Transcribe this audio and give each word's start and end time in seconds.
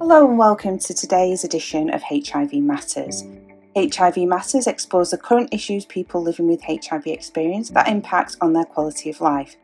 Hello 0.00 0.26
and 0.26 0.38
welcome 0.38 0.78
to 0.78 0.94
today's 0.94 1.44
edition 1.44 1.92
of 1.92 2.02
HIV 2.02 2.54
Matters. 2.54 3.22
HIV 3.76 4.16
Matters 4.26 4.66
explores 4.66 5.10
the 5.10 5.18
current 5.18 5.52
issues 5.52 5.84
people 5.84 6.22
living 6.22 6.48
with 6.48 6.62
HIV 6.62 7.06
experience 7.06 7.68
that 7.68 7.86
impact 7.86 8.34
on 8.40 8.54
their 8.54 8.64
quality 8.64 9.10
of 9.10 9.20
life. 9.20 9.56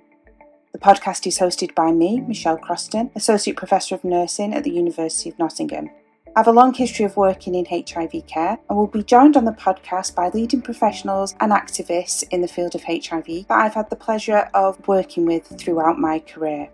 The 0.72 0.78
podcast 0.78 1.26
is 1.26 1.38
hosted 1.38 1.74
by 1.74 1.90
me, 1.90 2.20
Michelle 2.20 2.58
Croston, 2.58 3.10
Associate 3.16 3.56
Professor 3.56 3.94
of 3.94 4.04
Nursing 4.04 4.52
at 4.52 4.62
the 4.62 4.74
University 4.74 5.30
of 5.30 5.38
Nottingham. 5.38 5.88
I 6.36 6.40
have 6.40 6.48
a 6.48 6.52
long 6.52 6.74
history 6.74 7.06
of 7.06 7.16
working 7.16 7.54
in 7.54 7.64
HIV 7.64 8.26
care 8.26 8.58
and 8.68 8.76
will 8.76 8.88
be 8.88 9.02
joined 9.02 9.38
on 9.38 9.46
the 9.46 9.52
podcast 9.52 10.14
by 10.14 10.28
leading 10.28 10.60
professionals 10.60 11.34
and 11.40 11.50
activists 11.50 12.24
in 12.30 12.42
the 12.42 12.48
field 12.48 12.74
of 12.74 12.84
HIV 12.84 13.48
that 13.48 13.58
I've 13.58 13.72
had 13.72 13.88
the 13.88 13.96
pleasure 13.96 14.50
of 14.52 14.86
working 14.86 15.24
with 15.24 15.58
throughout 15.58 15.98
my 15.98 16.18
career. 16.18 16.68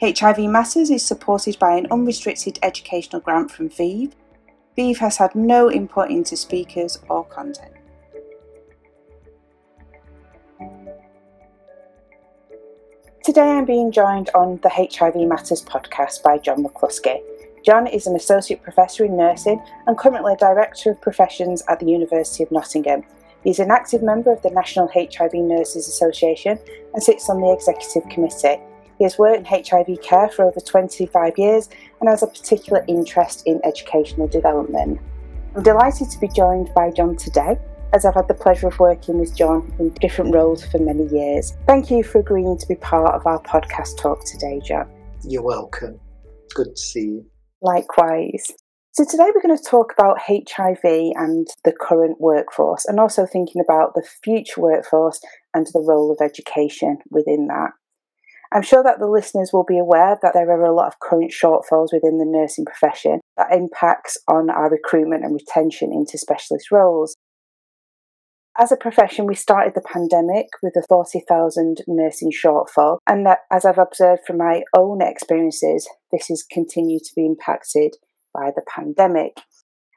HIV 0.00 0.38
Matters 0.50 0.90
is 0.90 1.04
supported 1.04 1.58
by 1.58 1.76
an 1.76 1.86
unrestricted 1.90 2.58
educational 2.62 3.20
grant 3.20 3.50
from 3.50 3.68
ViiV. 3.68 4.12
ViiV 4.76 4.96
has 4.98 5.16
had 5.18 5.34
no 5.34 5.70
input 5.70 6.10
into 6.10 6.36
speakers 6.36 6.98
or 7.08 7.24
content. 7.24 7.72
Today 13.24 13.52
I'm 13.52 13.64
being 13.64 13.92
joined 13.92 14.30
on 14.34 14.58
the 14.62 14.68
HIV 14.70 15.14
Matters 15.28 15.62
podcast 15.62 16.24
by 16.24 16.38
John 16.38 16.64
Mclusky. 16.64 17.22
John 17.64 17.86
is 17.86 18.08
an 18.08 18.16
Associate 18.16 18.60
Professor 18.60 19.04
in 19.04 19.16
Nursing 19.16 19.62
and 19.86 19.96
currently 19.96 20.34
Director 20.40 20.90
of 20.90 21.00
Professions 21.00 21.62
at 21.68 21.78
the 21.78 21.86
University 21.86 22.42
of 22.42 22.50
Nottingham. 22.50 23.04
He's 23.44 23.60
an 23.60 23.70
active 23.70 24.02
member 24.02 24.32
of 24.32 24.42
the 24.42 24.50
National 24.50 24.88
HIV 24.92 25.34
Nurses 25.34 25.86
Association 25.86 26.58
and 26.94 27.02
sits 27.02 27.30
on 27.30 27.40
the 27.40 27.52
Executive 27.52 28.08
Committee. 28.08 28.60
He 28.98 29.04
has 29.04 29.18
worked 29.18 29.38
in 29.38 29.44
HIV 29.44 30.00
care 30.02 30.28
for 30.28 30.44
over 30.44 30.60
25 30.60 31.38
years 31.38 31.68
and 32.00 32.08
has 32.08 32.22
a 32.22 32.26
particular 32.26 32.84
interest 32.88 33.42
in 33.46 33.60
educational 33.64 34.28
development. 34.28 35.00
I'm 35.54 35.62
delighted 35.62 36.10
to 36.10 36.20
be 36.20 36.28
joined 36.28 36.70
by 36.74 36.90
John 36.90 37.16
today, 37.16 37.58
as 37.92 38.04
I've 38.04 38.14
had 38.14 38.28
the 38.28 38.34
pleasure 38.34 38.68
of 38.68 38.78
working 38.78 39.18
with 39.18 39.36
John 39.36 39.72
in 39.78 39.90
different 40.00 40.34
roles 40.34 40.64
for 40.64 40.78
many 40.78 41.06
years. 41.08 41.52
Thank 41.66 41.90
you 41.90 42.02
for 42.02 42.20
agreeing 42.20 42.56
to 42.58 42.66
be 42.66 42.76
part 42.76 43.14
of 43.14 43.26
our 43.26 43.40
podcast 43.42 43.98
talk 43.98 44.24
today, 44.24 44.60
John. 44.64 44.88
You're 45.24 45.42
welcome. 45.42 46.00
Good 46.54 46.74
to 46.74 46.80
see 46.80 47.00
you. 47.00 47.26
Likewise. 47.60 48.50
So, 48.92 49.04
today 49.04 49.30
we're 49.34 49.40
going 49.40 49.56
to 49.56 49.64
talk 49.64 49.92
about 49.96 50.20
HIV 50.28 50.84
and 50.84 51.46
the 51.64 51.72
current 51.72 52.20
workforce, 52.20 52.84
and 52.84 53.00
also 53.00 53.24
thinking 53.24 53.62
about 53.62 53.94
the 53.94 54.06
future 54.22 54.60
workforce 54.60 55.20
and 55.54 55.66
the 55.66 55.80
role 55.80 56.12
of 56.12 56.18
education 56.22 56.98
within 57.10 57.46
that. 57.46 57.70
I'm 58.54 58.62
sure 58.62 58.82
that 58.82 58.98
the 58.98 59.08
listeners 59.08 59.50
will 59.52 59.64
be 59.64 59.78
aware 59.78 60.18
that 60.20 60.34
there 60.34 60.50
are 60.50 60.64
a 60.64 60.74
lot 60.74 60.88
of 60.88 61.00
current 61.00 61.32
shortfalls 61.32 61.88
within 61.92 62.18
the 62.18 62.26
nursing 62.26 62.66
profession 62.66 63.20
that 63.38 63.52
impacts 63.52 64.18
on 64.28 64.50
our 64.50 64.68
recruitment 64.68 65.24
and 65.24 65.34
retention 65.34 65.90
into 65.90 66.18
specialist 66.18 66.70
roles. 66.70 67.16
As 68.58 68.70
a 68.70 68.76
profession, 68.76 69.24
we 69.24 69.34
started 69.34 69.72
the 69.74 69.80
pandemic 69.80 70.48
with 70.62 70.76
a 70.76 70.84
40,000 70.86 71.78
nursing 71.88 72.30
shortfall, 72.30 72.98
and 73.06 73.24
that, 73.24 73.38
as 73.50 73.64
I've 73.64 73.78
observed 73.78 74.22
from 74.26 74.36
my 74.36 74.62
own 74.76 75.00
experiences, 75.00 75.88
this 76.12 76.28
has 76.28 76.44
continued 76.52 77.04
to 77.04 77.14
be 77.16 77.24
impacted 77.24 77.96
by 78.34 78.50
the 78.54 78.62
pandemic. 78.68 79.38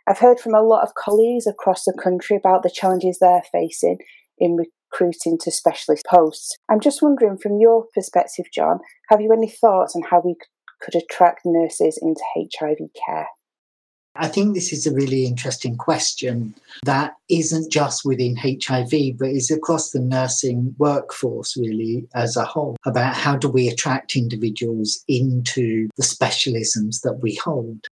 I've 0.08 0.20
heard 0.20 0.40
from 0.40 0.54
a 0.54 0.62
lot 0.62 0.84
of 0.84 0.96
colleagues 0.96 1.48
across 1.48 1.84
the 1.84 2.00
country 2.02 2.38
about 2.38 2.64
the 2.64 2.72
challenges 2.74 3.18
they're 3.20 3.44
facing 3.52 3.98
in 4.38 4.56
recruiting 4.96 5.38
to 5.40 5.52
specialist 5.52 6.06
posts. 6.10 6.56
I'm 6.70 6.80
just 6.80 7.02
wondering, 7.02 7.38
from 7.38 7.60
your 7.60 7.86
perspective, 7.94 8.46
John, 8.54 8.80
have 9.10 9.22
you 9.22 9.32
any 9.32 9.50
thoughts 9.50 9.96
on 9.96 10.04
how 10.10 10.22
we 10.24 10.36
could 10.82 10.96
attract 10.96 11.42
nurses 11.46 12.00
into 12.02 12.22
HIV 12.36 12.78
care? 13.06 13.28
I 14.18 14.30
think 14.30 14.54
this 14.54 14.72
is 14.72 14.88
a 14.88 14.94
really 14.94 15.26
interesting 15.26 15.76
question 15.76 16.56
that 16.86 17.16
isn't 17.30 17.70
just 17.70 18.06
within 18.06 18.38
HIV, 18.38 19.18
but 19.20 19.28
is 19.28 19.52
across 19.52 19.92
the 19.92 20.00
nursing 20.00 20.74
workforce, 20.78 21.58
really, 21.58 22.08
as 22.16 22.38
a 22.38 22.46
whole, 22.46 22.78
about 22.86 23.14
how 23.14 23.36
do 23.36 23.50
we 23.50 23.68
attract 23.68 24.16
individuals 24.16 25.04
into 25.10 25.90
the 25.98 26.04
specialisms 26.04 27.02
that 27.02 27.20
we 27.22 27.36
hold. 27.36 27.88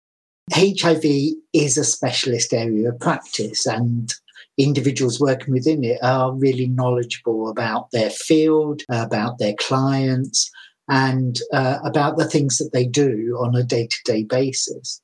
HIV 0.53 1.05
is 1.53 1.77
a 1.77 1.85
specialist 1.85 2.53
area 2.53 2.89
of 2.89 2.99
practice, 2.99 3.65
and 3.65 4.13
individuals 4.59 5.21
working 5.21 5.55
within 5.55 5.85
it 5.85 5.99
are 6.03 6.35
really 6.35 6.67
knowledgeable 6.67 7.49
about 7.49 7.91
their 7.93 8.11
field, 8.11 8.83
about 8.91 9.39
their 9.39 9.55
clients, 9.55 10.51
and 10.89 11.41
uh, 11.53 11.79
about 11.85 12.17
the 12.17 12.29
things 12.29 12.59
that 12.59 12.71
they 12.73 12.87
do 12.87 13.39
on 13.41 13.55
a 13.55 13.63
day 13.63 13.87
to 13.87 13.99
day 14.05 14.25
basis. 14.25 15.01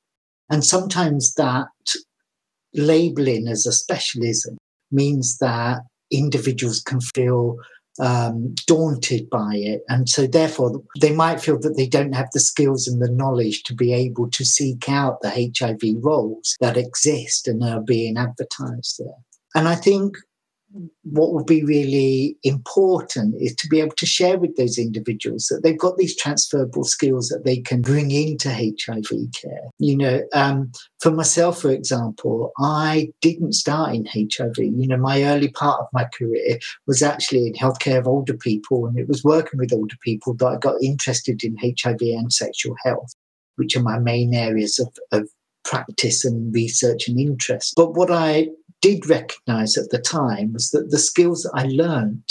And 0.49 0.63
sometimes 0.63 1.33
that 1.35 1.67
labeling 2.73 3.47
as 3.47 3.65
a 3.65 3.71
specialism 3.71 4.57
means 4.91 5.37
that 5.37 5.79
individuals 6.11 6.81
can 6.81 6.99
feel 7.01 7.57
um, 7.99 8.53
daunted 8.67 9.29
by 9.29 9.55
it. 9.55 9.81
And 9.87 10.09
so, 10.09 10.27
therefore, 10.27 10.81
they 10.99 11.13
might 11.13 11.39
feel 11.39 11.59
that 11.59 11.77
they 11.77 11.87
don't 11.87 12.13
have 12.13 12.29
the 12.33 12.39
skills 12.39 12.87
and 12.87 13.01
the 13.01 13.11
knowledge 13.11 13.63
to 13.63 13.73
be 13.73 13.93
able 13.93 14.29
to 14.31 14.43
seek 14.43 14.89
out 14.89 15.21
the 15.21 15.29
HIV 15.29 16.03
roles 16.03 16.57
that 16.59 16.77
exist 16.77 17.47
and 17.47 17.63
are 17.63 17.81
being 17.81 18.17
advertised 18.17 18.99
there. 18.99 19.15
And 19.55 19.67
I 19.67 19.75
think 19.75 20.17
what 21.03 21.31
will 21.31 21.43
be 21.43 21.63
really 21.63 22.37
important 22.43 23.35
is 23.39 23.55
to 23.55 23.67
be 23.67 23.79
able 23.79 23.95
to 23.95 24.05
share 24.05 24.37
with 24.37 24.55
those 24.57 24.77
individuals 24.77 25.45
that 25.45 25.61
they've 25.63 25.77
got 25.77 25.97
these 25.97 26.15
transferable 26.17 26.83
skills 26.83 27.29
that 27.29 27.45
they 27.45 27.57
can 27.57 27.81
bring 27.81 28.11
into 28.11 28.49
HIV 28.49 29.31
care. 29.41 29.69
You 29.79 29.97
know, 29.97 30.23
um, 30.33 30.71
for 30.99 31.11
myself, 31.11 31.61
for 31.61 31.71
example, 31.71 32.51
I 32.59 33.09
didn't 33.21 33.53
start 33.53 33.95
in 33.95 34.05
HIV. 34.05 34.57
You 34.57 34.87
know, 34.87 34.97
my 34.97 35.23
early 35.23 35.49
part 35.49 35.79
of 35.79 35.87
my 35.93 36.05
career 36.05 36.59
was 36.87 37.01
actually 37.01 37.47
in 37.47 37.53
healthcare 37.53 37.99
of 37.99 38.07
older 38.07 38.35
people, 38.35 38.85
and 38.85 38.97
it 38.97 39.07
was 39.07 39.23
working 39.23 39.59
with 39.59 39.73
older 39.73 39.97
people 40.01 40.33
that 40.35 40.47
I 40.47 40.57
got 40.57 40.81
interested 40.81 41.43
in 41.43 41.57
HIV 41.57 42.01
and 42.01 42.33
sexual 42.33 42.75
health, 42.83 43.13
which 43.55 43.77
are 43.77 43.83
my 43.83 43.99
main 43.99 44.33
areas 44.33 44.79
of, 44.79 44.89
of 45.11 45.29
practice 45.63 46.25
and 46.25 46.53
research 46.53 47.07
and 47.07 47.19
interest. 47.19 47.73
But 47.75 47.93
what 47.93 48.11
I 48.11 48.49
did 48.85 49.09
recognize 49.09 49.77
at 49.77 49.89
the 49.89 49.97
time 49.97 50.53
was 50.53 50.69
that 50.69 50.91
the 50.91 50.99
skills 50.99 51.41
that 51.41 51.53
I 51.55 51.63
learned 51.63 52.29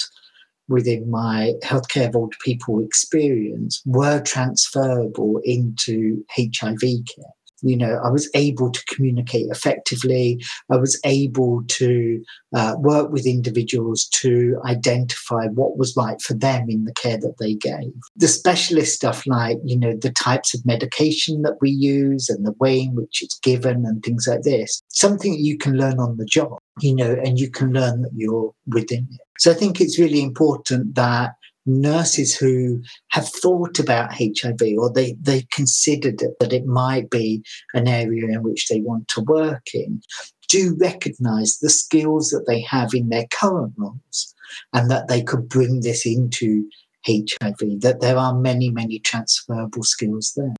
within 0.69 1.11
my 1.11 1.55
healthcare 1.65 2.09
of 2.09 2.15
older 2.15 2.37
people 2.45 2.79
experience 2.79 3.83
were 3.85 4.21
transferable 4.23 5.41
into 5.43 6.25
HIV 6.31 6.81
care 6.81 7.35
you 7.65 7.77
know, 7.77 8.01
I 8.05 8.11
was 8.11 8.29
able 8.35 8.71
to 8.71 8.85
communicate 8.87 9.47
effectively. 9.51 10.43
I 10.71 10.77
was 10.77 11.01
able 11.05 11.63
to 11.69 12.23
uh, 12.55 12.77
work 12.79 13.11
with 13.11 13.27
individuals 13.27 14.07
to 14.21 14.61
identify 14.65 15.47
what 15.47 15.79
was 15.79 15.97
right 15.97 16.21
for 16.21 16.35
them 16.35 16.67
in 16.69 16.85
the 16.85 16.93
care 16.93 17.19
that 17.19 17.39
they 17.39 17.55
gave. 17.55 17.93
The 18.17 18.29
specialist 18.29 18.95
stuff, 18.95 19.27
like, 19.27 19.59
you 19.65 19.79
know, 19.79 19.97
the 19.97 20.13
types 20.13 20.55
of 20.55 20.65
medication 20.67 21.43
that 21.43 21.57
we 21.61 21.71
use 21.71 22.29
and 22.29 22.45
the 22.45 22.55
way 22.61 22.81
in 22.81 22.95
which 22.95 23.23
it's 23.23 23.39
given 23.41 23.85
and 23.87 24.03
things 24.03 24.27
like 24.29 24.43
this, 24.43 24.83
something 24.89 25.35
you 25.35 25.57
can 25.57 25.77
learn 25.77 25.99
on 25.99 26.17
the 26.17 26.27
job, 26.27 26.59
you 26.81 26.95
know, 26.95 27.17
and 27.25 27.39
you 27.39 27.51
can 27.51 27.73
learn 27.73 28.03
that 28.03 28.13
you're 28.15 28.53
within 28.67 29.09
it. 29.11 29.21
So 29.39 29.51
I 29.51 29.55
think 29.55 29.81
it's 29.81 29.99
really 29.99 30.23
important 30.23 30.95
that 30.95 31.33
nurses 31.67 32.37
who 32.37 32.83
have 33.09 33.29
thought 33.29 33.79
about 33.79 34.13
HIV 34.13 34.61
or 34.79 34.93
they, 34.93 35.17
they 35.21 35.47
considered 35.53 36.23
that 36.41 36.53
it 36.53 36.67
might 36.67 37.11
be 37.11 37.43
an 37.73 37.89
area 37.89 38.27
in 38.27 38.43
which 38.43 38.69
they 38.69 38.81
want 38.81 39.09
to 39.09 39.23
work 39.23 39.75
in 39.75 40.03
do 40.49 40.77
recognize 40.79 41.59
the 41.59 41.71
skills 41.71 42.31
that 42.31 42.47
they 42.47 42.61
have 42.61 42.95
in 42.95 43.09
their 43.09 43.27
current 43.33 43.73
roles 43.77 44.35
and 44.73 44.91
that 44.91 45.09
they 45.09 45.23
could 45.23 45.49
bring 45.49 45.81
this 45.81 46.07
into 46.07 46.69
HIV, 47.07 47.81
that 47.81 47.99
there 48.01 48.17
are 48.17 48.35
many, 48.35 48.71
many 48.71 48.99
transferable 49.01 49.83
skills 49.83 50.33
there. 50.37 50.55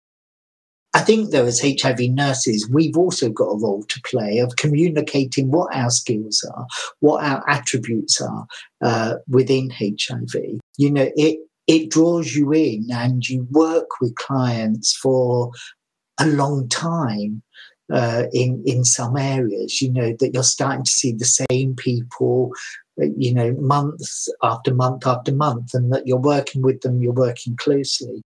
I 0.95 1.01
think, 1.01 1.31
though, 1.31 1.45
as 1.45 1.61
HIV 1.61 1.99
nurses, 2.11 2.71
we've 2.71 2.97
also 2.97 3.29
got 3.29 3.47
a 3.47 3.59
role 3.59 3.83
to 3.83 4.01
play 4.03 4.39
of 4.39 4.55
communicating 4.55 5.51
what 5.51 5.75
our 5.75 5.91
skills 5.91 6.49
are, 6.55 6.67
what 7.01 7.25
our 7.25 7.43
attributes 7.51 8.21
are 8.21 8.47
uh, 8.81 9.15
within 9.29 9.71
HIV. 9.71 10.61
You 10.79 10.91
know, 10.93 11.11
it 11.17 11.41
it 11.67 11.91
draws 11.91 12.37
you 12.37 12.53
in, 12.53 12.87
and 12.93 13.29
you 13.29 13.49
work 13.51 14.01
with 14.01 14.15
clients 14.15 14.97
for 14.97 15.51
a 16.21 16.27
long 16.27 16.69
time. 16.69 17.43
Uh, 17.93 18.25
in 18.33 18.63
in 18.65 18.83
some 18.83 19.17
areas, 19.17 19.83
you 19.83 19.93
know 19.93 20.15
that 20.19 20.33
you're 20.33 20.43
starting 20.43 20.85
to 20.85 20.91
see 20.91 21.13
the 21.13 21.25
same 21.51 21.75
people, 21.75 22.51
uh, 23.03 23.07
you 23.19 23.35
know, 23.35 23.53
month 23.59 24.01
after 24.43 24.73
month 24.73 25.07
after 25.07 25.35
month, 25.35 25.75
and 25.75 25.93
that 25.93 26.07
you're 26.07 26.17
working 26.17 26.63
with 26.63 26.81
them, 26.81 27.03
you're 27.03 27.13
working 27.13 27.57
closely 27.57 28.23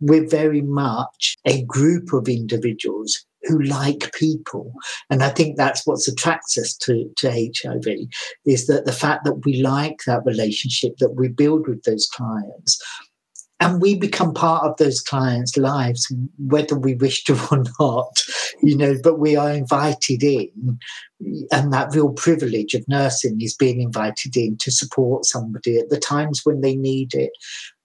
we're 0.00 0.28
very 0.28 0.62
much 0.62 1.36
a 1.46 1.64
group 1.64 2.12
of 2.12 2.28
individuals 2.28 3.24
who 3.44 3.62
like 3.62 4.12
people. 4.14 4.72
And 5.08 5.22
I 5.22 5.30
think 5.30 5.56
that's 5.56 5.86
what 5.86 6.06
attracts 6.06 6.58
us 6.58 6.74
to, 6.82 7.10
to 7.18 7.30
HIV 7.30 7.86
is 8.44 8.66
that 8.66 8.84
the 8.84 8.92
fact 8.92 9.24
that 9.24 9.44
we 9.44 9.62
like 9.62 10.00
that 10.06 10.24
relationship 10.24 10.96
that 10.98 11.14
we 11.16 11.28
build 11.28 11.66
with 11.66 11.82
those 11.84 12.06
clients 12.12 12.78
and 13.60 13.80
we 13.80 13.94
become 13.94 14.32
part 14.32 14.64
of 14.64 14.76
those 14.78 15.00
clients' 15.00 15.56
lives, 15.56 16.12
whether 16.38 16.76
we 16.76 16.94
wish 16.94 17.24
to 17.24 17.34
or 17.50 17.62
not, 17.78 18.22
you 18.62 18.76
know, 18.76 18.96
but 19.02 19.18
we 19.18 19.36
are 19.36 19.52
invited 19.52 20.22
in. 20.22 20.78
And 21.52 21.70
that 21.72 21.94
real 21.94 22.12
privilege 22.12 22.74
of 22.74 22.88
nursing 22.88 23.42
is 23.42 23.54
being 23.54 23.82
invited 23.82 24.36
in 24.36 24.56
to 24.56 24.70
support 24.70 25.26
somebody 25.26 25.76
at 25.78 25.90
the 25.90 26.00
times 26.00 26.40
when 26.44 26.62
they 26.62 26.74
need 26.74 27.14
it 27.14 27.32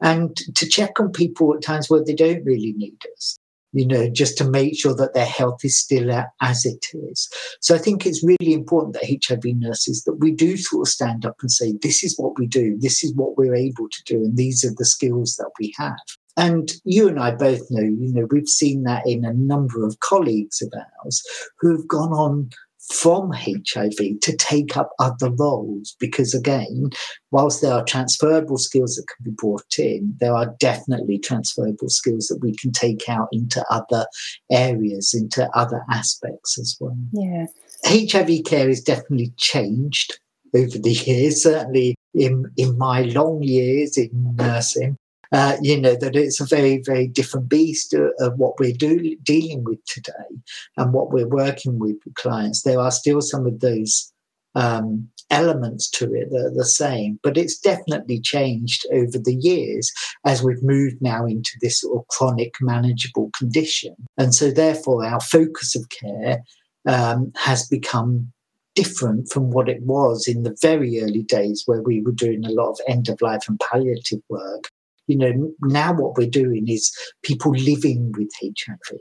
and 0.02 0.38
to 0.56 0.66
check 0.68 1.00
on 1.02 1.12
people 1.12 1.54
at 1.54 1.62
times 1.62 1.90
where 1.90 2.04
they 2.04 2.16
don't 2.16 2.46
really 2.46 2.74
need 2.78 2.98
us 3.18 3.38
you 3.76 3.86
know, 3.86 4.10
just 4.10 4.38
to 4.38 4.50
make 4.50 4.80
sure 4.80 4.96
that 4.96 5.14
their 5.14 5.26
health 5.26 5.60
is 5.66 5.78
still 5.78 6.10
as 6.42 6.66
it 6.66 6.86
is. 6.94 7.30
So 7.60 7.76
I 7.76 7.78
think 7.78 8.06
it's 8.06 8.24
really 8.24 8.54
important 8.54 8.94
that 8.94 9.20
HIV 9.28 9.44
nurses 9.58 10.04
that 10.06 10.16
we 10.16 10.32
do 10.32 10.56
sort 10.56 10.88
of 10.88 10.92
stand 10.92 11.26
up 11.26 11.36
and 11.42 11.52
say, 11.52 11.74
this 11.82 12.02
is 12.02 12.18
what 12.18 12.40
we 12.40 12.48
do, 12.48 12.78
this 12.80 13.04
is 13.04 13.14
what 13.16 13.38
we're 13.38 13.54
able 13.54 13.90
to 13.90 14.04
do, 14.06 14.16
and 14.24 14.38
these 14.38 14.64
are 14.64 14.74
the 14.78 14.86
skills 14.86 15.36
that 15.36 15.52
we 15.60 15.74
have. 15.78 16.00
And 16.38 16.72
you 16.86 17.10
and 17.10 17.20
I 17.20 17.32
both 17.32 17.62
know, 17.70 17.82
you 17.82 18.14
know, 18.14 18.28
we've 18.32 18.48
seen 18.48 18.84
that 18.84 19.06
in 19.06 19.26
a 19.26 19.34
number 19.34 19.86
of 19.86 20.00
colleagues 20.00 20.62
of 20.62 20.74
ours 21.04 21.22
who 21.60 21.72
have 21.72 21.88
gone 21.88 22.12
on 22.12 22.50
from 22.92 23.32
HIV 23.32 24.20
to 24.22 24.38
take 24.38 24.78
up 24.78 24.92
other 25.00 25.32
roles 25.32 25.96
because, 26.00 26.34
again, 26.34 26.90
whilst 27.32 27.62
there 27.62 27.74
are 27.74 27.84
transferable 27.84 28.58
skills 28.58 28.96
that 28.96 29.06
can 29.08 29.32
be 29.32 29.36
brought 29.36 29.80
in, 29.80 30.16
there 30.20 30.34
are 30.34 30.56
definitely 30.60 31.18
transferable 31.18 31.90
skills 31.90 32.28
that 32.28 32.40
we 32.42 32.56
can 32.56 32.72
take 32.72 33.10
out 33.10 33.28
into 33.32 33.66
other 33.70 34.06
areas, 34.52 35.14
into 35.14 35.50
other 35.58 35.84
aspects 35.92 36.60
as 36.60 36.78
well. 36.80 36.98
Yeah. 37.12 37.46
HIV 37.86 38.46
care 38.46 38.68
has 38.68 38.82
definitely 38.82 39.34
changed 39.38 40.20
over 40.56 40.78
the 40.78 40.92
years, 40.92 41.44
certainly 41.44 41.96
in, 42.14 42.46
in 42.58 42.78
my 42.78 43.02
long 43.02 43.42
years 43.42 43.98
in 43.98 44.10
nursing. 44.36 44.98
Uh, 45.36 45.58
you 45.62 45.78
know, 45.78 45.98
that 45.98 46.16
it's 46.16 46.40
a 46.40 46.46
very, 46.46 46.82
very 46.86 47.08
different 47.08 47.50
beast 47.50 47.94
of 47.94 48.40
what 48.40 48.58
we're 48.58 48.72
do, 48.72 49.18
dealing 49.18 49.66
with 49.66 49.84
today 49.84 50.32
and 50.78 50.94
what 50.94 51.12
we're 51.12 51.28
working 51.28 51.78
with 51.78 51.98
with 52.06 52.16
clients. 52.16 52.62
There 52.62 52.80
are 52.80 52.90
still 52.90 53.20
some 53.20 53.46
of 53.46 53.60
those 53.60 54.14
um, 54.56 55.10
elements 55.30 55.90
to 55.90 56.06
it 56.14 56.30
that 56.30 56.46
are 56.46 56.54
the 56.56 56.64
same, 56.64 57.20
but 57.22 57.38
it's 57.38 57.60
definitely 57.60 58.22
changed 58.22 58.86
over 58.94 59.20
the 59.20 59.36
years 59.36 59.92
as 60.26 60.42
we've 60.42 60.64
moved 60.64 61.02
now 61.02 61.26
into 61.26 61.52
this 61.60 61.82
sort 61.82 62.00
of 62.00 62.08
chronic 62.08 62.54
manageable 62.62 63.30
condition. 63.38 63.94
And 64.18 64.34
so, 64.34 64.52
therefore, 64.52 65.04
our 65.04 65.20
focus 65.20 65.76
of 65.76 65.90
care 65.90 66.44
um, 66.88 67.34
has 67.36 67.68
become 67.68 68.32
different 68.74 69.30
from 69.34 69.52
what 69.52 69.68
it 69.68 69.82
was 69.82 70.30
in 70.30 70.44
the 70.44 70.56
very 70.62 71.02
early 71.02 71.24
days 71.24 71.64
where 71.66 71.82
we 71.82 72.02
were 72.02 72.14
doing 72.14 72.46
a 72.46 72.52
lot 72.52 72.70
of 72.70 72.80
end 72.88 73.10
of 73.10 73.22
life 73.22 73.50
and 73.50 73.60
palliative 73.60 74.22
work 74.30 74.72
you 75.08 75.18
know, 75.18 75.52
now 75.62 75.94
what 75.94 76.18
we're 76.18 76.30
doing 76.30 76.68
is 76.68 76.96
people 77.24 77.52
living 77.52 78.12
with 78.18 78.30
HIV. 78.42 79.00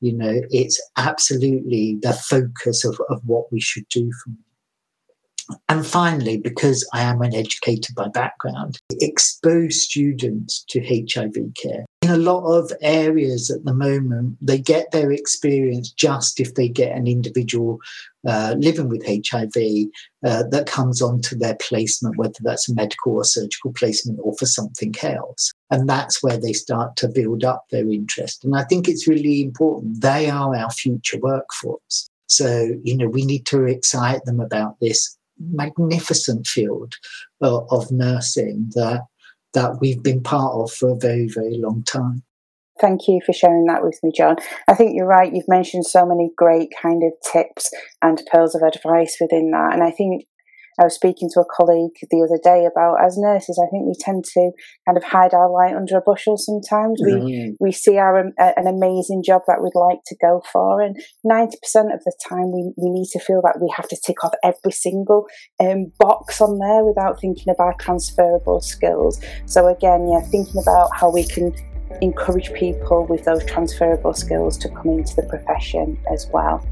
You 0.00 0.14
know, 0.14 0.40
it's 0.50 0.80
absolutely 0.96 1.98
the 2.02 2.12
focus 2.12 2.84
of, 2.84 2.98
of 3.10 3.20
what 3.24 3.52
we 3.52 3.60
should 3.60 3.88
do 3.88 4.10
for 4.12 4.30
them. 4.30 4.44
And 5.68 5.86
finally, 5.86 6.38
because 6.38 6.88
I 6.94 7.02
am 7.02 7.22
an 7.22 7.34
educator 7.34 7.92
by 7.96 8.08
background, 8.08 8.78
expose 9.00 9.82
students 9.82 10.64
to 10.68 10.80
HIV 10.80 11.34
care. 11.60 11.84
In 12.02 12.10
a 12.10 12.16
lot 12.16 12.46
of 12.46 12.72
areas 12.80 13.50
at 13.50 13.64
the 13.66 13.74
moment, 13.74 14.38
they 14.40 14.58
get 14.58 14.90
their 14.90 15.12
experience 15.12 15.90
just 15.90 16.40
if 16.40 16.54
they 16.54 16.66
get 16.66 16.96
an 16.96 17.06
individual 17.06 17.78
uh, 18.26 18.54
living 18.58 18.88
with 18.88 19.04
HIV 19.04 19.54
uh, 20.24 20.44
that 20.50 20.64
comes 20.66 21.02
onto 21.02 21.36
their 21.36 21.56
placement, 21.56 22.16
whether 22.16 22.38
that's 22.40 22.70
a 22.70 22.74
medical 22.74 23.16
or 23.16 23.24
surgical 23.24 23.72
placement 23.74 24.18
or 24.22 24.34
for 24.38 24.46
something 24.46 24.94
else. 25.02 25.52
And 25.70 25.88
that's 25.88 26.22
where 26.22 26.38
they 26.38 26.54
start 26.54 26.96
to 26.96 27.08
build 27.08 27.44
up 27.44 27.66
their 27.70 27.88
interest. 27.90 28.44
And 28.44 28.56
I 28.56 28.64
think 28.64 28.88
it's 28.88 29.06
really 29.06 29.42
important. 29.42 30.00
They 30.00 30.30
are 30.30 30.56
our 30.56 30.70
future 30.70 31.18
workforce. 31.18 32.08
So, 32.28 32.78
you 32.82 32.96
know, 32.96 33.08
we 33.08 33.26
need 33.26 33.44
to 33.46 33.64
excite 33.64 34.24
them 34.24 34.40
about 34.40 34.80
this 34.80 35.18
magnificent 35.38 36.46
field 36.46 36.94
of, 37.40 37.66
of 37.70 37.90
nursing 37.90 38.70
that 38.74 39.02
that 39.54 39.78
we've 39.80 40.02
been 40.02 40.22
part 40.22 40.54
of 40.54 40.72
for 40.72 40.90
a 40.90 40.96
very, 40.96 41.28
very 41.28 41.58
long 41.58 41.82
time. 41.84 42.22
Thank 42.80 43.08
you 43.08 43.20
for 43.26 43.32
sharing 43.32 43.66
that 43.66 43.82
with 43.82 43.98
me, 44.02 44.10
John. 44.16 44.36
I 44.66 44.74
think 44.74 44.92
you're 44.94 45.06
right. 45.06 45.32
You've 45.32 45.48
mentioned 45.48 45.84
so 45.84 46.06
many 46.06 46.30
great 46.36 46.70
kind 46.80 47.02
of 47.02 47.12
tips 47.30 47.70
and 48.00 48.22
pearls 48.32 48.54
of 48.54 48.62
advice 48.62 49.18
within 49.20 49.50
that. 49.50 49.74
And 49.74 49.82
I 49.82 49.90
think 49.90 50.24
I 50.80 50.84
was 50.84 50.94
speaking 50.94 51.28
to 51.34 51.40
a 51.40 51.44
colleague 51.44 51.92
the 52.10 52.26
other 52.26 52.40
day 52.42 52.64
about 52.64 53.04
as 53.04 53.18
nurses, 53.18 53.60
I 53.62 53.68
think 53.70 53.86
we 53.86 53.94
tend 53.98 54.24
to 54.24 54.50
kind 54.86 54.96
of 54.96 55.04
hide 55.04 55.34
our 55.34 55.50
light 55.50 55.76
under 55.76 55.98
a 55.98 56.00
bushel 56.00 56.38
sometimes. 56.38 57.02
Mm-hmm. 57.02 57.24
We 57.24 57.56
we 57.60 57.72
see 57.72 57.98
our 57.98 58.18
um, 58.18 58.32
an 58.38 58.66
amazing 58.66 59.22
job 59.22 59.42
that 59.46 59.62
we'd 59.62 59.78
like 59.78 60.00
to 60.06 60.16
go 60.20 60.42
for, 60.50 60.80
and 60.80 60.96
ninety 61.22 61.58
percent 61.62 61.92
of 61.92 62.00
the 62.04 62.16
time 62.26 62.50
we, 62.50 62.72
we 62.76 62.90
need 62.90 63.08
to 63.12 63.20
feel 63.20 63.42
that 63.42 63.60
we 63.60 63.70
have 63.76 63.88
to 63.88 63.98
tick 64.04 64.24
off 64.24 64.32
every 64.42 64.72
single 64.72 65.26
um, 65.60 65.92
box 65.98 66.40
on 66.40 66.58
there 66.58 66.82
without 66.84 67.20
thinking 67.20 67.50
of 67.50 67.60
our 67.60 67.74
transferable 67.74 68.60
skills. 68.60 69.20
So 69.44 69.68
again, 69.68 70.08
yeah, 70.08 70.22
thinking 70.22 70.60
about 70.60 70.88
how 70.94 71.10
we 71.10 71.26
can 71.26 71.54
encourage 72.00 72.52
people 72.54 73.06
with 73.06 73.24
those 73.24 73.44
transferable 73.44 74.14
skills 74.14 74.56
to 74.56 74.68
come 74.70 74.88
into 74.88 75.14
the 75.16 75.24
profession 75.24 75.98
as 76.12 76.26
well. 76.32 76.64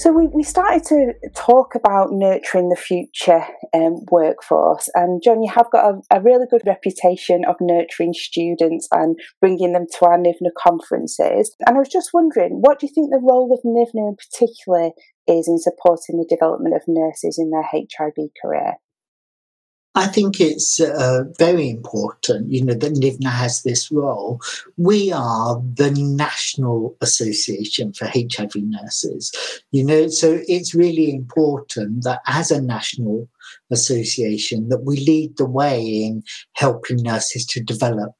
So 0.00 0.12
we, 0.12 0.28
we 0.28 0.42
started 0.42 0.82
to 0.84 1.12
talk 1.36 1.74
about 1.74 2.08
nurturing 2.10 2.70
the 2.70 2.74
future 2.74 3.44
um, 3.74 3.96
workforce. 4.10 4.88
And 4.94 5.22
John, 5.22 5.42
you 5.42 5.52
have 5.54 5.70
got 5.70 5.92
a, 5.92 6.16
a, 6.16 6.22
really 6.22 6.46
good 6.50 6.62
reputation 6.64 7.44
of 7.46 7.56
nurturing 7.60 8.14
students 8.14 8.88
and 8.92 9.18
bringing 9.42 9.74
them 9.74 9.84
to 9.98 10.06
our 10.06 10.16
NHIVNA 10.16 10.56
conferences. 10.56 11.54
And 11.66 11.76
I 11.76 11.78
was 11.80 11.90
just 11.90 12.14
wondering, 12.14 12.62
what 12.62 12.78
do 12.78 12.86
you 12.86 12.94
think 12.94 13.10
the 13.10 13.20
role 13.20 13.52
of 13.52 13.60
NHIVNA 13.62 14.08
in 14.08 14.16
particular 14.16 14.90
is 15.28 15.46
in 15.46 15.58
supporting 15.58 16.16
the 16.16 16.26
development 16.26 16.76
of 16.76 16.80
nurses 16.88 17.38
in 17.38 17.50
their 17.50 17.68
HIV 17.70 18.30
career? 18.40 18.76
I 19.96 20.06
think 20.06 20.40
it's 20.40 20.80
uh, 20.80 21.24
very 21.36 21.68
important, 21.68 22.52
you 22.52 22.64
know, 22.64 22.74
that 22.74 22.92
NHIVNA 22.92 23.30
has 23.30 23.62
this 23.62 23.90
role. 23.90 24.40
We 24.76 25.10
are 25.10 25.60
the 25.74 25.90
National 25.90 26.96
Association 27.00 27.92
for 27.92 28.06
HIV 28.06 28.52
Nurses, 28.54 29.32
you 29.72 29.84
know, 29.84 30.06
so 30.06 30.40
it's 30.46 30.76
really 30.76 31.10
important 31.10 32.04
that 32.04 32.20
as 32.28 32.52
a 32.52 32.62
national 32.62 33.28
association 33.72 34.68
that 34.68 34.84
we 34.84 34.98
lead 34.98 35.36
the 35.36 35.46
way 35.46 35.82
in 35.82 36.22
helping 36.52 36.98
nurses 37.02 37.44
to 37.46 37.60
develop 37.60 38.12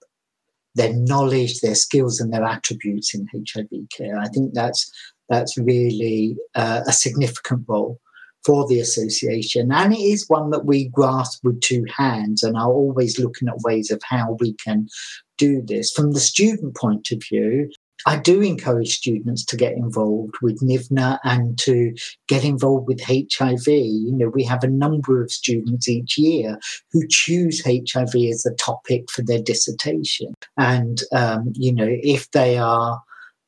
their 0.74 0.92
knowledge, 0.92 1.60
their 1.60 1.76
skills, 1.76 2.20
and 2.20 2.32
their 2.32 2.44
attributes 2.44 3.14
in 3.14 3.28
HIV 3.32 3.68
care. 3.96 4.18
I 4.18 4.28
think 4.28 4.54
that's 4.54 4.90
that's 5.28 5.56
really 5.56 6.36
uh, 6.56 6.80
a 6.86 6.92
significant 6.92 7.64
role 7.68 8.00
for 8.44 8.66
the 8.66 8.80
association. 8.80 9.70
And 9.72 9.92
it 9.92 10.00
is 10.00 10.28
one 10.28 10.50
that 10.50 10.64
we 10.64 10.88
grasp 10.88 11.44
with 11.44 11.60
two 11.60 11.84
hands 11.94 12.42
and 12.42 12.56
are 12.56 12.72
always 12.72 13.18
looking 13.18 13.48
at 13.48 13.60
ways 13.60 13.90
of 13.90 14.02
how 14.04 14.36
we 14.40 14.54
can 14.54 14.88
do 15.38 15.62
this. 15.62 15.92
From 15.92 16.12
the 16.12 16.20
student 16.20 16.76
point 16.76 17.10
of 17.10 17.22
view, 17.28 17.70
I 18.06 18.16
do 18.16 18.40
encourage 18.40 18.96
students 18.96 19.44
to 19.46 19.56
get 19.56 19.74
involved 19.74 20.34
with 20.40 20.60
NHIVNA 20.60 21.18
and 21.24 21.58
to 21.58 21.94
get 22.28 22.44
involved 22.44 22.88
with 22.88 23.02
HIV. 23.02 23.66
You 23.66 24.12
know, 24.12 24.28
we 24.28 24.44
have 24.44 24.64
a 24.64 24.68
number 24.68 25.22
of 25.22 25.30
students 25.30 25.88
each 25.88 26.16
year 26.16 26.58
who 26.92 27.06
choose 27.08 27.62
HIV 27.64 28.14
as 28.30 28.46
a 28.46 28.54
topic 28.54 29.10
for 29.10 29.22
their 29.22 29.42
dissertation. 29.42 30.32
And, 30.56 31.02
um, 31.12 31.52
you 31.54 31.74
know, 31.74 31.88
if 31.88 32.30
they 32.30 32.56
are 32.56 33.02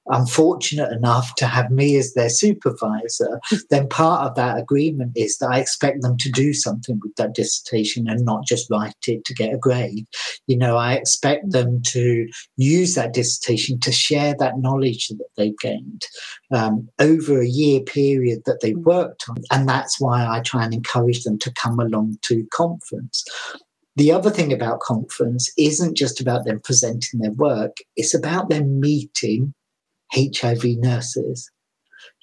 unfortunate 0.06 0.92
enough 0.92 1.34
to 1.36 1.46
have 1.46 1.70
me 1.70 1.96
as 1.96 2.14
their 2.14 2.28
supervisor, 2.28 3.40
then 3.70 3.88
part 3.88 4.26
of 4.26 4.34
that 4.36 4.58
agreement 4.58 5.12
is 5.16 5.38
that 5.38 5.50
I 5.50 5.58
expect 5.58 6.02
them 6.02 6.16
to 6.18 6.30
do 6.30 6.52
something 6.52 7.00
with 7.02 7.14
that 7.16 7.34
dissertation 7.34 8.08
and 8.08 8.24
not 8.24 8.46
just 8.46 8.70
write 8.70 8.94
it 9.06 9.24
to 9.24 9.34
get 9.34 9.54
a 9.54 9.58
grade. 9.58 10.06
You 10.46 10.56
know, 10.56 10.76
I 10.76 10.94
expect 10.94 11.52
them 11.52 11.82
to 11.86 12.28
use 12.56 12.94
that 12.94 13.12
dissertation 13.12 13.78
to 13.80 13.92
share 13.92 14.34
that 14.38 14.58
knowledge 14.58 15.08
that 15.08 15.28
they've 15.36 15.58
gained 15.58 16.02
um, 16.52 16.88
over 16.98 17.40
a 17.40 17.48
year 17.48 17.80
period 17.80 18.42
that 18.46 18.60
they 18.60 18.74
worked 18.74 19.24
on. 19.28 19.36
And 19.50 19.68
that's 19.68 20.00
why 20.00 20.26
I 20.26 20.40
try 20.40 20.64
and 20.64 20.74
encourage 20.74 21.22
them 21.24 21.38
to 21.40 21.52
come 21.52 21.78
along 21.78 22.18
to 22.22 22.46
conference. 22.52 23.24
The 23.96 24.10
other 24.10 24.30
thing 24.30 24.52
about 24.52 24.80
conference 24.80 25.52
isn't 25.58 25.96
just 25.96 26.20
about 26.20 26.46
them 26.46 26.60
presenting 26.64 27.20
their 27.20 27.32
work, 27.32 27.76
it's 27.94 28.14
about 28.14 28.48
them 28.48 28.80
meeting 28.80 29.52
HIV 30.14 30.78
nurses. 30.78 31.50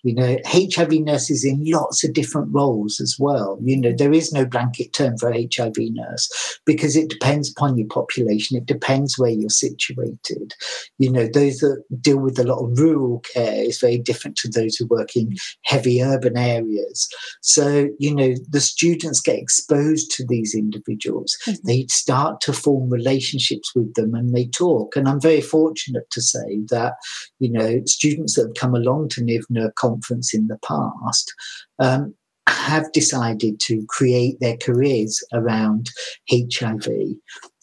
You 0.04 0.16
know, 0.16 0.38
HIV 0.46 0.92
nurses 0.94 1.44
in 1.44 1.64
lots 1.66 2.04
of 2.04 2.14
different 2.14 2.50
roles 2.52 3.00
as 3.02 3.18
well. 3.20 3.58
You 3.62 3.78
know, 3.78 3.94
there 3.96 4.14
is 4.14 4.32
no 4.32 4.46
blanket 4.46 4.94
term 4.94 5.18
for 5.18 5.34
HIV 5.34 5.76
nurse 5.78 6.60
because 6.66 6.96
it 6.96 7.10
depends 7.10 7.52
upon 7.52 7.78
your 7.78 7.88
population. 7.88 8.58
It 8.58 8.66
depends 8.66 9.18
where 9.18 9.30
you're 9.30 9.50
situated. 9.50 10.54
You 10.98 11.12
know, 11.12 11.28
those 11.28 11.60
that 11.60 11.84
deal 12.02 12.20
with 12.20 12.40
a 12.40 12.44
lot 12.44 12.64
of 12.64 12.80
rural 12.80 13.20
care 13.34 13.64
is 13.64 13.80
very 13.80 13.98
different 13.98 14.38
to 14.38 14.50
those 14.50 14.76
who 14.76 14.88
work 14.88 15.16
in 15.16 15.36
heavy 15.64 16.02
urban 16.02 16.38
areas. 16.38 17.08
So, 17.42 17.90
you 18.00 18.14
know, 18.14 18.36
the 18.50 18.62
students 18.62 19.22
get 19.22 19.40
exposed 19.40 20.12
to 20.12 20.26
these 20.26 20.56
individuals. 20.56 21.38
Mm-hmm. 21.46 21.68
They 21.68 21.86
start 21.90 22.42
to 22.42 22.54
form 22.54 22.90
relationships 22.90 23.74
with 23.76 23.94
them 23.96 24.14
and 24.14 24.34
they 24.34 24.48
talk. 24.48 24.96
And 24.96 25.08
I'm 25.08 25.22
very 25.22 25.42
fortunate 25.42 26.10
to 26.12 26.22
say 26.22 26.60
that, 26.70 26.94
you 27.40 27.52
know, 27.52 27.82
students 27.86 28.36
that 28.36 28.48
have 28.48 28.56
come 28.56 28.76
along 28.76 29.10
to 29.10 29.22
NHIVNA 29.22 29.76
conference 29.90 30.34
in 30.34 30.48
the 30.48 30.60
past 30.68 31.34
um, 31.80 32.14
have 32.48 32.92
decided 32.92 33.60
to 33.60 33.86
create 33.88 34.40
their 34.40 34.58
careers 34.58 35.24
around 35.34 35.90
HIV, 36.30 36.88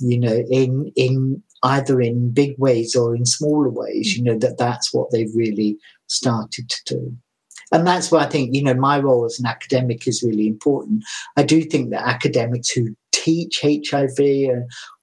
you 0.00 0.18
know, 0.18 0.42
in 0.50 0.92
in 0.96 1.42
either 1.62 2.00
in 2.00 2.32
big 2.32 2.54
ways 2.58 2.94
or 2.94 3.14
in 3.14 3.26
smaller 3.26 3.70
ways, 3.70 4.16
you 4.16 4.22
know, 4.22 4.38
that 4.38 4.58
that's 4.58 4.92
what 4.92 5.10
they've 5.10 5.34
really 5.34 5.76
started 6.06 6.68
to 6.68 6.94
do. 6.94 7.16
And 7.72 7.86
that's 7.86 8.12
why 8.12 8.22
I 8.22 8.28
think, 8.28 8.54
you 8.54 8.62
know, 8.62 8.74
my 8.74 9.00
role 9.00 9.24
as 9.24 9.40
an 9.40 9.46
academic 9.46 10.06
is 10.06 10.22
really 10.22 10.46
important. 10.46 11.04
I 11.36 11.42
do 11.42 11.62
think 11.62 11.90
that 11.90 12.06
academics 12.06 12.70
who 12.70 12.94
teach 13.12 13.60
HIV 13.60 14.18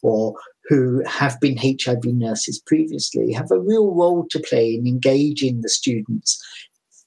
or 0.02 0.36
who 0.70 1.04
have 1.06 1.38
been 1.42 1.58
HIV 1.58 2.06
nurses 2.06 2.62
previously 2.66 3.34
have 3.34 3.52
a 3.52 3.60
real 3.60 3.94
role 3.94 4.26
to 4.30 4.40
play 4.40 4.76
in 4.76 4.88
engaging 4.88 5.60
the 5.60 5.70
students 5.70 6.42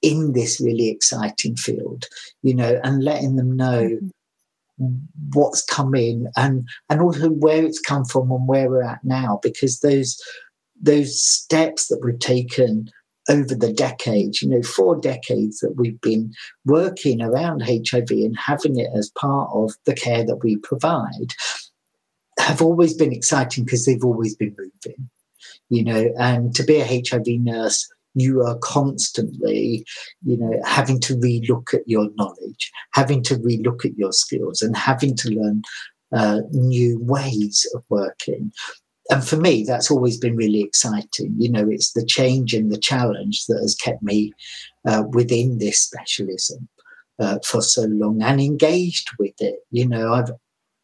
in 0.03 0.33
this 0.33 0.61
really 0.61 0.89
exciting 0.89 1.57
field, 1.57 2.07
you 2.43 2.55
know, 2.55 2.81
and 2.85 3.03
letting 3.03 3.37
them 3.37 3.57
know 3.57 3.99
mm-hmm. 4.81 4.97
what's 5.33 5.65
come 5.65 5.95
in 5.95 6.29
and 6.37 6.69
and 6.91 7.01
also 7.01 7.31
where 7.31 7.65
it's 7.65 7.81
come 7.81 8.05
from 8.05 8.31
and 8.31 8.47
where 8.47 8.71
we're 8.71 8.83
at 8.83 9.05
now, 9.05 9.41
because 9.43 9.81
those 9.81 10.21
those 10.81 11.23
steps 11.23 11.89
that 11.89 12.01
we've 12.05 12.19
taken 12.19 12.91
over 13.29 13.55
the 13.55 13.73
decades, 13.73 14.41
you 14.41 14.49
know, 14.49 14.63
four 14.63 14.97
decades 14.97 15.59
that 15.59 15.75
we've 15.77 16.01
been 16.01 16.33
working 16.65 17.21
around 17.21 17.61
HIV 17.61 18.11
and 18.11 18.39
having 18.39 18.79
it 18.79 18.91
as 18.95 19.11
part 19.11 19.51
of 19.53 19.73
the 19.85 19.95
care 19.95 20.25
that 20.25 20.45
we 20.45 20.57
provide, 20.59 21.35
have 22.39 22.63
always 22.63 22.95
been 22.95 23.13
exciting 23.13 23.65
because 23.65 23.85
they've 23.85 24.05
always 24.05 24.37
been 24.37 24.55
moving, 24.57 25.11
you 25.71 25.83
know, 25.83 26.13
and 26.19 26.55
to 26.55 26.63
be 26.63 26.77
a 26.77 26.85
HIV 26.85 27.27
nurse, 27.41 27.89
you 28.17 28.43
are 28.43 28.59
constantly, 28.59 29.87
you 30.25 30.37
know, 30.39 30.59
having 30.65 30.99
to 31.01 31.15
relook 31.17 31.75
at 31.75 31.87
your 31.87 32.09
knowledge, 32.17 32.73
having 32.95 33.23
to 33.25 33.37
relook 33.37 33.85
at 33.85 33.97
your 33.97 34.13
skills, 34.13 34.63
and 34.63 34.77
having 34.77 35.15
to 35.17 35.31
learn 35.31 35.63
uh, 36.13 36.41
new 36.51 36.99
ways 37.03 37.67
of 37.75 37.85
working. 37.91 38.51
And 39.11 39.23
for 39.23 39.37
me, 39.37 39.65
that's 39.65 39.91
always 39.91 40.19
been 40.19 40.35
really 40.35 40.63
exciting. 40.63 41.37
You 41.39 41.51
know, 41.51 41.69
it's 41.69 41.93
the 41.93 42.05
change 42.05 42.55
and 42.55 42.73
the 42.73 42.79
challenge 42.79 43.45
that 43.47 43.61
has 43.61 43.75
kept 43.77 44.03
me 44.03 44.33
uh, 44.89 45.05
within 45.11 45.59
this 45.59 45.79
specialism 45.79 46.69
uh, 47.21 47.39
for 47.45 47.61
so 47.61 47.83
long 47.83 48.23
and 48.23 48.41
engaged 48.41 49.11
with 49.19 49.35
it. 49.41 49.61
You 49.71 49.87
know, 49.87 50.15
I've 50.15 50.31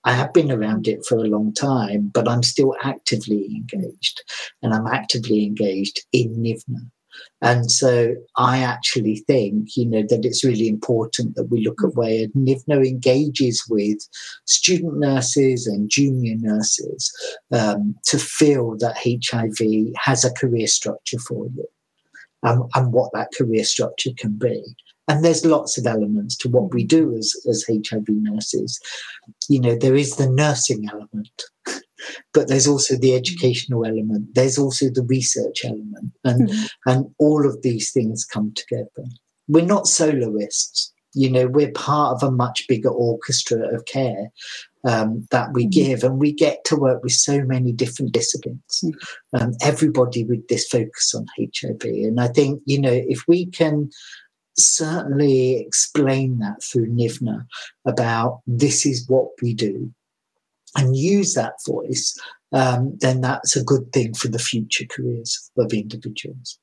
I 0.05 0.13
have 0.13 0.33
been 0.33 0.51
around 0.51 0.89
it 0.89 1.07
for 1.07 1.19
a 1.19 1.29
long 1.29 1.55
time, 1.55 2.11
but 2.13 2.29
I'm 2.29 2.43
still 2.43 2.75
actively 2.83 3.47
engaged, 3.47 4.23
and 4.61 4.75
I'm 4.75 4.89
actively 4.89 5.45
engaged 5.45 6.01
in 6.13 6.43
NHIVNA. 6.43 6.91
And 7.41 7.71
so 7.71 8.15
I 8.37 8.59
actually 8.59 9.17
think, 9.27 9.77
you 9.77 9.87
know, 9.87 10.03
that 10.09 10.25
it's 10.25 10.45
really 10.45 10.69
important 10.69 11.35
that 11.35 11.51
we 11.51 11.65
look 11.65 11.83
at 11.83 11.95
where 11.95 12.29
NHIVNA 12.29 12.87
engages 12.87 13.65
with 13.69 13.99
student 14.45 14.99
nurses 14.99 15.67
and 15.67 15.91
junior 15.91 16.37
nurses 16.39 17.13
um, 17.53 17.95
to 18.07 18.19
feel 18.19 18.77
that 18.79 18.97
HIV 18.97 19.95
has 19.97 20.25
a 20.25 20.33
career 20.33 20.67
structure 20.67 21.19
for 21.19 21.47
you 21.47 21.67
um, 22.43 22.69
and 22.75 22.93
what 22.93 23.13
that 23.13 23.33
career 23.37 23.65
structure 23.65 24.11
can 24.17 24.37
be. 24.37 24.63
And 25.09 25.25
there's 25.25 25.45
lots 25.45 25.77
of 25.79 25.87
elements 25.87 26.37
to 26.39 26.49
what 26.49 26.73
we 26.73 26.85
do 26.85 27.17
as, 27.17 27.35
as 27.49 27.65
HIV 27.69 28.07
nurses. 28.09 28.81
You 29.49 29.61
know, 29.61 29.77
there 29.77 29.97
is 29.97 30.17
the 30.17 30.29
nursing 30.29 30.89
element 30.89 31.43
but 32.33 32.49
there's 32.49 32.67
also 32.67 32.97
the 32.97 33.15
educational 33.15 33.85
element 33.85 34.35
there's 34.35 34.59
also 34.59 34.87
the 34.87 35.05
research 35.05 35.65
element 35.65 36.13
and 36.25 36.49
mm-hmm. 36.49 36.91
and 36.91 37.07
all 37.19 37.47
of 37.47 37.63
these 37.63 37.91
things 37.93 38.25
come 38.25 38.53
together 38.55 39.05
we're 39.49 39.65
not 39.65 39.87
soloists 39.87 40.93
you 41.15 41.31
know 41.31 41.47
we're 41.47 41.73
part 41.73 42.15
of 42.15 42.23
a 42.27 42.31
much 42.31 42.67
bigger 42.69 42.89
orchestra 42.89 43.59
of 43.75 43.85
care 43.85 44.31
um, 44.85 45.27
that 45.31 45.53
we 45.53 45.65
mm-hmm. 45.65 45.71
give 45.71 46.05
and 46.05 46.19
we 46.19 46.33
get 46.33 46.65
to 46.65 46.77
work 46.77 47.03
with 47.03 47.13
so 47.13 47.43
many 47.43 47.73
different 47.73 48.13
disciplines 48.13 48.81
mm-hmm. 48.85 49.43
um, 49.43 49.53
everybody 49.63 50.25
with 50.25 50.47
this 50.49 50.67
focus 50.67 51.15
on 51.15 51.27
hiv 51.37 51.83
and 51.85 52.21
i 52.21 52.29
think 52.29 52.61
you 52.65 52.81
know 52.81 52.93
if 52.93 53.27
we 53.29 53.47
can 53.47 53.91
certainly 54.57 55.57
explain 55.57 56.39
that 56.39 56.63
through 56.63 56.87
nhivna 56.87 57.45
about 57.87 58.41
this 58.47 58.85
is 58.85 59.09
what 59.09 59.29
we 59.41 59.55
do 59.55 59.91
and 60.77 60.97
use 60.97 61.35
that 61.35 61.55
voice, 61.67 62.17
um, 62.53 62.97
then 63.01 63.21
that's 63.21 63.57
a 63.57 63.65
good 63.65 63.93
thing 63.93 64.15
for 64.15 64.29
the 64.29 64.39
future 64.39 64.85
careers 64.91 65.51
of 65.57 65.73
individuals. 65.73 66.59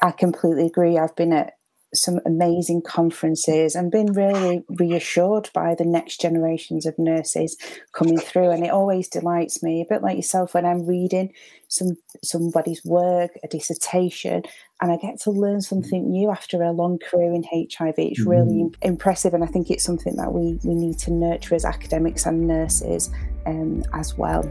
I 0.00 0.10
completely 0.10 0.66
agree. 0.66 0.98
I've 0.98 1.14
been 1.14 1.32
at 1.32 1.54
some 1.94 2.20
amazing 2.24 2.82
conferences 2.82 3.74
and 3.74 3.90
been 3.90 4.12
really 4.12 4.64
reassured 4.68 5.50
by 5.52 5.74
the 5.74 5.84
next 5.84 6.20
generations 6.20 6.86
of 6.86 6.98
nurses 6.98 7.56
coming 7.92 8.18
through. 8.18 8.50
And 8.50 8.64
it 8.64 8.70
always 8.70 9.08
delights 9.08 9.62
me 9.62 9.80
a 9.80 9.86
bit 9.88 10.02
like 10.02 10.16
yourself 10.16 10.54
when 10.54 10.66
i'm 10.66 10.86
reading 10.86 11.32
some 11.68 11.96
somebody's 12.22 12.84
work 12.84 13.30
a 13.42 13.48
dissertation 13.48 14.42
and 14.80 14.92
i 14.92 14.96
get 14.96 15.18
to 15.20 15.30
learn 15.30 15.60
something 15.60 16.10
new 16.10 16.30
after 16.30 16.62
a 16.62 16.72
long 16.72 16.98
career 16.98 17.32
in 17.32 17.44
hiv 17.44 17.94
it's 17.96 18.20
really 18.20 18.64
mm. 18.64 18.74
impressive 18.82 19.34
and 19.34 19.44
i 19.44 19.46
think 19.46 19.70
it's 19.70 19.84
something 19.84 20.16
that 20.16 20.32
we 20.32 20.58
we 20.64 20.74
need 20.74 20.98
to 20.98 21.12
nurture 21.12 21.54
as 21.54 21.64
academics 21.64 22.26
and 22.26 22.46
nurses 22.46 23.10
um, 23.46 23.82
as 23.94 24.16
well 24.16 24.42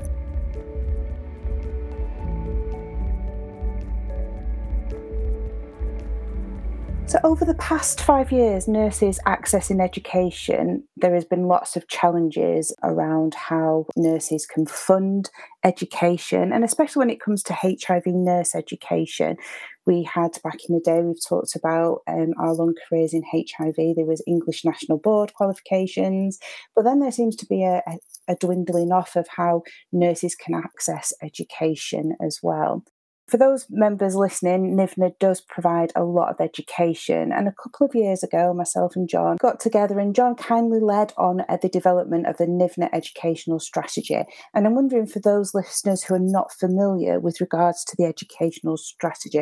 So, 7.11 7.19
over 7.25 7.43
the 7.43 7.55
past 7.55 7.99
five 7.99 8.31
years, 8.31 8.69
nurses 8.69 9.19
accessing 9.27 9.83
education, 9.83 10.87
there 10.95 11.13
has 11.13 11.25
been 11.25 11.45
lots 11.45 11.75
of 11.75 11.89
challenges 11.89 12.73
around 12.83 13.33
how 13.33 13.87
nurses 13.97 14.45
can 14.45 14.65
fund 14.65 15.29
education, 15.65 16.53
and 16.53 16.63
especially 16.63 17.01
when 17.01 17.09
it 17.09 17.19
comes 17.19 17.43
to 17.43 17.53
HIV 17.53 18.03
nurse 18.05 18.55
education. 18.55 19.35
We 19.85 20.03
had 20.03 20.37
back 20.41 20.59
in 20.69 20.75
the 20.75 20.79
day, 20.79 21.01
we've 21.01 21.21
talked 21.27 21.53
about 21.53 21.99
um, 22.07 22.31
our 22.39 22.53
long 22.53 22.75
careers 22.87 23.13
in 23.13 23.23
HIV. 23.29 23.75
There 23.75 24.05
was 24.05 24.23
English 24.25 24.63
National 24.63 24.97
Board 24.97 25.33
qualifications, 25.33 26.39
but 26.77 26.85
then 26.85 27.01
there 27.01 27.11
seems 27.11 27.35
to 27.35 27.45
be 27.45 27.65
a, 27.65 27.83
a, 27.87 27.97
a 28.29 28.35
dwindling 28.35 28.93
off 28.93 29.17
of 29.17 29.27
how 29.27 29.63
nurses 29.91 30.33
can 30.33 30.55
access 30.55 31.11
education 31.21 32.15
as 32.25 32.39
well 32.41 32.85
for 33.31 33.37
those 33.37 33.65
members 33.69 34.13
listening, 34.13 34.75
NHIVNA 34.75 35.17
does 35.17 35.39
provide 35.39 35.93
a 35.95 36.03
lot 36.03 36.29
of 36.31 36.41
education. 36.41 37.31
And 37.31 37.47
a 37.47 37.53
couple 37.53 37.87
of 37.87 37.95
years 37.95 38.23
ago, 38.23 38.53
myself 38.53 38.93
and 38.97 39.07
John 39.07 39.37
got 39.37 39.61
together, 39.61 39.97
and 39.99 40.13
John 40.13 40.35
kindly 40.35 40.81
led 40.81 41.13
on 41.17 41.45
uh, 41.47 41.57
the 41.61 41.69
development 41.69 42.27
of 42.27 42.35
the 42.35 42.45
NHIVNA 42.45 42.89
educational 42.91 43.61
strategy. 43.61 44.21
And 44.53 44.67
I'm 44.67 44.75
wondering 44.75 45.07
for 45.07 45.21
those 45.21 45.53
listeners 45.53 46.03
who 46.03 46.15
are 46.15 46.19
not 46.19 46.51
familiar 46.51 47.21
with 47.21 47.39
regards 47.39 47.85
to 47.85 47.95
the 47.97 48.03
educational 48.03 48.75
strategy, 48.75 49.41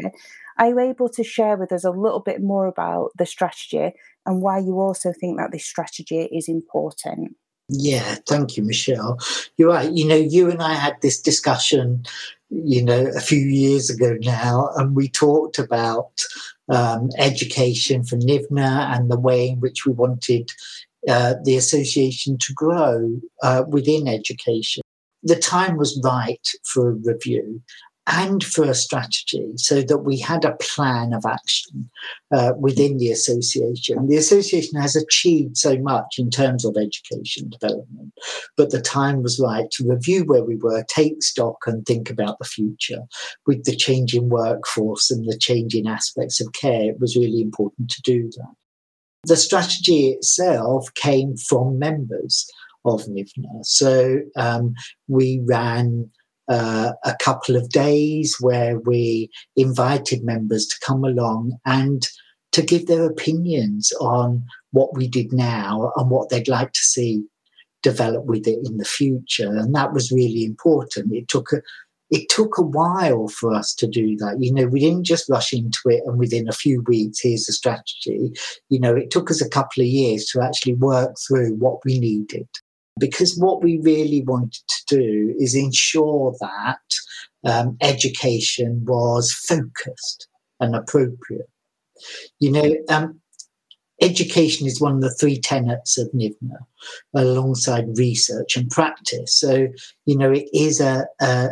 are 0.60 0.68
you 0.68 0.80
able 0.80 1.10
to 1.10 1.24
share 1.24 1.58
with 1.58 1.72
us 1.72 1.84
a 1.84 1.90
little 1.90 2.20
bit 2.20 2.44
more 2.44 2.68
about 2.68 3.10
the 3.18 3.26
strategy 3.26 3.94
and 4.28 4.42
why 4.44 4.60
you 4.60 4.80
also 4.80 5.12
think 5.12 5.40
that 5.40 5.52
this 5.52 5.66
strategy 5.66 6.30
is 6.32 6.48
important? 6.48 7.36
Yeah, 7.70 8.16
thank 8.28 8.58
you, 8.58 8.64
Michelle. 8.64 9.20
You're 9.58 9.70
right. 9.70 9.92
You 9.92 10.06
know, 10.08 10.16
you 10.16 10.50
and 10.50 10.62
I 10.62 10.74
had 10.74 10.98
this 11.02 11.22
discussion 11.22 12.04
you 12.50 12.84
know, 12.84 13.12
a 13.16 13.20
few 13.20 13.40
years 13.40 13.90
ago 13.90 14.18
now, 14.22 14.70
and 14.76 14.96
we 14.96 15.08
talked 15.08 15.60
about 15.60 16.12
um, 16.70 17.10
education 17.18 18.04
for 18.04 18.18
NHIVNA 18.18 18.96
and 18.96 19.10
the 19.10 19.20
way 19.20 19.50
in 19.50 19.60
which 19.60 19.86
we 19.86 19.94
wanted 19.94 20.50
uh, 21.08 21.36
the 21.44 21.56
association 21.56 22.38
to 22.40 22.54
grow 22.54 23.20
uh, 23.44 23.64
within 23.68 24.08
education. 24.08 24.82
The 25.24 25.36
time 25.36 25.78
was 25.78 26.00
right 26.04 26.48
for 26.66 26.90
a 26.90 26.94
review. 26.94 27.62
And 28.12 28.44
for 28.44 28.64
a 28.64 28.74
strategy 28.74 29.52
so 29.56 29.84
that 29.84 30.00
we 30.00 30.20
had 30.20 30.44
a 30.44 30.56
plan 30.56 31.14
of 31.14 31.26
action 31.28 31.90
uh, 32.32 32.54
within 32.58 32.98
the 32.98 33.12
association. 33.12 34.08
The 34.08 34.18
association 34.18 34.82
has 34.82 34.96
achieved 34.96 35.58
so 35.58 35.78
much 35.78 36.16
in 36.18 36.32
terms 36.32 36.66
of 36.66 36.76
education 36.76 37.50
development, 37.50 38.14
but 38.58 38.72
the 38.72 38.82
time 38.82 39.22
was 39.22 39.40
right 39.40 39.70
to 39.72 39.88
review 39.88 40.24
where 40.26 40.44
we 40.44 40.56
were, 40.56 40.84
take 40.88 41.22
stock, 41.22 41.58
and 41.68 41.86
think 41.86 42.10
about 42.10 42.40
the 42.40 42.46
future. 42.46 43.02
With 43.46 43.66
the 43.66 43.76
changing 43.76 44.30
workforce 44.30 45.12
and 45.12 45.26
the 45.26 45.38
changing 45.38 45.88
aspects 45.88 46.42
of 46.42 46.52
care, 46.54 46.90
it 46.90 47.00
was 47.00 47.16
really 47.16 47.42
important 47.42 47.92
to 47.92 48.02
do 48.02 48.24
that. 48.38 48.54
The 49.26 49.38
strategy 49.38 50.10
itself 50.10 50.92
came 50.96 51.38
from 51.38 51.78
members 51.78 52.50
of 52.86 53.04
NHIVNA. 53.04 53.66
So 53.66 54.22
um, 54.36 54.74
we 55.08 55.42
ran 55.46 56.10
uh, 56.50 56.94
a 57.06 57.16
couple 57.22 57.56
of 57.56 57.70
days 57.70 58.36
where 58.40 58.80
we 58.80 59.30
invited 59.56 60.24
members 60.24 60.66
to 60.66 60.76
come 60.86 61.04
along 61.04 61.58
and 61.66 62.08
to 62.52 62.62
give 62.64 62.88
their 62.88 63.06
opinions 63.06 63.94
on 64.02 64.44
what 64.72 64.96
we 64.96 65.08
did 65.08 65.32
now 65.32 65.92
and 65.96 66.10
what 66.10 66.30
they'd 66.30 66.48
like 66.48 66.74
to 66.74 66.82
see 66.82 67.24
develop 67.82 68.26
with 68.26 68.46
it 68.48 68.60
in 68.66 68.78
the 68.78 68.86
future. 68.86 69.56
And 69.56 69.74
that 69.76 69.94
was 69.94 70.12
really 70.12 70.44
important. 70.44 71.14
It 71.14 71.28
took 71.28 71.54
a 71.54 71.62
it 72.12 72.28
took 72.28 72.58
a 72.58 72.64
while 72.64 73.28
for 73.28 73.54
us 73.54 73.72
to 73.76 73.86
do 73.86 74.18
that. 74.18 74.38
You 74.40 74.52
know, 74.52 74.66
we 74.66 74.80
didn't 74.80 75.04
just 75.04 75.30
rush 75.30 75.54
into 75.54 75.80
it 75.86 76.02
and 76.08 76.18
within 76.18 76.50
a 76.50 76.54
few 76.54 76.82
weeks, 76.88 77.20
here's 77.22 77.46
the 77.46 77.54
strategy. 77.54 78.34
You 78.70 78.80
know, 78.80 78.96
it 78.96 79.12
took 79.12 79.30
us 79.30 79.42
a 79.42 79.50
couple 79.50 79.82
of 79.82 79.88
years 79.88 80.26
to 80.32 80.42
actually 80.42 80.74
work 80.74 81.18
through 81.28 81.54
what 81.58 81.86
we 81.86 82.00
needed 82.00 82.48
because 83.00 83.38
what 83.38 83.64
we 83.64 83.80
really 83.80 84.22
wanted 84.24 84.62
to 84.68 84.96
do 84.96 85.36
is 85.40 85.56
ensure 85.56 86.36
that 86.40 86.80
um, 87.46 87.78
education 87.82 88.84
was 88.86 89.32
focused 89.32 90.28
and 90.60 90.76
appropriate. 90.76 91.50
You 92.40 92.52
know, 92.52 92.76
um, 92.90 93.20
education 94.02 94.68
is 94.68 94.82
one 94.82 94.96
of 94.96 95.02
the 95.02 95.14
three 95.14 95.40
tenets 95.40 95.98
of 95.98 96.10
NHIVNA 96.12 96.58
alongside 97.14 97.98
research 97.98 98.56
and 98.56 98.70
practice. 98.70 99.36
So, 99.36 99.68
you 100.06 100.18
know, 100.18 100.32
it 100.32 100.48
is 100.54 100.80
a, 100.80 101.06
a 101.22 101.50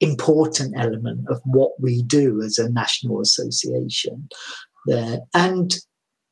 important 0.00 0.74
element 0.78 1.26
of 1.28 1.40
what 1.44 1.72
we 1.78 2.02
do 2.02 2.40
as 2.42 2.58
a 2.58 2.70
national 2.70 3.20
association 3.20 4.28
there. 4.86 5.20
And 5.34 5.74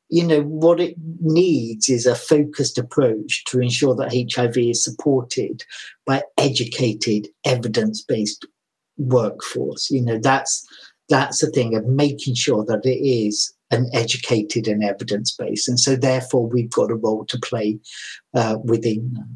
you 0.08 0.26
know, 0.26 0.42
what 0.42 0.80
it 0.80 0.94
needs 1.20 1.88
is 1.88 2.06
a 2.06 2.14
focused 2.14 2.78
approach 2.78 3.44
to 3.46 3.60
ensure 3.60 3.94
that 3.94 4.12
HIV 4.12 4.56
is 4.56 4.82
supported 4.82 5.64
by 6.06 6.22
educated, 6.38 7.28
evidence-based 7.44 8.46
workforce. 8.96 9.90
You 9.90 10.02
know, 10.02 10.18
that's 10.18 10.66
that's 11.08 11.40
the 11.40 11.50
thing 11.50 11.74
of 11.74 11.86
making 11.86 12.34
sure 12.34 12.64
that 12.66 12.84
it 12.84 12.98
is 13.02 13.54
an 13.70 13.88
educated 13.92 14.66
and 14.66 14.82
evidence-based, 14.82 15.68
and 15.68 15.78
so 15.78 15.94
therefore 15.94 16.46
we've 16.46 16.70
got 16.70 16.90
a 16.90 16.96
role 16.96 17.24
to 17.26 17.38
play 17.38 17.78
uh, 18.34 18.56
within 18.64 19.10
that 19.14 19.28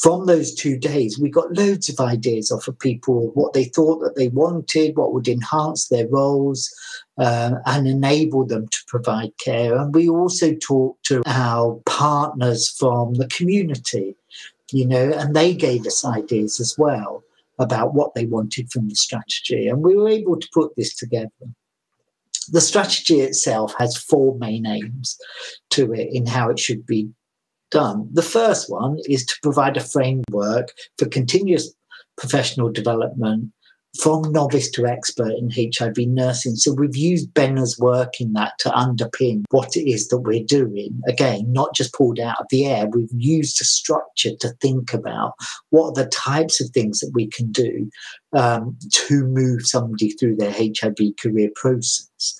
from 0.00 0.26
those 0.26 0.54
two 0.54 0.78
days, 0.78 1.18
we 1.18 1.30
got 1.30 1.52
loads 1.52 1.88
of 1.88 1.98
ideas 1.98 2.52
off 2.52 2.68
of 2.68 2.78
people 2.78 3.30
what 3.34 3.52
they 3.52 3.64
thought 3.64 4.00
that 4.00 4.14
they 4.16 4.28
wanted, 4.28 4.96
what 4.96 5.12
would 5.12 5.28
enhance 5.28 5.88
their 5.88 6.06
roles, 6.08 6.72
uh, 7.18 7.52
and 7.66 7.88
enable 7.88 8.44
them 8.44 8.68
to 8.68 8.78
provide 8.86 9.32
care. 9.38 9.76
And 9.76 9.94
we 9.94 10.08
also 10.08 10.54
talked 10.54 11.04
to 11.06 11.22
our 11.26 11.80
partners 11.86 12.68
from 12.68 13.14
the 13.14 13.28
community, 13.28 14.16
you 14.70 14.86
know, 14.86 15.10
and 15.12 15.34
they 15.34 15.54
gave 15.54 15.86
us 15.86 16.04
ideas 16.04 16.60
as 16.60 16.76
well 16.78 17.24
about 17.58 17.94
what 17.94 18.14
they 18.14 18.26
wanted 18.26 18.70
from 18.70 18.88
the 18.88 18.96
strategy. 18.96 19.66
And 19.66 19.82
we 19.82 19.96
were 19.96 20.08
able 20.08 20.38
to 20.38 20.48
put 20.52 20.76
this 20.76 20.94
together. 20.94 21.30
The 22.52 22.60
strategy 22.60 23.20
itself 23.20 23.74
has 23.78 23.96
four 23.96 24.38
main 24.38 24.66
aims 24.66 25.18
to 25.70 25.92
it 25.92 26.10
in 26.12 26.26
how 26.26 26.50
it 26.50 26.60
should 26.60 26.86
be 26.86 27.08
done. 27.70 28.08
The 28.12 28.22
first 28.22 28.70
one 28.70 28.98
is 29.08 29.24
to 29.26 29.34
provide 29.42 29.76
a 29.76 29.80
framework 29.80 30.72
for 30.98 31.06
continuous 31.06 31.74
professional 32.16 32.70
development 32.70 33.52
from 34.00 34.30
novice 34.32 34.70
to 34.70 34.86
expert 34.86 35.32
in 35.32 35.50
HIV 35.50 35.96
nursing. 36.08 36.56
So 36.56 36.72
we've 36.72 36.96
used 36.96 37.32
Benner's 37.34 37.78
work 37.78 38.20
in 38.20 38.32
that 38.34 38.52
to 38.60 38.70
underpin 38.70 39.44
what 39.50 39.76
it 39.76 39.88
is 39.88 40.08
that 40.08 40.18
we're 40.18 40.44
doing. 40.44 41.00
Again, 41.08 41.52
not 41.52 41.74
just 41.74 41.94
pulled 41.94 42.20
out 42.20 42.40
of 42.40 42.46
the 42.50 42.66
air. 42.66 42.86
We've 42.86 43.08
used 43.12 43.60
a 43.60 43.64
structure 43.64 44.36
to 44.40 44.50
think 44.60 44.92
about 44.92 45.32
what 45.70 45.88
are 45.88 46.04
the 46.04 46.10
types 46.10 46.60
of 46.60 46.70
things 46.70 47.00
that 47.00 47.12
we 47.14 47.26
can 47.26 47.50
do 47.52 47.90
um, 48.34 48.76
to 48.90 49.24
move 49.24 49.66
somebody 49.66 50.10
through 50.10 50.36
their 50.36 50.52
HIV 50.52 51.16
career 51.20 51.50
process 51.54 52.38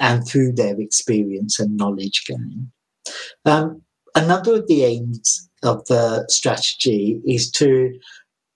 and 0.00 0.26
through 0.26 0.52
their 0.52 0.80
experience 0.80 1.58
and 1.60 1.76
knowledge 1.76 2.24
gain. 2.26 2.70
Um, 3.44 3.82
Another 4.14 4.56
of 4.56 4.68
the 4.68 4.84
aims 4.84 5.48
of 5.62 5.84
the 5.86 6.24
strategy 6.28 7.20
is 7.26 7.50
to 7.52 7.98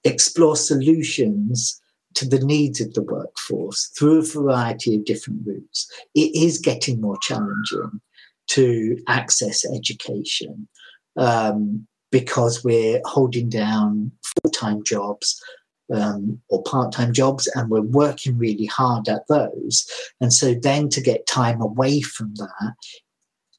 explore 0.05 0.57
solutions 0.57 1.81
to 2.15 2.29
the 2.29 2.39
needs 2.41 2.81
of 2.81 2.95
the 2.95 3.03
workforce 3.03 3.91
through 3.99 4.19
a 4.19 4.23
variety 4.23 4.95
of 4.95 5.05
different 5.05 5.41
routes. 5.45 5.91
It 6.15 6.35
is 6.35 6.59
getting 6.59 7.01
more 7.01 7.19
challenging 7.23 8.01
to 8.49 8.99
access 9.09 9.65
education 9.75 10.69
um, 11.17 11.87
because 12.11 12.65
we're 12.65 13.01
holding 13.05 13.49
down 13.49 14.13
full 14.23 14.51
time 14.51 14.83
jobs. 14.85 15.43
Um, 15.91 16.39
or 16.51 16.63
part 16.65 16.93
time 16.93 17.15
jobs, 17.15 17.47
and 17.55 17.71
we're 17.71 17.81
working 17.81 18.37
really 18.37 18.67
hard 18.67 19.09
at 19.09 19.27
those. 19.27 19.89
And 20.21 20.35
so, 20.35 20.53
then 20.53 20.91
to 20.91 21.01
get 21.01 21.27
time 21.27 21.63
away 21.63 22.03
from 22.03 22.35
that 22.35 22.75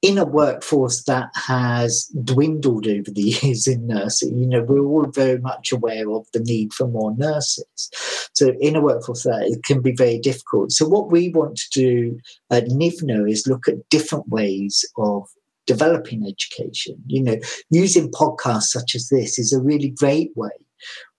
in 0.01 0.17
a 0.17 0.25
workforce 0.25 1.03
that 1.03 1.29
has 1.35 2.05
dwindled 2.23 2.87
over 2.87 3.11
the 3.11 3.21
years 3.43 3.67
in 3.67 3.87
nursing, 3.87 4.37
you 4.37 4.47
know, 4.47 4.63
we're 4.63 4.85
all 4.85 5.05
very 5.07 5.39
much 5.39 5.71
aware 5.71 6.09
of 6.11 6.25
the 6.33 6.39
need 6.39 6.73
for 6.73 6.87
more 6.87 7.15
nurses. 7.15 7.65
So 8.33 8.53
in 8.61 8.75
a 8.75 8.81
workforce 8.81 9.23
that 9.23 9.47
it 9.47 9.63
can 9.63 9.81
be 9.81 9.91
very 9.91 10.19
difficult. 10.19 10.71
So 10.71 10.87
what 10.87 11.11
we 11.11 11.29
want 11.29 11.57
to 11.57 11.69
do 11.71 12.19
at 12.49 12.67
NHIVNA 12.67 13.29
is 13.29 13.47
look 13.47 13.67
at 13.67 13.89
different 13.89 14.29
ways 14.29 14.85
of 14.97 15.27
developing 15.67 16.25
education. 16.25 16.95
You 17.07 17.23
know, 17.23 17.37
using 17.69 18.11
podcasts 18.11 18.69
such 18.69 18.95
as 18.95 19.09
this 19.09 19.37
is 19.37 19.51
a 19.51 19.61
really 19.61 19.89
great 19.89 20.31
way 20.35 20.49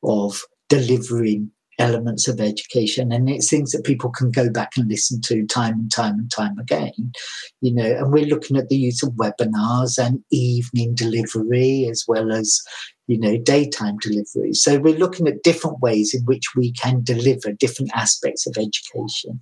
of 0.02 0.42
delivering 0.68 1.50
elements 1.80 2.28
of 2.28 2.40
education 2.40 3.10
and 3.10 3.28
it's 3.28 3.48
things 3.48 3.72
that 3.72 3.84
people 3.84 4.10
can 4.10 4.30
go 4.30 4.50
back 4.50 4.70
and 4.76 4.88
listen 4.88 5.20
to 5.20 5.46
time 5.46 5.74
and 5.74 5.90
time 5.90 6.18
and 6.18 6.30
time 6.30 6.58
again 6.58 7.12
you 7.60 7.74
know 7.74 7.96
and 7.96 8.12
we're 8.12 8.26
looking 8.26 8.56
at 8.56 8.68
the 8.68 8.76
use 8.76 9.02
of 9.02 9.10
webinars 9.14 9.98
and 9.98 10.22
evening 10.30 10.94
delivery 10.94 11.86
as 11.90 12.04
well 12.06 12.30
as 12.30 12.62
you 13.10 13.18
know 13.18 13.36
daytime 13.36 13.98
delivery. 13.98 14.52
So 14.52 14.78
we're 14.78 14.96
looking 14.96 15.26
at 15.26 15.42
different 15.42 15.80
ways 15.80 16.14
in 16.14 16.22
which 16.26 16.54
we 16.54 16.70
can 16.72 17.02
deliver 17.02 17.50
different 17.50 17.90
aspects 17.92 18.46
of 18.46 18.56
education 18.56 19.40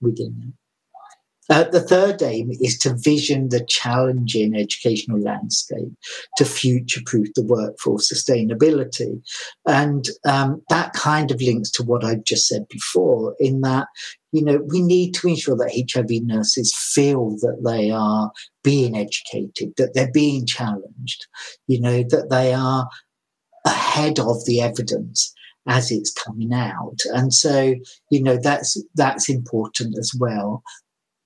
within 0.00 0.36
it 0.46 0.54
uh, 1.50 1.64
the 1.64 1.80
third 1.80 2.22
aim 2.22 2.50
is 2.60 2.76
to 2.78 2.94
vision 2.94 3.48
the 3.48 3.64
challenging 3.64 4.54
educational 4.54 5.18
landscape 5.18 5.92
to 6.36 6.44
future 6.44 7.00
proof 7.06 7.28
the 7.34 7.42
workforce 7.42 8.12
sustainability. 8.12 9.22
And 9.66 10.06
um, 10.26 10.62
that 10.68 10.92
kind 10.92 11.30
of 11.30 11.40
links 11.40 11.70
to 11.72 11.82
what 11.82 12.04
I've 12.04 12.24
just 12.24 12.48
said 12.48 12.68
before, 12.68 13.34
in 13.40 13.62
that, 13.62 13.88
you 14.32 14.44
know, 14.44 14.58
we 14.66 14.82
need 14.82 15.14
to 15.14 15.28
ensure 15.28 15.56
that 15.56 15.86
HIV 15.90 16.22
nurses 16.24 16.74
feel 16.76 17.30
that 17.40 17.62
they 17.64 17.90
are 17.90 18.30
being 18.62 18.96
educated, 18.96 19.72
that 19.78 19.94
they're 19.94 20.12
being 20.12 20.44
challenged, 20.44 21.26
you 21.66 21.80
know, 21.80 22.02
that 22.10 22.28
they 22.28 22.52
are 22.52 22.88
ahead 23.64 24.18
of 24.18 24.44
the 24.44 24.60
evidence 24.60 25.32
as 25.66 25.90
it's 25.90 26.12
coming 26.12 26.54
out 26.54 26.98
and 27.12 27.34
so 27.34 27.74
you 28.10 28.22
know 28.22 28.38
that's 28.42 28.82
that's 28.94 29.28
important 29.28 29.98
as 29.98 30.12
well 30.18 30.62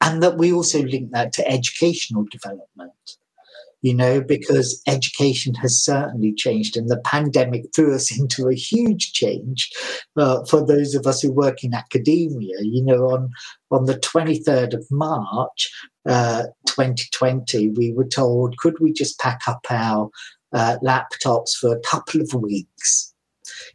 and 0.03 0.23
that 0.23 0.37
we 0.37 0.53
also 0.53 0.83
link 0.83 1.13
that 1.13 1.33
to 1.33 1.49
educational 1.49 2.25
development 2.31 2.93
you 3.81 3.95
know 3.95 4.21
because 4.21 4.83
education 4.87 5.55
has 5.55 5.83
certainly 5.83 6.33
changed 6.33 6.77
and 6.77 6.89
the 6.89 7.01
pandemic 7.01 7.65
threw 7.75 7.95
us 7.95 8.17
into 8.19 8.49
a 8.49 8.55
huge 8.55 9.13
change 9.13 9.71
uh, 10.17 10.45
for 10.45 10.65
those 10.65 10.95
of 10.95 11.07
us 11.07 11.23
who 11.23 11.33
work 11.33 11.65
in 11.65 11.73
academia 11.75 12.57
you 12.61 12.85
know 12.85 13.11
on 13.11 13.31
on 13.71 13.87
the 13.87 13.99
23rd 13.99 14.75
of 14.75 14.87
march 14.91 15.71
uh, 16.09 16.45
2020 16.67 17.71
we 17.71 17.93
were 17.93 18.07
told 18.07 18.57
could 18.59 18.79
we 18.81 18.93
just 18.93 19.19
pack 19.19 19.41
up 19.47 19.65
our 19.71 20.11
uh, 20.53 20.77
laptops 20.83 21.53
for 21.59 21.75
a 21.75 21.81
couple 21.81 22.21
of 22.21 22.35
weeks 22.35 23.13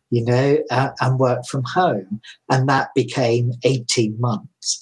you 0.09 0.23
know 0.23 0.57
uh, 0.71 0.89
and 1.01 1.19
work 1.19 1.45
from 1.45 1.63
home? 1.63 2.21
And 2.49 2.67
that 2.69 2.89
became 2.95 3.53
18 3.63 4.19
months 4.19 4.81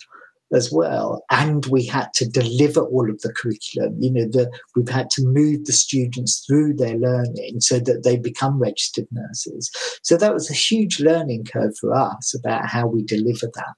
as 0.55 0.71
well. 0.71 1.23
And 1.29 1.65
we 1.67 1.85
had 1.85 2.13
to 2.15 2.27
deliver 2.27 2.81
all 2.81 3.09
of 3.09 3.21
the 3.21 3.33
curriculum. 3.33 3.97
You 3.99 4.11
know, 4.11 4.25
the, 4.25 4.51
we've 4.75 4.89
had 4.89 5.09
to 5.11 5.25
move 5.25 5.65
the 5.65 5.73
students 5.73 6.43
through 6.45 6.75
their 6.75 6.95
learning 6.95 7.61
so 7.61 7.79
that 7.79 8.03
they 8.03 8.17
become 8.17 8.59
registered 8.59 9.07
nurses. 9.11 9.71
So 10.03 10.17
that 10.17 10.33
was 10.33 10.49
a 10.49 10.53
huge 10.53 10.99
learning 10.99 11.45
curve 11.45 11.75
for 11.79 11.93
us 11.93 12.33
about 12.37 12.67
how 12.67 12.87
we 12.87 13.03
deliver 13.03 13.47
that. 13.53 13.73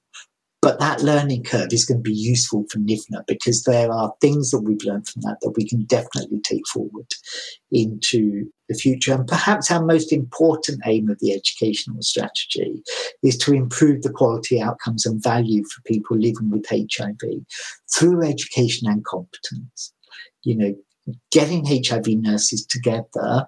But 0.61 0.79
that 0.79 1.01
learning 1.01 1.43
curve 1.43 1.71
is 1.71 1.85
going 1.85 1.99
to 1.99 2.09
be 2.09 2.15
useful 2.15 2.65
for 2.69 2.79
NHIVNA 2.79 3.27
because 3.27 3.63
there 3.63 3.91
are 3.91 4.13
things 4.21 4.49
that 4.49 4.61
we've 4.61 4.83
learned 4.83 5.07
from 5.07 5.21
that 5.21 5.37
that 5.41 5.53
we 5.55 5.67
can 5.67 5.85
definitely 5.85 6.41
take 6.41 6.67
forward 6.67 7.07
into 7.71 8.51
the 8.67 8.75
future. 8.75 9.13
And 9.13 9.27
perhaps 9.27 9.71
our 9.71 9.83
most 9.83 10.11
important 10.11 10.81
aim 10.85 11.09
of 11.09 11.19
the 11.19 11.33
educational 11.33 12.01
strategy 12.01 12.81
is 13.23 13.37
to 13.39 13.53
improve 13.53 14.01
the 14.01 14.11
quality 14.11 14.61
outcomes 14.61 15.05
and 15.05 15.21
value 15.21 15.63
for 15.65 15.81
people 15.83 16.17
living 16.17 16.49
with 16.49 16.65
HIV 16.69 17.45
through 17.93 18.25
education 18.25 18.87
and 18.87 19.03
competence. 19.05 19.93
You 20.43 20.55
know, 20.55 20.75
getting 21.31 21.65
HIV 21.65 22.07
nurses 22.07 22.65
together 22.65 23.47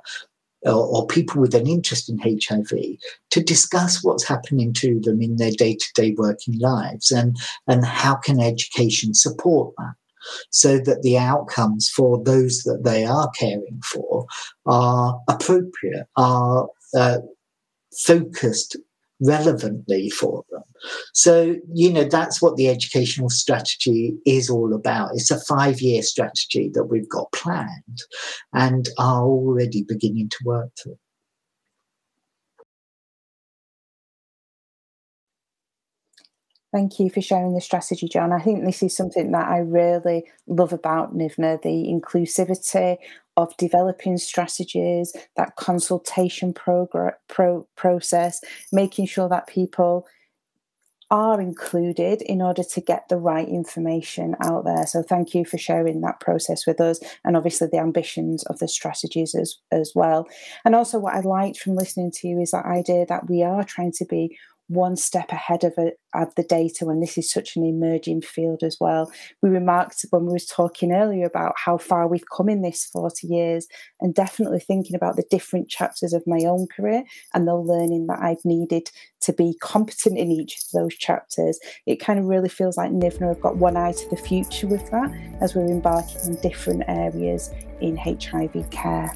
or, 0.66 1.08
people 1.08 1.42
with 1.42 1.56
an 1.56 1.68
interest 1.68 2.10
in 2.10 2.20
HIV 2.20 2.98
to 3.32 3.44
discuss 3.44 4.04
what's 4.04 4.28
happening 4.28 4.74
to 4.74 5.00
them 5.00 5.22
in 5.22 5.38
their 5.38 5.52
day-to-day 5.52 6.16
working 6.18 6.60
lives 6.60 7.12
and, 7.12 7.38
and 7.68 7.86
how 7.86 8.16
can 8.16 8.42
education 8.42 9.14
support 9.14 9.74
that 9.78 9.94
so 10.50 10.78
that 10.80 11.02
the 11.02 11.18
outcomes 11.18 11.90
for 11.90 12.22
those 12.24 12.64
that 12.64 12.84
they 12.84 13.06
are 13.06 13.30
caring 13.38 13.82
for 13.84 14.26
are 14.66 15.20
appropriate, 15.28 16.08
are 16.16 16.68
uh, 16.96 17.20
focused 18.06 18.78
relevantly 19.22 20.10
for 20.10 20.44
them. 20.50 20.64
So, 21.14 21.56
you 21.74 21.92
know, 21.92 22.06
that's 22.06 22.42
what 22.42 22.56
the 22.56 22.70
educational 22.70 23.30
strategy 23.30 24.14
is 24.26 24.50
all 24.50 24.74
about. 24.74 25.12
It's 25.14 25.32
a 25.32 25.40
five 25.42 25.82
year 25.82 26.02
strategy 26.02 26.70
that 26.74 26.86
we've 26.86 27.10
got 27.10 27.32
planned 27.34 28.04
and 28.54 28.88
are 28.98 29.24
already 29.24 29.84
beginning 29.84 30.30
to 30.30 30.38
work 30.46 30.70
through. 30.82 30.98
Thank 36.72 37.00
you 37.00 37.10
for 37.10 37.22
sharing 37.22 37.56
the 37.56 37.62
strategy, 37.62 38.08
John. 38.08 38.32
I 38.32 38.40
think 38.40 38.64
this 38.64 38.84
is 38.84 38.96
something 38.96 39.32
that 39.32 39.48
I 39.48 39.58
really 39.58 40.26
love 40.48 40.72
about 40.72 41.16
NHIVNA 41.16 41.64
the 41.64 41.88
inclusivity 41.90 42.98
of 43.36 43.56
developing 43.58 44.18
strategies, 44.18 45.14
that 45.36 45.56
consultation 45.56 46.54
progr- 46.54 47.14
pro- 47.28 47.68
process, 47.76 48.42
making 48.72 49.08
sure 49.08 49.30
that 49.30 49.48
people 49.48 50.06
are 51.12 51.42
included 51.42 52.22
in 52.22 52.40
order 52.40 52.62
to 52.64 52.82
get 52.82 53.10
the 53.10 53.18
right 53.18 53.48
information 53.50 54.36
out 54.44 54.64
there. 54.64 54.86
So 54.86 55.02
thank 55.02 55.34
you 55.34 55.44
for 55.44 55.58
sharing 55.58 56.02
that 56.02 56.20
process 56.20 56.68
with 56.68 56.80
us 56.80 57.00
and 57.26 57.36
obviously 57.36 57.68
the 57.72 57.80
ambitions 57.80 58.44
of 58.44 58.60
the 58.60 58.68
strategies 58.68 59.34
as, 59.34 59.58
as 59.72 59.94
well. 59.96 60.28
And 60.64 60.76
also 60.76 61.00
what 61.00 61.16
I 61.16 61.22
liked 61.22 61.58
from 61.58 61.76
listening 61.76 62.12
to 62.18 62.28
you 62.28 62.40
is 62.40 62.52
that 62.52 62.66
idea 62.66 63.08
that 63.08 63.28
we 63.28 63.42
are 63.42 63.64
trying 63.64 63.94
to 63.94 64.06
be 64.06 64.38
one 64.70 64.96
step 64.96 65.32
ahead 65.32 65.64
of, 65.64 65.74
of 66.14 66.36
the 66.36 66.44
data 66.44 66.86
when 66.86 67.00
this 67.00 67.18
is 67.18 67.30
such 67.30 67.56
an 67.56 67.66
emerging 67.66 68.22
field 68.22 68.64
as 68.64 68.78
well. 68.80 69.12
We 69.42 69.50
remarked 69.50 70.06
when 70.12 70.28
we 70.28 70.34
was 70.34 70.46
talking 70.46 70.94
earlier 70.94 71.26
about 71.26 71.56
how 71.58 71.78
far 71.78 72.08
we've 72.08 72.30
come 72.36 72.50
in 72.50 72.62
this 72.62 72.86
40 72.86 73.28
years 73.28 73.68
and 74.00 74.14
definitely 74.14 74.60
thinking 74.60 74.96
about 74.96 75.16
the 75.16 75.26
different 75.30 75.70
chapters 75.70 76.14
of 76.14 76.24
my 76.28 76.40
own 76.46 76.68
career 76.68 77.04
and 77.34 77.48
the 77.48 77.56
learning 77.56 78.08
that 78.08 78.20
I've 78.22 78.46
needed 78.46 78.92
to 79.22 79.34
be 79.34 79.56
competent 79.60 80.18
in 80.18 80.32
each 80.32 80.58
of 80.58 80.82
those 80.82 80.96
chapters. 80.96 81.60
It 81.88 81.98
kind 81.98 82.20
of 82.20 82.26
really 82.26 82.50
feels 82.50 82.78
like 82.78 82.92
NHIVNA 82.92 83.28
have 83.28 83.42
got 83.42 83.58
one 83.58 83.76
eye 83.76 83.92
to 83.92 84.10
the 84.10 84.18
future 84.18 84.68
with 84.68 84.90
that 84.92 85.12
as 85.42 85.56
we're 85.56 85.66
embarking 85.66 86.22
on 86.22 86.36
different 86.42 86.84
areas 86.88 87.52
in 87.82 87.98
HIV 87.98 88.70
care. 88.70 89.12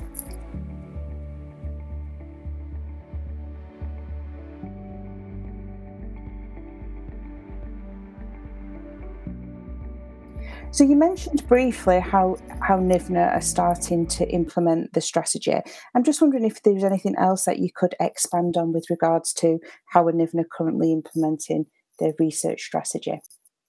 So 10.74 10.84
you 10.84 10.96
mentioned 10.96 11.48
briefly 11.48 12.00
how 12.00 12.38
how 12.60 12.80
NHIVNA 12.80 13.36
are 13.36 13.42
starting 13.42 14.08
to 14.08 14.28
implement 14.30 14.94
the 14.94 15.02
strategy. 15.02 15.54
I'm 15.94 16.04
just 16.04 16.20
wondering 16.20 16.46
if 16.46 16.64
there's 16.64 16.84
anything 16.84 17.16
else 17.16 17.46
that 17.46 17.60
you 17.60 17.70
could 17.72 17.94
expand 18.00 18.58
on 18.58 18.74
with 18.74 18.90
regards 18.90 19.34
to 19.34 19.60
how 19.86 20.10
a 20.10 20.12
NHIVNA 20.12 20.46
currently 20.52 20.92
implementing 20.92 21.68
their 22.00 22.14
research 22.18 22.64
strategy. 22.64 23.22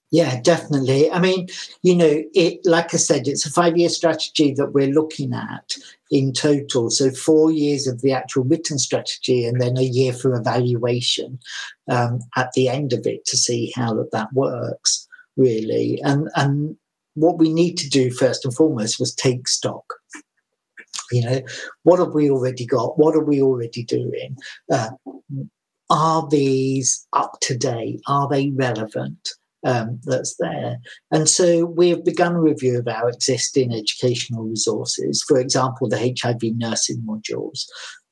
Yeah, 0.09 0.41
definitely. 0.41 1.11
I 1.11 1.19
mean, 1.19 1.47
you 1.83 1.95
know, 1.95 2.23
it 2.33 2.61
like 2.65 2.91
I 2.95 2.97
said, 2.97 3.27
it's 3.27 3.45
a 3.45 3.51
five-year 3.51 3.89
strategy 3.89 4.55
that 4.55 4.73
we're 4.73 4.87
looking 4.87 5.31
at 5.31 5.75
in 6.09 6.33
total. 6.33 6.89
So 6.89 7.11
four 7.11 7.51
years 7.51 7.85
of 7.85 8.01
the 8.01 8.13
actual 8.13 8.45
written 8.45 8.79
strategy, 8.79 9.45
and 9.45 9.61
then 9.61 9.77
a 9.77 9.83
year 9.83 10.11
for 10.11 10.33
evaluation 10.33 11.37
um, 11.87 12.21
at 12.35 12.51
the 12.53 12.67
end 12.67 12.93
of 12.93 13.05
it 13.05 13.25
to 13.25 13.37
see 13.37 13.71
how 13.75 13.93
that, 13.93 14.09
that 14.11 14.33
works 14.33 15.07
really. 15.37 16.01
And 16.03 16.29
and 16.35 16.77
what 17.15 17.37
we 17.37 17.51
need 17.51 17.77
to 17.77 17.89
do 17.89 18.11
first 18.11 18.45
and 18.45 18.53
foremost 18.53 18.99
was 18.99 19.13
take 19.13 19.47
stock. 19.47 19.85
You 21.11 21.23
know, 21.23 21.41
what 21.83 21.99
have 21.99 22.13
we 22.13 22.29
already 22.29 22.65
got? 22.65 22.97
What 22.97 23.15
are 23.15 23.23
we 23.23 23.41
already 23.41 23.83
doing? 23.83 24.37
Uh, 24.71 24.89
are 25.89 26.27
these 26.29 27.05
up 27.13 27.37
to 27.41 27.57
date? 27.57 28.01
Are 28.07 28.27
they 28.27 28.51
relevant? 28.51 29.29
Um, 29.63 29.99
that's 30.03 30.35
there. 30.39 30.77
And 31.11 31.27
so 31.27 31.65
we 31.65 31.89
have 31.89 32.05
begun 32.05 32.35
a 32.35 32.41
review 32.41 32.77
of 32.77 32.87
our 32.87 33.09
existing 33.09 33.73
educational 33.73 34.43
resources, 34.43 35.23
for 35.27 35.39
example, 35.39 35.89
the 35.89 36.15
HIV 36.21 36.55
nursing 36.55 37.01
modules. 37.01 37.65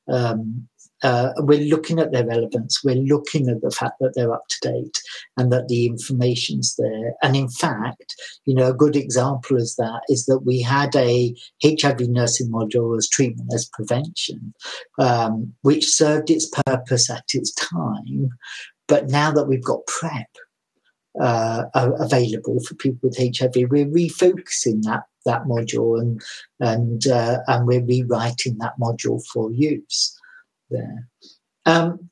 Um, 0.08 0.68
uh, 1.04 1.32
we're 1.36 1.60
looking 1.60 1.98
at 2.00 2.12
their 2.12 2.26
relevance. 2.26 2.82
We're 2.82 2.94
looking 2.94 3.50
at 3.50 3.60
the 3.60 3.70
fact 3.70 3.96
that 4.00 4.14
they're 4.14 4.32
up 4.32 4.48
to 4.48 4.70
date 4.72 5.02
and 5.36 5.52
that 5.52 5.68
the 5.68 5.84
information's 5.84 6.74
there. 6.76 7.12
And 7.22 7.36
in 7.36 7.48
fact, 7.48 8.14
you 8.46 8.54
know, 8.54 8.70
a 8.70 8.74
good 8.74 8.96
example 8.96 9.58
of 9.58 9.68
that 9.76 10.00
is 10.08 10.24
that 10.26 10.40
we 10.40 10.62
had 10.62 10.96
a 10.96 11.34
HIV 11.62 12.08
nursing 12.08 12.50
module 12.50 12.96
as 12.96 13.06
treatment 13.06 13.52
as 13.54 13.68
prevention, 13.70 14.54
um, 14.98 15.52
which 15.60 15.84
served 15.84 16.30
its 16.30 16.50
purpose 16.66 17.10
at 17.10 17.24
its 17.34 17.52
time. 17.52 18.30
But 18.88 19.10
now 19.10 19.30
that 19.30 19.44
we've 19.44 19.62
got 19.62 19.86
PrEP 19.86 20.28
uh, 21.20 21.64
available 21.74 22.60
for 22.60 22.74
people 22.76 23.10
with 23.10 23.18
HIV, 23.18 23.56
we're 23.70 23.86
refocusing 23.86 24.82
that 24.84 25.02
that 25.26 25.44
module 25.44 25.98
and 25.98 26.20
and 26.60 27.06
uh, 27.06 27.38
and 27.46 27.66
we're 27.66 27.84
rewriting 27.84 28.58
that 28.58 28.74
module 28.78 29.22
for 29.32 29.50
use 29.52 30.18
there. 30.74 31.08
Um, 31.66 32.10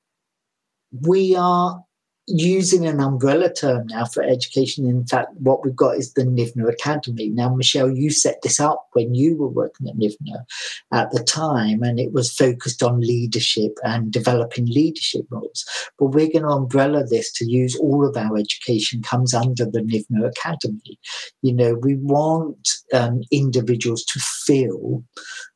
we 0.91 1.35
are 1.37 1.83
using 2.29 2.87
an 2.87 3.01
umbrella 3.01 3.53
term 3.53 3.87
now 3.89 4.05
for 4.05 4.23
education. 4.23 4.87
In 4.87 5.05
fact, 5.05 5.29
what 5.39 5.65
we've 5.65 5.75
got 5.75 5.97
is 5.97 6.13
the 6.13 6.23
NHIVNA 6.23 6.73
Academy. 6.73 7.29
Now, 7.29 7.55
Michelle, 7.55 7.91
you 7.91 8.11
set 8.11 8.41
this 8.43 8.61
up 8.61 8.87
when 8.93 9.15
you 9.15 9.37
were 9.37 9.49
working 9.49 9.89
at 9.89 9.97
NHIVNA 9.97 10.45
at 10.93 11.11
the 11.11 11.23
time, 11.25 11.83
and 11.83 11.99
it 11.99 12.13
was 12.13 12.33
focused 12.33 12.83
on 12.83 13.01
leadership 13.01 13.73
and 13.83 14.13
developing 14.13 14.67
leadership 14.67 15.27
roles. 15.31 15.65
But 15.99 16.07
we're 16.07 16.31
going 16.31 16.45
to 16.45 16.49
umbrella 16.49 17.05
this 17.05 17.33
to 17.35 17.45
use 17.45 17.77
all 17.77 18.07
of 18.07 18.17
our 18.17 18.37
education 18.37 19.03
comes 19.03 19.35
under 19.35 19.67
the 19.67 19.81
NHIVNA 19.81 20.29
Academy. 20.29 20.99
You 21.43 21.55
know, 21.55 21.75
we 21.75 21.97
want 21.97 22.69
um, 22.93 23.23
individuals 23.33 24.05
to 24.05 24.21
feel 24.21 25.03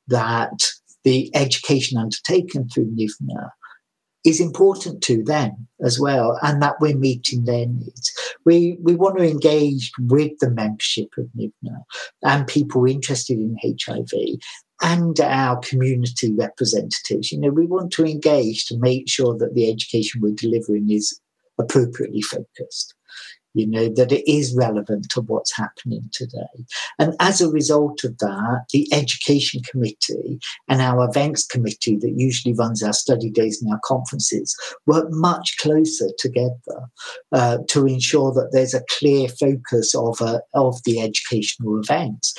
that 0.09 0.63
the 1.07 1.31
education 1.37 1.97
undertaken 1.97 2.69
through 2.69 2.91
NHIVNA 2.97 3.51
is 4.25 4.41
important 4.41 5.05
to 5.05 5.23
them 5.23 5.69
as 5.85 6.01
well, 6.01 6.37
and 6.43 6.61
that 6.61 6.75
we're 6.81 6.97
meeting 6.97 7.45
their 7.45 7.67
needs. 7.67 8.13
We 8.45 8.77
we 8.83 8.97
want 8.97 9.17
to 9.19 9.31
engage 9.31 9.93
with 10.01 10.33
the 10.41 10.51
membership 10.51 11.11
of 11.17 11.27
NHIVNA 11.39 11.79
and 12.25 12.47
people 12.49 12.85
interested 12.87 13.39
in 13.39 13.57
HIV 13.63 14.11
and 14.83 15.21
our 15.21 15.61
community 15.61 16.35
representatives. 16.35 17.31
You 17.31 17.39
know, 17.39 17.51
we 17.51 17.67
want 17.67 17.93
to 17.93 18.05
engage 18.05 18.67
to 18.67 18.77
make 18.77 19.09
sure 19.09 19.39
that 19.39 19.55
the 19.55 19.71
education 19.71 20.21
we're 20.21 20.35
delivering 20.35 20.91
is 20.91 21.21
appropriately 21.57 22.23
focused 22.23 22.96
you 23.57 23.67
know, 23.67 23.89
that 23.89 24.13
it 24.13 24.31
is 24.31 24.55
relevant 24.55 25.09
to 25.11 25.23
what's 25.23 25.57
happening 25.57 26.09
today. 26.13 26.65
And 26.99 27.15
as 27.21 27.41
a 27.41 27.51
result 27.51 28.05
of 28.05 28.19
that, 28.19 28.67
the 28.71 28.87
Education 28.93 29.63
Committee 29.63 30.39
and 30.69 30.83
our 30.83 31.09
Events 31.09 31.47
Committee, 31.47 31.97
that 31.97 32.13
usually 32.17 32.55
runs 32.55 32.83
our 32.83 32.93
study 32.93 33.31
days 33.31 33.63
and 33.63 33.73
our 33.73 33.81
conferences, 33.83 34.55
work 34.87 35.07
much 35.11 35.57
closer 35.59 36.11
together 36.19 36.91
uh, 37.33 37.59
to 37.71 37.87
ensure 37.87 38.31
that 38.33 38.51
there's 38.53 38.75
a 38.75 38.85
clear 38.99 39.29
focus 39.29 39.95
of, 39.95 40.21
uh, 40.21 40.41
of 40.53 40.83
the 40.85 41.01
educational 41.01 41.81
events 41.81 42.35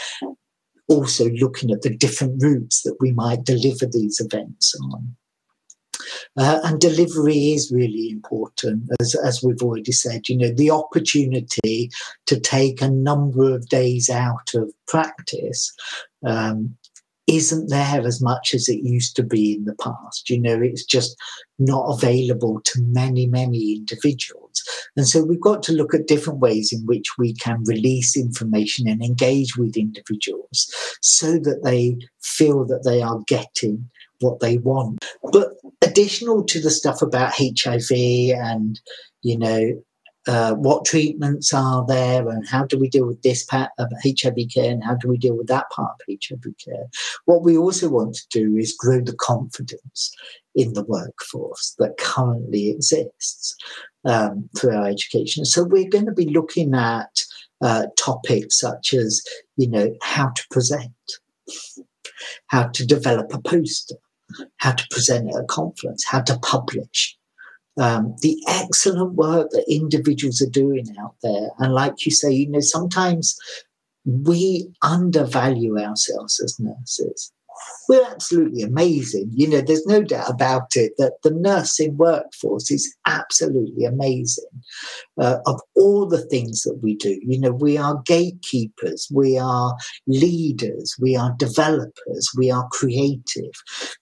also 0.90 1.30
looking 1.32 1.72
at 1.72 1.82
the 1.82 1.94
different 1.94 2.42
routes 2.42 2.84
that 2.84 2.96
we 3.02 3.12
might 3.12 3.44
deliver 3.44 3.86
these 3.86 4.22
events 4.22 4.74
on. 4.94 5.18
Uh, 6.38 6.60
and 6.64 6.80
delivery 6.80 7.54
is 7.54 7.72
really 7.72 8.10
important, 8.10 8.90
as, 9.00 9.16
as 9.16 9.44
we've 9.44 9.62
already 9.62 9.92
said. 9.92 10.28
You 10.28 10.38
know, 10.38 10.52
the 10.54 10.72
opportunity 10.72 11.90
to 12.26 12.40
take 12.40 12.82
a 12.82 12.90
number 12.90 13.54
of 13.54 13.70
days 13.70 14.10
out 14.10 14.54
of 14.54 14.72
practice 14.88 15.74
um, 16.26 16.76
isn't 17.28 17.70
there 17.70 18.08
as 18.08 18.22
much 18.22 18.54
as 18.54 18.70
it 18.70 18.84
used 18.84 19.16
to 19.18 19.24
be 19.24 19.56
in 19.56 19.66
the 19.66 19.76
past. 19.76 20.30
You 20.30 20.40
know, 20.40 20.62
it's 20.62 20.86
just 20.86 21.16
not 21.60 21.86
available 21.94 22.62
to 22.64 22.82
many, 22.84 23.28
many 23.28 23.74
individuals. 23.74 24.64
And 24.96 25.08
so 25.08 25.24
we've 25.24 25.42
got 25.42 25.62
to 25.64 25.74
look 25.74 25.94
at 25.94 26.08
different 26.08 26.40
ways 26.40 26.72
in 26.72 26.86
which 26.86 27.18
we 27.18 27.34
can 27.34 27.64
release 27.66 28.16
information 28.16 28.88
and 28.88 29.04
engage 29.04 29.58
with 29.58 29.76
individuals 29.76 30.72
so 31.02 31.34
that 31.40 31.62
they 31.64 31.98
feel 32.22 32.66
that 32.66 32.84
they 32.86 33.02
are 33.02 33.20
getting 33.28 33.90
what 34.20 34.40
they 34.40 34.58
want. 34.58 35.04
But 35.32 35.54
additional 35.82 36.44
to 36.46 36.62
the 36.62 36.70
stuff 36.70 37.02
about 37.02 37.34
HIV 37.38 37.92
and, 37.92 38.80
you 39.22 39.38
know, 39.38 39.84
uh, 40.28 40.54
what 40.56 40.84
treatments 40.84 41.54
are 41.54 41.86
there 41.88 42.28
and 42.28 42.46
how 42.48 42.66
do 42.66 42.78
we 42.78 42.90
deal 42.90 43.08
with 43.08 43.22
this 43.22 43.46
part 43.46 43.70
of 43.80 43.90
HIV 44.04 44.36
care 44.54 44.70
and 44.70 44.84
how 44.84 44.96
do 44.96 45.08
we 45.08 45.18
deal 45.18 45.38
with 45.38 45.48
that 45.48 45.70
part 45.70 45.92
of 45.92 46.18
HIV 46.22 46.54
care. 46.64 46.86
What 47.26 47.44
we 47.44 47.58
also 47.58 47.90
want 47.90 48.16
to 48.16 48.28
do 48.30 48.58
is 48.58 48.76
grow 48.78 49.02
the 49.02 49.16
confidence 49.16 50.14
in 50.54 50.74
the 50.74 50.84
workforce 50.84 51.76
that 51.80 51.98
currently 51.98 52.70
exists 52.70 53.56
um, 54.04 54.50
through 54.58 54.76
our 54.76 54.88
education. 54.88 55.46
So 55.46 55.64
we're 55.64 55.90
going 55.90 56.08
to 56.08 56.12
be 56.12 56.30
looking 56.30 56.74
at 56.74 57.24
uh, 57.62 57.88
topics 57.98 58.60
such 58.60 58.94
as, 58.94 59.24
you 59.56 59.70
know, 59.70 59.96
how 60.02 60.30
to 60.30 60.44
present, 60.52 60.92
how 62.48 62.68
to 62.68 62.86
develop 62.86 63.34
a 63.34 63.42
poster, 63.42 63.96
how 64.58 64.72
to 64.72 64.88
present 64.92 65.30
at 65.30 65.42
a 65.42 65.46
conference, 65.46 66.06
how 66.06 66.22
to 66.22 66.38
publish, 66.40 67.18
um, 67.80 68.16
the 68.22 68.38
excellent 68.48 69.14
work 69.14 69.50
that 69.52 69.66
individuals 69.70 70.42
are 70.42 70.50
doing 70.50 70.86
out 71.00 71.16
there. 71.22 71.50
And 71.60 71.74
like 71.74 72.06
you 72.06 72.12
say, 72.12 72.32
you 72.32 72.50
know, 72.50 72.60
sometimes 72.60 73.38
we 74.06 74.70
undervalue 74.82 75.78
ourselves 75.78 76.40
as 76.40 76.60
nurses 76.60 77.32
we're 77.88 78.06
absolutely 78.06 78.62
amazing. 78.62 79.30
You 79.34 79.50
know, 79.50 79.62
there's 79.62 79.86
no 79.86 80.04
doubt 80.04 80.30
about 80.30 80.76
it 80.76 80.94
that 80.98 81.14
the 81.24 81.32
nursing 81.32 81.98
workforce 81.98 82.70
is 82.70 82.96
absolutely 83.06 83.86
amazing. 83.86 84.44
Uh, 85.20 85.38
of 85.46 85.62
all 85.76 86.06
the 86.06 86.26
things 86.26 86.64
that 86.64 86.80
we 86.82 86.96
do, 86.96 87.20
you 87.24 87.40
know, 87.40 87.52
we 87.52 87.78
are 87.78 88.02
gatekeepers, 88.06 89.08
we 89.14 89.38
are 89.38 89.76
leaders, 90.06 90.96
we 91.00 91.16
are 91.16 91.36
developers, 91.38 92.30
we 92.38 92.52
are 92.52 92.68
creative, 92.72 93.52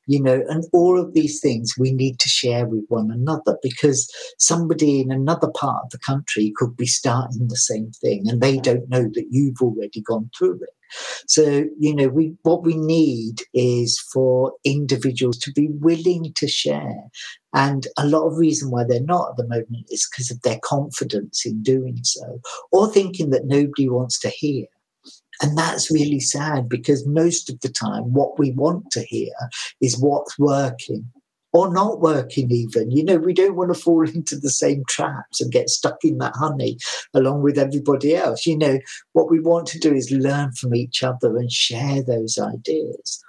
you 0.07 0.21
know, 0.21 0.43
and 0.49 0.65
all 0.73 0.99
of 0.99 1.13
these 1.13 1.39
things 1.39 1.75
we 1.77 1.91
need 1.91 2.19
to 2.19 2.29
share 2.29 2.65
with 2.65 2.85
one 2.89 3.11
another 3.11 3.57
because 3.61 4.11
somebody 4.39 4.99
in 4.99 5.11
another 5.11 5.49
part 5.51 5.83
of 5.85 5.91
the 5.91 5.99
country 5.99 6.51
could 6.55 6.75
be 6.75 6.87
starting 6.87 7.47
the 7.47 7.55
same 7.55 7.91
thing 8.01 8.23
and 8.27 8.41
they 8.41 8.57
don't 8.57 8.89
know 8.89 9.03
that 9.13 9.27
you've 9.29 9.61
already 9.61 10.01
gone 10.01 10.29
through 10.37 10.55
it. 10.55 10.69
So, 11.27 11.65
you 11.79 11.95
know, 11.95 12.07
we 12.07 12.33
what 12.43 12.63
we 12.63 12.75
need 12.75 13.41
is 13.53 13.99
for 14.13 14.53
individuals 14.63 15.37
to 15.39 15.51
be 15.51 15.67
willing 15.69 16.33
to 16.35 16.47
share. 16.47 17.03
And 17.53 17.87
a 17.97 18.05
lot 18.05 18.27
of 18.27 18.37
reason 18.37 18.69
why 18.69 18.83
they're 18.83 19.01
not 19.01 19.31
at 19.31 19.37
the 19.37 19.47
moment 19.47 19.87
is 19.89 20.07
because 20.09 20.29
of 20.29 20.41
their 20.41 20.59
confidence 20.63 21.45
in 21.45 21.63
doing 21.63 21.99
so, 22.03 22.41
or 22.71 22.87
thinking 22.87 23.29
that 23.29 23.45
nobody 23.45 23.89
wants 23.89 24.19
to 24.19 24.29
hear. 24.29 24.65
And 25.41 25.57
that's 25.57 25.91
really 25.91 26.19
sad 26.19 26.69
because 26.69 27.05
most 27.05 27.49
of 27.49 27.59
the 27.59 27.69
time, 27.69 28.13
what 28.13 28.39
we 28.39 28.51
want 28.51 28.91
to 28.91 29.01
hear 29.03 29.33
is 29.81 29.99
what's 29.99 30.39
working 30.39 31.11
or 31.55 31.71
not 31.71 32.01
working 32.01 32.51
even. 32.51 32.91
You 32.91 33.05
know, 33.05 33.15
we 33.15 33.33
don't 33.33 33.55
want 33.55 33.73
to 33.73 33.79
fall 33.79 34.05
into 34.15 34.35
the 34.37 34.49
same 34.49 34.83
traps 34.89 35.39
and 35.39 35.53
get 35.53 35.69
stuck 35.69 36.03
in 36.03 36.17
that 36.17 36.35
honey 36.35 36.77
along 37.13 37.43
with 37.43 37.57
everybody 37.57 38.13
else. 38.13 38.45
You 38.45 38.57
know, 38.57 38.79
what 39.13 39.31
we 39.31 39.39
want 39.39 39.67
to 39.67 39.79
do 39.79 39.93
is 39.93 40.11
learn 40.11 40.51
from 40.51 40.75
each 40.75 41.01
other 41.01 41.37
and 41.37 41.49
share 41.49 42.03
those 42.03 42.37
ideas. 42.37 43.23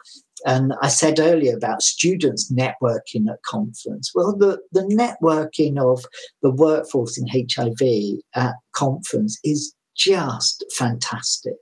And 0.45 0.75
I 0.83 0.89
said 0.89 1.21
earlier 1.21 1.57
about 1.57 1.83
students 1.83 2.53
networking 2.53 3.31
at 3.31 3.43
conference. 3.45 4.11
Well, 4.13 4.37
the, 4.37 4.59
the 4.73 4.83
networking 4.83 5.79
of 5.79 6.05
the 6.43 6.51
workforce 6.51 7.17
in 7.17 7.27
HIV 7.29 8.19
at 8.35 8.55
conference 8.73 9.39
is 9.45 9.73
just 9.97 10.65
fantastic 10.77 11.55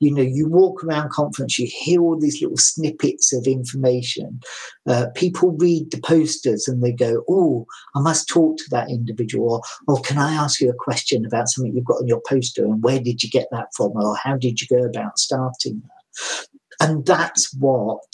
you 0.00 0.12
know, 0.12 0.22
you 0.22 0.48
walk 0.48 0.84
around 0.84 1.10
conference, 1.10 1.58
you 1.58 1.66
hear 1.66 2.00
all 2.00 2.18
these 2.18 2.40
little 2.40 2.56
snippets 2.56 3.32
of 3.32 3.46
information. 3.46 4.40
Uh, 4.86 5.06
people 5.14 5.52
read 5.58 5.90
the 5.90 6.00
posters 6.00 6.68
and 6.68 6.82
they 6.82 6.92
go, 6.92 7.24
"Oh, 7.28 7.66
I 7.94 8.00
must 8.00 8.28
talk 8.28 8.58
to 8.58 8.70
that 8.70 8.90
individual," 8.90 9.48
or, 9.50 9.62
"Or 9.86 10.00
can 10.02 10.18
I 10.18 10.34
ask 10.34 10.60
you 10.60 10.70
a 10.70 10.74
question 10.74 11.24
about 11.24 11.48
something 11.48 11.74
you've 11.74 11.84
got 11.84 12.00
on 12.00 12.08
your 12.08 12.22
poster? 12.28 12.64
And 12.64 12.82
where 12.82 13.00
did 13.00 13.22
you 13.22 13.30
get 13.30 13.48
that 13.50 13.68
from? 13.76 13.92
Or 13.96 14.16
how 14.16 14.36
did 14.36 14.60
you 14.60 14.66
go 14.68 14.84
about 14.84 15.18
starting 15.18 15.82
that?" 15.82 16.46
And 16.80 17.04
that's 17.04 17.52
what 17.54 18.04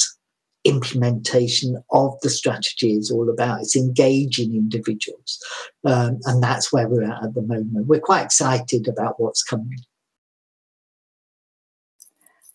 implementation 0.64 1.82
of 1.92 2.18
the 2.22 2.30
strategy 2.30 2.94
is 2.94 3.10
all 3.10 3.28
about. 3.28 3.60
It's 3.60 3.76
engaging 3.76 4.54
individuals. 4.54 5.38
Um, 5.84 6.18
and 6.24 6.42
that's 6.42 6.72
where 6.72 6.88
we're 6.88 7.04
at 7.04 7.22
at 7.22 7.34
the 7.34 7.42
moment. 7.42 7.86
We're 7.86 8.00
quite 8.00 8.24
excited 8.24 8.88
about 8.88 9.20
what's 9.20 9.42
coming 9.42 9.84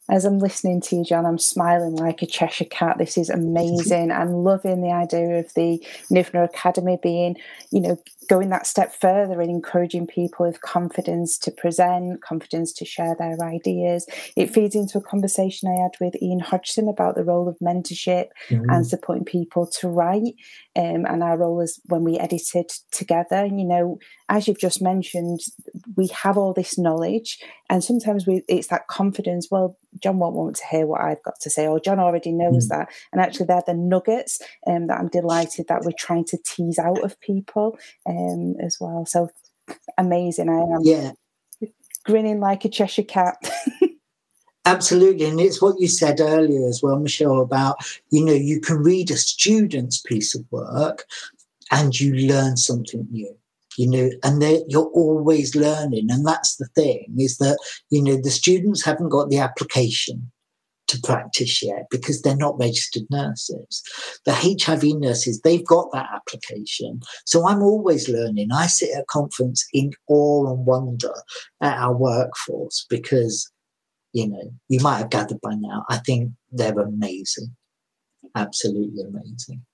as 0.09 0.25
I'm 0.25 0.39
listening 0.39 0.81
to 0.81 0.97
you, 0.97 1.05
John, 1.05 1.25
I'm 1.25 1.37
smiling 1.37 1.95
like 1.95 2.21
a 2.21 2.25
Cheshire 2.25 2.65
cat. 2.65 2.97
This 2.97 3.17
is 3.17 3.29
amazing. 3.29 4.11
I'm 4.11 4.31
loving 4.31 4.81
the 4.81 4.91
idea 4.91 5.39
of 5.39 5.53
the 5.53 5.83
NHIVNA 6.11 6.45
Academy 6.45 6.97
being, 7.01 7.35
you 7.71 7.79
know, 7.79 7.97
going 8.27 8.49
that 8.49 8.67
step 8.67 8.93
further 8.93 9.41
and 9.41 9.49
encouraging 9.49 10.05
people 10.05 10.45
with 10.45 10.61
confidence 10.61 11.37
to 11.39 11.51
present, 11.51 12.21
confidence 12.21 12.71
to 12.73 12.85
share 12.85 13.15
their 13.17 13.37
ideas. 13.43 14.07
It 14.35 14.51
feeds 14.51 14.75
into 14.75 14.99
a 14.99 15.01
conversation 15.01 15.67
I 15.67 15.81
had 15.81 15.91
with 15.99 16.21
Ian 16.21 16.39
Hodgson 16.39 16.87
about 16.87 17.15
the 17.15 17.23
role 17.23 17.47
of 17.47 17.57
mentorship 17.59 18.27
mm-hmm. 18.49 18.69
and 18.69 18.85
supporting 18.85 19.25
people 19.25 19.67
to 19.79 19.87
write 19.87 20.35
um, 20.75 21.05
and 21.05 21.23
our 21.23 21.37
role 21.37 21.59
as 21.61 21.79
when 21.85 22.03
we 22.03 22.19
edited 22.19 22.69
together. 22.91 23.45
You 23.45 23.65
know, 23.65 23.99
as 24.29 24.47
you've 24.47 24.59
just 24.59 24.81
mentioned, 24.81 25.39
we 25.95 26.07
have 26.07 26.37
all 26.37 26.53
this 26.53 26.77
knowledge, 26.77 27.39
and 27.69 27.83
sometimes 27.83 28.27
we, 28.27 28.43
it's 28.47 28.67
that 28.67 28.87
confidence. 28.87 29.47
Well, 29.49 29.77
John 30.01 30.19
won't 30.19 30.35
want 30.35 30.55
to 30.57 30.65
hear 30.69 30.85
what 30.85 31.01
I've 31.01 31.23
got 31.23 31.39
to 31.41 31.49
say, 31.49 31.67
or 31.67 31.79
John 31.79 31.99
already 31.99 32.31
knows 32.31 32.67
mm. 32.67 32.69
that. 32.69 32.89
And 33.11 33.21
actually, 33.21 33.47
they're 33.47 33.63
the 33.65 33.73
nuggets 33.73 34.41
um, 34.67 34.87
that 34.87 34.99
I'm 34.99 35.09
delighted 35.09 35.67
that 35.67 35.83
we're 35.83 35.91
trying 35.97 36.25
to 36.25 36.37
tease 36.45 36.79
out 36.79 37.03
of 37.03 37.19
people 37.21 37.77
um, 38.07 38.55
as 38.63 38.77
well. 38.79 39.05
So 39.05 39.29
amazing! 39.97 40.49
I 40.49 40.59
am 40.59 40.81
yeah. 40.81 41.11
grinning 42.05 42.39
like 42.39 42.65
a 42.65 42.69
Cheshire 42.69 43.03
cat. 43.03 43.35
Absolutely. 44.65 45.25
And 45.25 45.39
it's 45.39 45.61
what 45.61 45.79
you 45.79 45.87
said 45.87 46.19
earlier 46.19 46.67
as 46.67 46.83
well, 46.83 46.99
Michelle, 46.99 47.39
about, 47.39 47.77
you 48.11 48.23
know, 48.23 48.33
you 48.33 48.61
can 48.61 48.77
read 48.77 49.09
a 49.09 49.17
student's 49.17 49.99
piece 49.99 50.35
of 50.35 50.45
work 50.51 51.05
and 51.71 51.99
you 51.99 52.13
learn 52.27 52.55
something 52.55 53.07
new 53.09 53.35
you 53.79 53.89
know, 53.89 54.09
and 54.23 54.43
you're 54.67 54.91
always 54.93 55.55
learning. 55.55 56.07
And 56.11 56.27
that's 56.27 56.57
the 56.57 56.67
thing 56.75 57.15
is 57.17 57.37
that, 57.37 57.57
you 57.89 58.03
know, 58.03 58.17
the 58.21 58.29
students 58.29 58.83
haven't 58.83 59.07
got 59.07 59.29
the 59.29 59.39
application 59.39 60.29
to 60.87 60.99
practice 61.01 61.63
yet 61.63 61.85
because 61.89 62.21
they're 62.21 62.35
not 62.35 62.59
registered 62.59 63.03
nurses. 63.09 63.81
The 64.25 64.33
HIV 64.33 64.99
nurses, 64.99 65.39
they've 65.39 65.65
got 65.65 65.93
that 65.93 66.07
application. 66.13 66.99
So 67.25 67.47
I'm 67.47 67.61
always 67.61 68.09
learning. 68.09 68.49
I 68.51 68.67
sit 68.67 68.89
at 68.93 69.03
a 69.03 69.05
conference 69.05 69.65
in 69.71 69.91
awe 70.09 70.51
and 70.51 70.65
wonder 70.65 71.13
at 71.61 71.77
our 71.77 71.95
workforce 71.95 72.85
because, 72.89 73.49
you 74.11 74.27
know, 74.27 74.51
you 74.67 74.81
might 74.81 74.97
have 74.97 75.09
gathered 75.09 75.39
by 75.39 75.55
now, 75.55 75.85
I 75.89 75.99
think 75.99 76.31
they're 76.51 76.77
amazing. 76.77 77.55
Absolutely 78.35 79.03
amazing. 79.03 79.65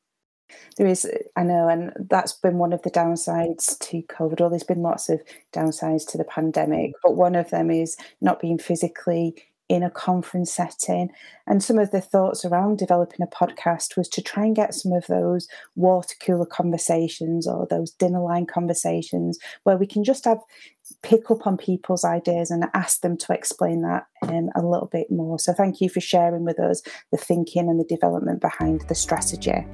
There 0.77 0.87
is, 0.87 1.09
I 1.35 1.43
know, 1.43 1.67
and 1.67 1.91
that's 2.09 2.33
been 2.33 2.57
one 2.57 2.73
of 2.73 2.81
the 2.81 2.91
downsides 2.91 3.77
to 3.79 4.01
COVID. 4.03 4.39
Well, 4.39 4.49
there's 4.49 4.63
been 4.63 4.81
lots 4.81 5.09
of 5.09 5.21
downsides 5.53 6.07
to 6.11 6.17
the 6.17 6.23
pandemic, 6.23 6.93
but 7.03 7.15
one 7.15 7.35
of 7.35 7.49
them 7.49 7.71
is 7.71 7.97
not 8.21 8.39
being 8.39 8.57
physically 8.57 9.35
in 9.67 9.83
a 9.83 9.89
conference 9.89 10.53
setting. 10.53 11.09
And 11.47 11.63
some 11.63 11.79
of 11.79 11.91
the 11.91 12.01
thoughts 12.01 12.45
around 12.45 12.77
developing 12.77 13.21
a 13.21 13.35
podcast 13.35 13.97
was 13.97 14.07
to 14.09 14.21
try 14.21 14.43
and 14.43 14.55
get 14.55 14.75
some 14.75 14.91
of 14.91 15.07
those 15.07 15.47
water 15.75 16.15
cooler 16.23 16.45
conversations 16.45 17.47
or 17.47 17.65
those 17.67 17.91
dinner 17.91 18.21
line 18.21 18.45
conversations 18.45 19.39
where 19.63 19.77
we 19.77 19.87
can 19.87 20.03
just 20.03 20.25
have 20.25 20.39
pick 21.01 21.31
up 21.31 21.47
on 21.47 21.57
people's 21.57 22.05
ideas 22.05 22.51
and 22.51 22.65
ask 22.73 23.01
them 23.01 23.17
to 23.17 23.33
explain 23.33 23.81
that 23.81 24.05
um, 24.21 24.49
a 24.55 24.61
little 24.61 24.89
bit 24.91 25.09
more. 25.09 25.39
So 25.39 25.51
thank 25.51 25.81
you 25.81 25.89
for 25.89 26.01
sharing 26.01 26.45
with 26.45 26.59
us 26.59 26.83
the 27.11 27.17
thinking 27.17 27.67
and 27.67 27.79
the 27.79 27.85
development 27.85 28.41
behind 28.41 28.81
the 28.87 28.95
strategy. 28.95 29.65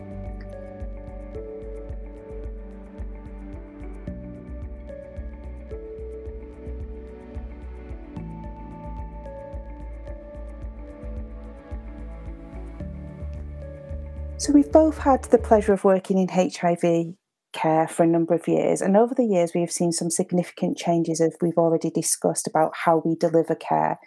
So, 14.42 14.52
we've 14.52 14.72
both 14.72 14.98
had 14.98 15.26
the 15.26 15.38
pleasure 15.38 15.72
of 15.72 15.84
working 15.84 16.18
in 16.18 16.28
HIV 16.28 17.14
care 17.54 17.88
for 17.88 18.02
a 18.02 18.08
number 18.08 18.34
of 18.34 18.48
years, 18.48 18.82
and 18.82 18.98
over 18.98 19.14
the 19.14 19.24
years, 19.24 19.52
we 19.54 19.62
have 19.62 19.72
seen 19.72 19.92
some 19.92 20.10
significant 20.10 20.80
changes, 20.80 21.22
as 21.22 21.38
we've 21.44 21.60
already 21.60 21.92
discussed, 21.92 22.48
about 22.48 22.72
how 22.74 23.04
we 23.06 23.14
deliver 23.16 23.54
care. 23.54 24.00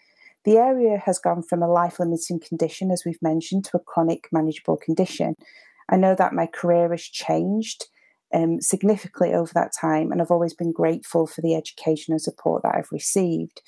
The 0.43 0.57
area 0.57 0.99
has 0.99 1.21
gone 1.21 1.45
from 1.45 1.63
a 1.63 1.71
life 1.71 2.01
limiting 2.01 2.41
condition, 2.41 2.91
as 2.91 3.05
we've 3.07 3.23
mentioned, 3.23 3.67
to 3.67 3.77
a 3.77 3.81
chronic 3.81 4.27
manageable 4.33 4.77
condition. 4.77 5.37
I 5.89 5.99
know 5.99 6.17
that 6.17 6.33
my 6.33 6.47
career 6.47 6.91
has 6.91 7.05
changed 7.05 7.85
um, 8.35 8.61
significantly 8.61 9.35
over 9.35 9.53
that 9.55 9.71
time, 9.81 10.11
and 10.11 10.21
I've 10.21 10.33
always 10.33 10.53
been 10.53 10.73
grateful 10.73 11.29
for 11.29 11.43
the 11.43 11.55
education 11.55 12.13
and 12.13 12.21
support 12.21 12.65
that 12.65 12.75
I've 12.75 12.91
received. 12.91 13.63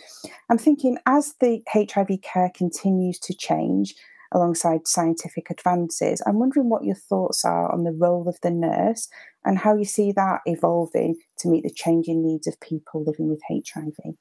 I'm 0.50 0.59
thinking 0.59 0.98
as 1.07 1.35
the 1.38 1.62
HIV 1.72 2.22
care 2.22 2.50
continues 2.52 3.20
to 3.20 3.37
change 3.37 3.94
alongside 4.33 4.87
scientific 4.87 5.51
advances, 5.51 6.23
I'm 6.27 6.39
wondering 6.39 6.69
what 6.69 6.85
your 6.85 6.95
thoughts 6.95 7.45
are 7.45 7.73
on 7.73 7.85
the 7.85 7.93
role 7.93 8.29
of 8.29 8.39
the 8.43 8.51
nurse 8.51 9.09
and 9.45 9.59
how 9.59 9.77
you 9.77 9.85
see 9.85 10.12
that 10.12 10.41
evolving 10.47 11.17
to 11.39 11.49
meet 11.49 11.65
the 11.65 11.71
changing 11.71 12.23
needs 12.25 12.47
of 12.47 12.61
people 12.61 13.05
living 13.05 13.29
with 13.29 13.41
HIV. 13.49 14.17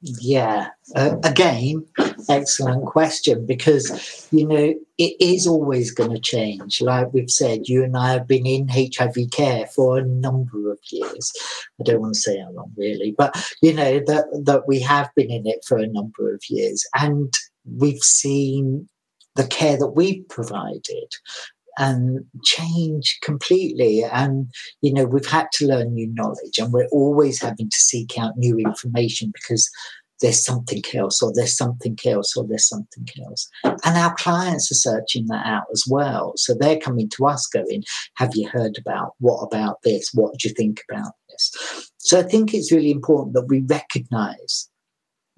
Yeah, 0.00 0.68
uh, 0.94 1.16
again, 1.24 1.84
excellent 2.28 2.86
question 2.86 3.44
because 3.44 4.28
you 4.30 4.46
know 4.46 4.74
it 4.96 5.16
is 5.20 5.44
always 5.44 5.90
going 5.90 6.12
to 6.12 6.20
change. 6.20 6.80
Like 6.80 7.12
we've 7.12 7.30
said, 7.30 7.68
you 7.68 7.82
and 7.82 7.96
I 7.96 8.12
have 8.12 8.28
been 8.28 8.46
in 8.46 8.68
HIV 8.68 9.16
care 9.32 9.66
for 9.66 9.98
a 9.98 10.04
number 10.04 10.70
of 10.70 10.78
years. 10.92 11.32
I 11.80 11.82
don't 11.82 12.00
want 12.00 12.14
to 12.14 12.20
say 12.20 12.38
how 12.38 12.52
long, 12.52 12.72
really, 12.76 13.12
but 13.18 13.34
you 13.60 13.72
know 13.72 13.98
that 14.06 14.26
that 14.44 14.68
we 14.68 14.78
have 14.82 15.10
been 15.16 15.32
in 15.32 15.48
it 15.48 15.64
for 15.66 15.78
a 15.78 15.88
number 15.88 16.32
of 16.32 16.42
years, 16.48 16.86
and 16.94 17.34
we've 17.76 18.02
seen 18.02 18.88
the 19.36 19.46
care 19.46 19.76
that 19.78 19.92
we've 19.94 20.28
provided 20.28 21.14
and 21.78 22.24
change 22.42 23.18
completely. 23.22 24.02
And, 24.02 24.50
you 24.82 24.92
know, 24.92 25.04
we've 25.04 25.26
had 25.26 25.46
to 25.54 25.66
learn 25.66 25.94
new 25.94 26.12
knowledge 26.12 26.58
and 26.58 26.72
we're 26.72 26.88
always 26.88 27.40
having 27.40 27.70
to 27.70 27.76
seek 27.76 28.18
out 28.18 28.36
new 28.36 28.58
information 28.58 29.32
because 29.32 29.70
there's 30.20 30.44
something 30.44 30.82
else 30.94 31.22
or 31.22 31.32
there's 31.32 31.56
something 31.56 31.96
else 32.04 32.36
or 32.36 32.44
there's 32.44 32.68
something 32.68 33.06
else. 33.24 33.48
And 33.62 33.96
our 33.96 34.14
clients 34.16 34.70
are 34.72 34.74
searching 34.74 35.26
that 35.28 35.46
out 35.46 35.66
as 35.72 35.84
well. 35.88 36.32
So 36.36 36.54
they're 36.54 36.80
coming 36.80 37.08
to 37.10 37.26
us 37.26 37.46
going, 37.46 37.84
have 38.16 38.34
you 38.34 38.48
heard 38.48 38.76
about 38.78 39.14
what 39.20 39.42
about 39.42 39.82
this? 39.84 40.10
What 40.12 40.36
do 40.38 40.48
you 40.48 40.54
think 40.54 40.82
about 40.90 41.12
this? 41.28 41.92
So 41.98 42.18
I 42.18 42.24
think 42.24 42.52
it's 42.52 42.72
really 42.72 42.90
important 42.90 43.34
that 43.34 43.46
we 43.46 43.60
recognize 43.60 44.68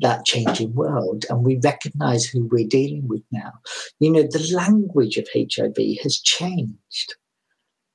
that 0.00 0.24
changing 0.24 0.74
world 0.74 1.24
and 1.28 1.44
we 1.44 1.60
recognize 1.62 2.24
who 2.24 2.46
we're 2.46 2.66
dealing 2.66 3.06
with 3.08 3.22
now. 3.30 3.52
You 3.98 4.12
know, 4.12 4.22
the 4.22 4.50
language 4.54 5.16
of 5.16 5.28
HIV 5.34 5.76
has 6.02 6.18
changed. 6.18 7.14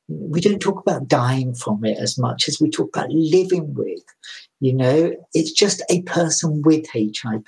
We 0.07 0.39
don't 0.39 0.59
talk 0.59 0.79
about 0.79 1.07
dying 1.07 1.55
from 1.55 1.83
it 1.83 1.97
as 1.97 2.17
much 2.17 2.47
as 2.47 2.59
we 2.61 2.69
talk 2.69 2.95
about 2.95 3.11
living 3.11 3.73
with. 3.73 4.03
You 4.59 4.73
know, 4.73 5.15
it's 5.33 5.51
just 5.51 5.81
a 5.89 6.03
person 6.03 6.61
with 6.63 6.85
HIV. 6.93 7.47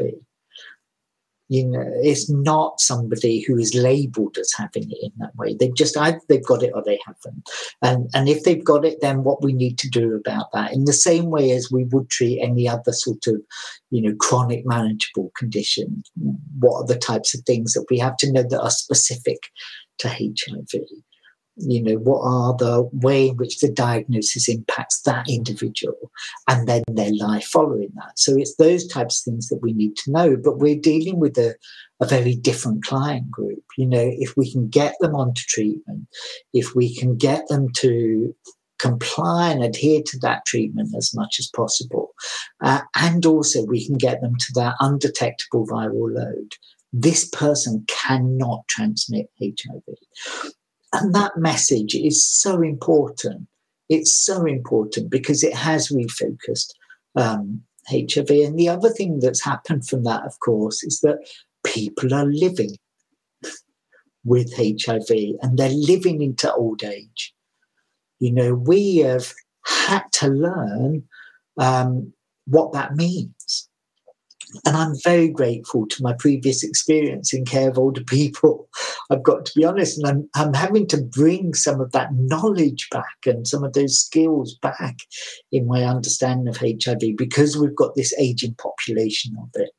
You 1.49 1.65
know, 1.65 1.85
it's 2.01 2.29
not 2.29 2.81
somebody 2.81 3.41
who 3.41 3.57
is 3.57 3.73
labelled 3.73 4.37
as 4.37 4.51
having 4.57 4.91
it 4.91 4.97
in 5.01 5.11
that 5.19 5.35
way. 5.35 5.55
They've 5.55 5.75
just 5.75 5.97
either 5.97 6.19
they've 6.27 6.45
got 6.45 6.63
it 6.63 6.71
or 6.73 6.83
they 6.83 6.99
haven't. 7.05 7.49
And 7.81 8.09
and 8.13 8.27
if 8.27 8.43
they've 8.43 8.63
got 8.63 8.85
it, 8.85 8.99
then 9.01 9.23
what 9.23 9.41
we 9.41 9.53
need 9.53 9.77
to 9.79 9.89
do 9.89 10.15
about 10.15 10.51
that, 10.51 10.73
in 10.73 10.85
the 10.85 10.93
same 10.93 11.29
way 11.29 11.51
as 11.51 11.71
we 11.71 11.85
would 11.85 12.09
treat 12.09 12.41
any 12.41 12.67
other 12.67 12.91
sort 12.91 13.27
of, 13.27 13.35
you 13.91 14.01
know, 14.01 14.15
chronic 14.19 14.65
manageable 14.65 15.31
condition. 15.37 16.03
What 16.59 16.81
are 16.81 16.87
the 16.87 16.99
types 16.99 17.33
of 17.33 17.41
things 17.45 17.73
that 17.73 17.85
we 17.89 17.97
have 17.99 18.17
to 18.17 18.31
know 18.31 18.43
that 18.43 18.61
are 18.61 18.69
specific 18.69 19.39
to 19.99 20.09
HIV? 20.09 20.83
You 21.57 21.81
know 21.81 21.95
what 21.95 22.21
are 22.21 22.55
the 22.55 22.87
way 22.93 23.29
in 23.29 23.37
which 23.37 23.59
the 23.59 23.71
diagnosis 23.71 24.47
impacts 24.47 25.01
that 25.01 25.27
individual 25.29 26.11
and 26.47 26.67
then 26.67 26.83
their 26.91 27.13
life 27.13 27.45
following 27.45 27.89
that. 27.95 28.17
So 28.17 28.37
it's 28.37 28.55
those 28.55 28.87
types 28.87 29.19
of 29.19 29.31
things 29.31 29.47
that 29.49 29.61
we 29.61 29.73
need 29.73 29.95
to 29.97 30.11
know 30.11 30.37
but 30.37 30.59
we're 30.59 30.79
dealing 30.79 31.19
with 31.19 31.37
a, 31.37 31.55
a 32.01 32.05
very 32.05 32.35
different 32.35 32.83
client 32.83 33.31
group. 33.31 33.63
You 33.77 33.87
know 33.87 34.11
if 34.19 34.35
we 34.37 34.51
can 34.51 34.69
get 34.69 34.95
them 34.99 35.15
onto 35.15 35.41
treatment 35.47 36.07
if 36.53 36.75
we 36.75 36.95
can 36.95 37.17
get 37.17 37.47
them 37.47 37.67
to 37.77 38.35
comply 38.79 39.49
and 39.49 39.63
adhere 39.63 40.01
to 40.05 40.19
that 40.19 40.45
treatment 40.45 40.93
as 40.95 41.13
much 41.15 41.37
as 41.39 41.49
possible 41.55 42.13
uh, 42.61 42.81
and 42.95 43.25
also 43.25 43.65
we 43.65 43.85
can 43.85 43.97
get 43.97 44.21
them 44.21 44.35
to 44.37 44.53
that 44.53 44.75
undetectable 44.79 45.65
viral 45.65 46.13
load 46.13 46.53
this 46.93 47.27
person 47.29 47.83
cannot 47.87 48.67
transmit 48.67 49.27
hiv 49.39 49.83
and 50.93 51.13
that 51.13 51.37
message 51.37 51.95
is 51.95 52.25
so 52.25 52.61
important. 52.61 53.47
It's 53.89 54.17
so 54.17 54.45
important 54.45 55.09
because 55.09 55.43
it 55.43 55.53
has 55.53 55.89
refocused 55.89 56.73
um, 57.15 57.61
HIV. 57.89 58.29
And 58.29 58.57
the 58.57 58.69
other 58.69 58.89
thing 58.89 59.19
that's 59.19 59.43
happened 59.43 59.87
from 59.87 60.03
that, 60.03 60.25
of 60.25 60.39
course, 60.39 60.83
is 60.83 60.99
that 61.01 61.19
people 61.65 62.13
are 62.13 62.25
living 62.25 62.75
with 64.23 64.53
HIV 64.55 65.35
and 65.41 65.57
they're 65.57 65.69
living 65.69 66.21
into 66.21 66.53
old 66.53 66.83
age. 66.83 67.33
You 68.19 68.31
know, 68.31 68.53
we 68.53 68.97
have 68.97 69.33
had 69.65 70.03
to 70.13 70.27
learn 70.27 71.03
um, 71.57 72.13
what 72.45 72.73
that 72.73 72.95
means. 72.95 73.66
And 74.65 74.77
I'm 74.77 74.93
very 75.03 75.27
grateful 75.27 75.87
to 75.87 76.03
my 76.03 76.13
previous 76.13 76.63
experience 76.63 77.33
in 77.33 77.43
care 77.43 77.69
of 77.69 77.77
older 77.77 78.03
people. 78.03 78.69
I've 79.09 79.23
got 79.23 79.45
to 79.45 79.51
be 79.55 79.65
honest, 79.65 79.97
and 79.97 80.07
I'm, 80.07 80.29
I'm 80.35 80.53
having 80.53 80.87
to 80.87 81.01
bring 81.01 81.53
some 81.53 81.81
of 81.81 81.91
that 81.91 82.09
knowledge 82.13 82.87
back 82.89 83.17
and 83.25 83.47
some 83.47 83.63
of 83.63 83.73
those 83.73 83.99
skills 83.99 84.57
back 84.61 84.97
in 85.51 85.67
my 85.67 85.83
understanding 85.83 86.47
of 86.47 86.57
HIV 86.57 87.17
because 87.17 87.57
we've 87.57 87.75
got 87.75 87.95
this 87.95 88.13
aging 88.19 88.55
population 88.55 89.35
of 89.41 89.49
it. 89.55 89.71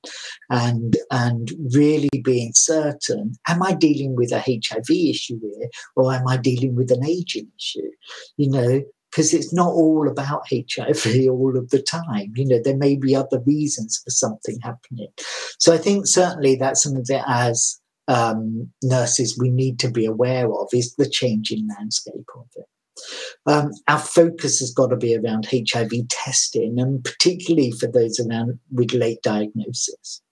And, 0.50 0.96
and 1.10 1.50
really 1.74 2.10
being 2.22 2.52
certain 2.54 3.34
am 3.48 3.62
I 3.62 3.74
dealing 3.74 4.16
with 4.16 4.32
a 4.32 4.40
HIV 4.40 4.90
issue 4.90 5.38
here 5.40 5.68
or 5.96 6.12
am 6.12 6.26
I 6.26 6.36
dealing 6.36 6.74
with 6.74 6.90
an 6.90 7.04
aging 7.04 7.48
issue? 7.58 7.90
You 8.36 8.50
know, 8.50 8.82
because 9.18 9.34
it's 9.34 9.52
not 9.52 9.72
all 9.72 10.08
about 10.08 10.46
HIV 10.48 11.28
all 11.28 11.58
of 11.58 11.70
the 11.70 11.82
time. 11.82 12.32
You 12.36 12.46
know, 12.46 12.60
there 12.62 12.76
may 12.76 12.94
be 12.94 13.16
other 13.16 13.40
reasons 13.40 14.00
for 14.04 14.10
something 14.10 14.60
happening. 14.62 15.08
So 15.58 15.74
I 15.74 15.78
think 15.78 16.06
certainly 16.06 16.54
that's 16.54 16.84
something 16.84 17.02
that 17.08 17.24
as 17.26 17.80
um, 18.06 18.70
nurses 18.84 19.36
we 19.36 19.50
need 19.50 19.80
to 19.80 19.90
be 19.90 20.04
aware 20.04 20.46
of 20.46 20.68
is 20.72 20.94
the 20.94 21.10
changing 21.10 21.66
landscape 21.76 22.28
of 22.36 22.46
it. 22.54 22.66
Um, 23.44 23.72
our 23.88 23.98
focus 23.98 24.60
has 24.60 24.72
got 24.72 24.90
to 24.90 24.96
be 24.96 25.16
around 25.16 25.48
HIV 25.50 25.90
testing, 26.08 26.78
and 26.78 27.02
particularly 27.02 27.72
for 27.72 27.88
those 27.88 28.20
around 28.20 28.60
with 28.70 28.92
late 28.92 29.22
diagnosis 29.22 30.22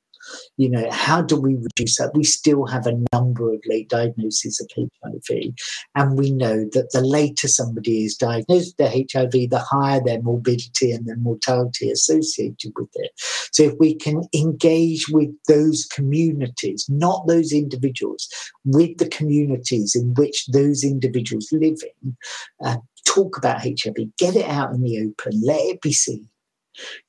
you 0.57 0.69
know, 0.69 0.89
how 0.91 1.23
do 1.23 1.41
we 1.41 1.57
reduce 1.57 1.99
that? 1.99 2.15
We 2.15 2.25
still 2.25 2.67
have 2.67 2.87
a 2.87 2.99
number 3.13 3.53
of 3.53 3.61
late 3.67 3.89
diagnoses 3.89 4.61
of 4.61 4.71
HIV. 4.77 5.55
And 5.95 6.19
we 6.19 6.31
know 6.31 6.65
that 6.73 6.91
the 6.93 7.01
later 7.01 7.49
somebody 7.49 8.05
is 8.05 8.17
diagnosed 8.17 8.75
with 8.79 8.93
HIV, 9.13 9.33
the 9.51 9.65
higher 9.69 10.01
their 10.03 10.23
morbidity 10.23 10.93
and 10.93 11.07
their 11.07 11.17
mortality 11.17 11.91
associated 11.91 12.73
with 12.77 12.91
it. 12.95 13.11
So 13.53 13.65
if 13.65 13.75
we 13.79 13.95
can 13.95 14.23
engage 14.35 15.09
with 15.09 15.31
those 15.49 15.85
communities, 15.87 16.87
not 16.89 17.27
those 17.27 17.53
individuals, 17.53 18.29
with 18.65 18.99
the 18.99 19.09
communities 19.09 19.95
in 19.95 20.15
which 20.15 20.47
those 20.47 20.85
individuals 20.85 21.49
live 21.53 21.79
in, 22.03 22.17
uh, 22.65 22.77
talk 23.05 23.37
about 23.37 23.63
HIV, 23.63 23.97
get 24.19 24.37
it 24.37 24.49
out 24.49 24.73
in 24.73 24.83
the 24.83 24.99
open, 24.99 25.41
let 25.43 25.61
it 25.61 25.81
be 25.81 25.93
seen 25.93 26.29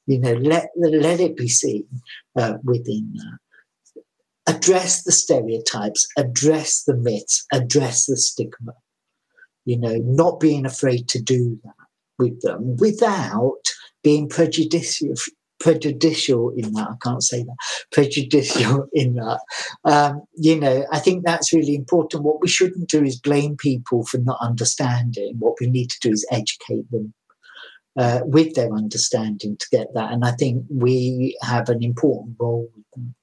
you 0.06 0.20
know, 0.20 0.34
let, 0.34 0.70
let 0.76 1.20
it 1.20 1.36
be 1.36 1.48
seen 1.48 1.86
uh, 2.36 2.56
within 2.64 3.14
that. 3.16 4.56
Address 4.56 5.04
the 5.04 5.12
stereotypes, 5.12 6.08
address 6.18 6.84
the 6.84 6.96
myths, 6.96 7.46
address 7.52 8.06
the 8.06 8.18
stigma. 8.18 8.74
You 9.66 9.78
know, 9.78 9.98
not 9.98 10.40
being 10.40 10.66
afraid 10.66 11.10
to 11.10 11.22
do 11.22 11.60
that 11.64 11.74
with 12.18 12.42
them 12.42 12.78
without 12.78 13.62
being 14.04 14.30
prejudicial 14.30 15.14
prejudicial 15.60 16.52
in 16.52 16.72
that. 16.74 16.88
I 16.90 16.96
can't 17.02 17.24
say 17.24 17.44
that. 17.44 17.56
Prejudicial 17.92 18.88
in 18.94 19.16
that. 19.16 19.40
Um, 19.84 20.22
you 20.36 20.60
know, 20.60 20.86
I 20.92 21.00
think 21.00 21.26
that's 21.26 21.52
really 21.52 21.76
important. 21.76 22.24
What 22.24 22.42
we 22.42 22.48
shouldn't 22.48 22.90
do 22.90 23.04
is 23.04 23.20
blame 23.20 23.58
people 23.58 24.06
for 24.06 24.20
not 24.20 24.38
understanding. 24.40 25.36
What 25.40 25.56
we 25.60 25.68
need 25.68 25.90
to 25.90 26.00
do 26.00 26.12
is 26.12 26.28
educate 26.32 26.90
them 26.92 27.14
uh, 27.98 28.22
with 28.24 28.54
their 28.54 28.72
understanding 28.74 29.58
to 29.58 29.68
get 29.72 29.94
that. 29.94 30.12
And 30.12 30.24
I 30.24 30.32
think 30.32 30.66
we 30.70 31.38
have 31.42 31.70
an 31.70 31.84
important 31.84 32.36
role 32.40 32.70
with 32.76 32.86
them. 32.94 33.16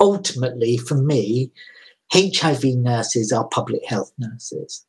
Ultimately, 0.00 0.78
for 0.78 0.96
me, 0.96 1.52
HIV 2.12 2.64
nurses 2.76 3.32
are 3.32 3.46
public 3.48 3.84
health 3.86 4.12
nurses. 4.18 4.84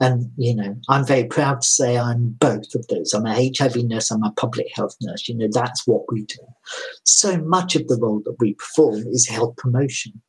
And, 0.00 0.32
you 0.36 0.54
know, 0.54 0.76
I'm 0.88 1.06
very 1.06 1.24
proud 1.24 1.60
to 1.62 1.66
say 1.66 1.98
I'm 1.98 2.30
both 2.30 2.74
of 2.74 2.86
those. 2.88 3.12
I'm 3.14 3.26
a 3.26 3.50
HIV 3.56 3.76
nurse, 3.84 4.10
I'm 4.10 4.24
a 4.24 4.32
public 4.32 4.66
health 4.74 4.96
nurse. 5.00 5.28
You 5.28 5.36
know, 5.36 5.48
that's 5.50 5.86
what 5.86 6.10
we 6.10 6.24
do. 6.24 6.38
So 7.04 7.38
much 7.38 7.76
of 7.76 7.86
the 7.88 7.98
role 8.00 8.20
that 8.24 8.36
we 8.40 8.54
perform 8.54 9.06
is 9.08 9.28
health 9.28 9.56
promotion 9.56 10.20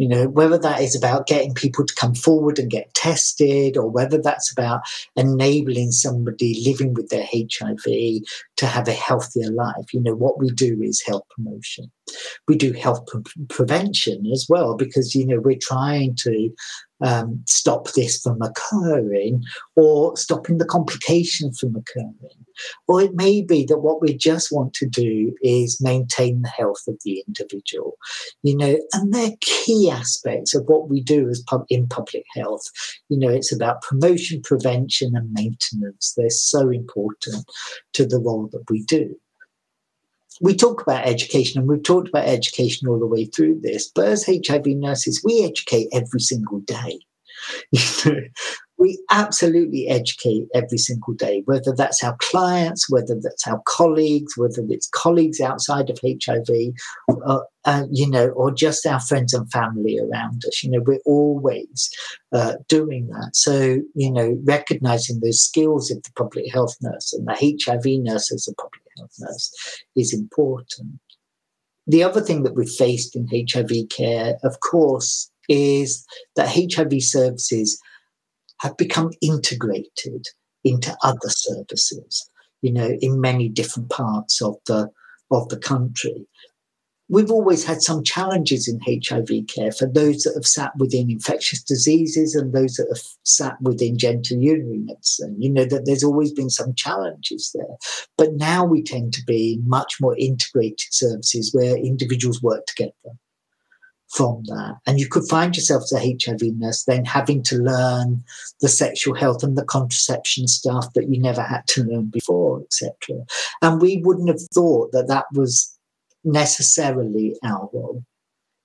You 0.00 0.08
know, 0.08 0.28
whether 0.28 0.56
that 0.56 0.80
is 0.80 0.96
about 0.96 1.26
getting 1.26 1.52
people 1.52 1.84
to 1.84 1.94
come 1.94 2.14
forward 2.14 2.58
and 2.58 2.70
get 2.70 2.94
tested, 2.94 3.76
or 3.76 3.90
whether 3.90 4.16
that's 4.16 4.50
about 4.50 4.80
enabling 5.14 5.90
somebody 5.90 6.62
living 6.64 6.94
with 6.94 7.10
their 7.10 7.28
HIV 7.30 8.22
to 8.56 8.66
have 8.66 8.88
a 8.88 8.92
healthier 8.92 9.50
life. 9.50 9.92
You 9.92 10.00
know, 10.00 10.14
what 10.14 10.38
we 10.38 10.48
do 10.52 10.80
is 10.80 11.02
health 11.02 11.24
promotion. 11.36 11.92
We 12.48 12.56
do 12.56 12.72
health 12.72 13.06
pre- 13.06 13.22
prevention 13.48 14.26
as 14.32 14.46
well, 14.48 14.76
because, 14.76 15.14
you 15.14 15.26
know, 15.26 15.40
we're 15.40 15.58
trying 15.60 16.14
to 16.16 16.50
um, 17.02 17.42
stop 17.46 17.92
this 17.92 18.20
from 18.20 18.42
occurring 18.42 19.42
or 19.74 20.16
stopping 20.16 20.58
the 20.58 20.66
complications 20.66 21.58
from 21.58 21.74
occurring. 21.76 22.44
Or 22.88 23.00
it 23.00 23.14
may 23.14 23.40
be 23.40 23.64
that 23.66 23.78
what 23.78 24.02
we 24.02 24.14
just 24.14 24.52
want 24.52 24.74
to 24.74 24.86
do 24.86 25.34
is 25.40 25.80
maintain 25.80 26.42
the 26.42 26.48
health 26.48 26.82
of 26.88 26.98
the 27.04 27.24
individual, 27.26 27.96
you 28.42 28.54
know, 28.54 28.78
and 28.92 29.14
they're 29.14 29.36
key 29.40 29.90
aspects 29.90 30.54
of 30.54 30.64
what 30.66 30.90
we 30.90 31.00
do 31.00 31.28
as 31.30 31.42
pub- 31.46 31.64
in 31.70 31.88
public 31.88 32.24
health. 32.34 32.64
You 33.08 33.18
know, 33.18 33.30
it's 33.30 33.54
about 33.54 33.80
promotion, 33.80 34.42
prevention, 34.42 35.16
and 35.16 35.32
maintenance. 35.32 36.12
They're 36.16 36.28
so 36.28 36.68
important 36.68 37.50
to 37.94 38.04
the 38.04 38.18
role 38.18 38.50
that 38.52 38.68
we 38.68 38.82
do 38.82 39.16
we 40.40 40.54
talk 40.54 40.82
about 40.82 41.06
education 41.06 41.60
and 41.60 41.68
we've 41.68 41.82
talked 41.82 42.08
about 42.08 42.26
education 42.26 42.88
all 42.88 42.98
the 42.98 43.06
way 43.06 43.26
through 43.26 43.60
this, 43.60 43.90
but 43.94 44.06
as 44.06 44.26
HIV 44.26 44.66
nurses, 44.66 45.22
we 45.24 45.44
educate 45.44 45.88
every 45.92 46.20
single 46.20 46.60
day. 46.60 47.00
we 48.80 48.98
absolutely 49.10 49.86
educate 49.88 50.48
every 50.54 50.78
single 50.78 51.12
day, 51.12 51.42
whether 51.44 51.74
that's 51.76 52.02
our 52.02 52.16
clients, 52.18 52.88
whether 52.88 53.14
that's 53.22 53.46
our 53.46 53.60
colleagues, 53.66 54.38
whether 54.38 54.62
it's 54.70 54.88
colleagues 54.88 55.38
outside 55.38 55.90
of 55.90 56.00
HIV, 56.02 56.48
uh, 57.26 57.40
uh, 57.66 57.84
you 57.92 58.08
know, 58.08 58.28
or 58.30 58.50
just 58.50 58.86
our 58.86 58.98
friends 58.98 59.34
and 59.34 59.52
family 59.52 59.98
around 59.98 60.42
us. 60.46 60.64
You 60.64 60.70
know, 60.70 60.80
we're 60.80 60.98
always 61.04 61.90
uh, 62.32 62.54
doing 62.68 63.08
that. 63.08 63.36
So, 63.36 63.82
you 63.94 64.10
know, 64.10 64.38
recognizing 64.44 65.20
those 65.20 65.42
skills 65.42 65.90
of 65.90 66.02
the 66.02 66.12
public 66.16 66.50
health 66.50 66.74
nurse 66.80 67.12
and 67.12 67.28
the 67.28 67.34
HIV 67.34 68.02
nurse 68.02 68.32
as 68.32 68.48
a 68.48 68.54
public 68.54 68.82
health 68.96 69.14
nurse 69.20 69.82
is 69.94 70.14
important. 70.14 70.98
The 71.86 72.02
other 72.02 72.22
thing 72.22 72.44
that 72.44 72.54
we've 72.54 72.70
faced 72.70 73.14
in 73.14 73.28
HIV 73.28 73.90
care, 73.90 74.38
of 74.42 74.60
course, 74.60 75.30
is 75.50 76.06
that 76.36 76.48
HIV 76.48 77.02
services 77.02 77.78
have 78.60 78.76
become 78.76 79.10
integrated 79.20 80.26
into 80.64 80.96
other 81.02 81.28
services, 81.28 82.30
you 82.62 82.72
know, 82.72 82.96
in 83.00 83.20
many 83.20 83.48
different 83.48 83.90
parts 83.90 84.40
of 84.42 84.56
the 84.66 84.90
of 85.30 85.48
the 85.48 85.58
country. 85.58 86.26
We've 87.08 87.30
always 87.30 87.64
had 87.64 87.82
some 87.82 88.04
challenges 88.04 88.68
in 88.68 88.78
HIV 88.86 89.48
care 89.52 89.72
for 89.72 89.88
those 89.88 90.22
that 90.22 90.34
have 90.34 90.46
sat 90.46 90.70
within 90.76 91.10
infectious 91.10 91.60
diseases 91.60 92.36
and 92.36 92.52
those 92.52 92.74
that 92.74 92.86
have 92.88 93.02
sat 93.24 93.60
within 93.60 93.96
genitourinary 93.96 94.84
medicine. 94.84 95.34
You 95.40 95.50
know, 95.50 95.64
that 95.64 95.86
there's 95.86 96.04
always 96.04 96.32
been 96.32 96.50
some 96.50 96.72
challenges 96.74 97.50
there. 97.52 97.76
But 98.16 98.34
now 98.34 98.64
we 98.64 98.82
tend 98.82 99.12
to 99.14 99.24
be 99.24 99.60
much 99.64 99.96
more 100.00 100.16
integrated 100.18 100.92
services 100.92 101.52
where 101.52 101.76
individuals 101.76 102.42
work 102.42 102.66
together 102.66 103.18
from 104.10 104.42
that. 104.46 104.76
And 104.86 104.98
you 104.98 105.08
could 105.08 105.28
find 105.28 105.56
yourself 105.56 105.84
as 105.84 105.92
a 105.92 106.00
HIV 106.00 106.42
nurse 106.56 106.84
then 106.84 107.04
having 107.04 107.42
to 107.44 107.56
learn 107.56 108.22
the 108.60 108.68
sexual 108.68 109.14
health 109.14 109.42
and 109.42 109.56
the 109.56 109.64
contraception 109.64 110.48
stuff 110.48 110.92
that 110.94 111.08
you 111.08 111.20
never 111.20 111.42
had 111.42 111.66
to 111.68 111.84
learn 111.84 112.06
before, 112.06 112.62
etc. 112.62 113.24
And 113.62 113.80
we 113.80 113.98
wouldn't 113.98 114.28
have 114.28 114.40
thought 114.52 114.92
that 114.92 115.08
that 115.08 115.26
was 115.32 115.76
necessarily 116.24 117.36
our 117.44 117.68
role 117.72 118.04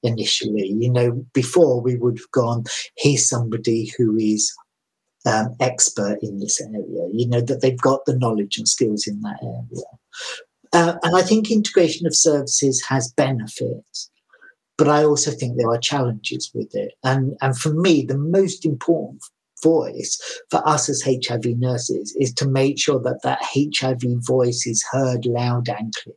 initially. 0.03 0.67
You 0.67 0.89
know, 0.89 1.25
before 1.33 1.79
we 1.79 1.95
would 1.95 2.17
have 2.17 2.31
gone, 2.31 2.63
here's 2.97 3.29
somebody 3.29 3.91
who 3.97 4.17
is 4.17 4.53
um, 5.27 5.55
expert 5.59 6.19
in 6.21 6.39
this 6.39 6.61
area, 6.61 7.07
you 7.11 7.27
know, 7.27 7.41
that 7.41 7.61
they've 7.61 7.81
got 7.81 8.05
the 8.05 8.17
knowledge 8.17 8.57
and 8.57 8.67
skills 8.67 9.07
in 9.07 9.21
that 9.21 9.39
area. 9.43 9.85
Uh, 10.73 10.97
and 11.03 11.15
I 11.15 11.21
think 11.21 11.49
integration 11.49 12.05
of 12.05 12.15
services 12.15 12.83
has 12.87 13.13
benefits 13.13 14.09
but 14.77 14.87
I 14.87 15.03
also 15.03 15.31
think 15.31 15.57
there 15.57 15.69
are 15.69 15.79
challenges 15.79 16.51
with 16.53 16.73
it. 16.75 16.93
And, 17.03 17.37
and 17.41 17.57
for 17.57 17.73
me, 17.73 18.05
the 18.05 18.17
most 18.17 18.65
important 18.65 19.23
voice 19.63 20.19
for 20.51 20.67
us 20.67 20.89
as 20.89 21.01
HIV 21.01 21.45
nurses 21.57 22.15
is 22.19 22.33
to 22.35 22.47
make 22.47 22.79
sure 22.79 22.99
that 23.01 23.21
that 23.23 23.39
HIV 23.41 24.03
voice 24.25 24.65
is 24.67 24.85
heard 24.91 25.25
loud 25.25 25.69
and 25.69 25.93
clear. 25.95 26.15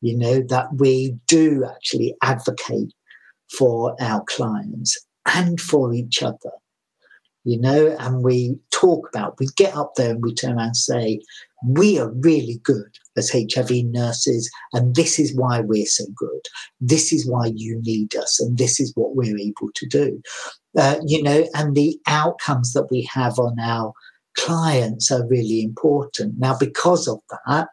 You 0.00 0.16
know, 0.16 0.42
that 0.48 0.66
we 0.76 1.16
do 1.28 1.64
actually 1.64 2.14
advocate 2.22 2.92
for 3.56 3.94
our 4.00 4.24
clients 4.24 4.98
and 5.26 5.60
for 5.60 5.94
each 5.94 6.22
other 6.22 6.50
you 7.44 7.58
know, 7.58 7.96
and 7.98 8.22
we 8.22 8.56
talk 8.70 9.08
about, 9.08 9.38
we 9.40 9.46
get 9.56 9.76
up 9.76 9.94
there 9.96 10.10
and 10.10 10.22
we 10.22 10.34
turn 10.34 10.52
around 10.52 10.66
and 10.66 10.76
say, 10.76 11.20
we 11.66 11.98
are 11.98 12.12
really 12.20 12.60
good 12.62 12.96
as 13.16 13.30
HIV 13.30 13.70
nurses, 13.86 14.50
and 14.72 14.94
this 14.94 15.18
is 15.18 15.34
why 15.34 15.60
we're 15.60 15.86
so 15.86 16.04
good. 16.16 16.40
This 16.80 17.12
is 17.12 17.28
why 17.28 17.52
you 17.54 17.80
need 17.82 18.14
us, 18.16 18.40
and 18.40 18.58
this 18.58 18.80
is 18.80 18.92
what 18.94 19.16
we're 19.16 19.38
able 19.38 19.70
to 19.74 19.86
do. 19.86 20.22
Uh, 20.76 20.96
you 21.06 21.22
know, 21.22 21.46
and 21.54 21.74
the 21.74 21.98
outcomes 22.06 22.72
that 22.72 22.90
we 22.90 23.08
have 23.12 23.38
on 23.38 23.58
our 23.60 23.92
clients 24.36 25.10
are 25.10 25.26
really 25.26 25.62
important. 25.62 26.38
Now, 26.38 26.56
because 26.58 27.06
of 27.06 27.20
that, 27.46 27.68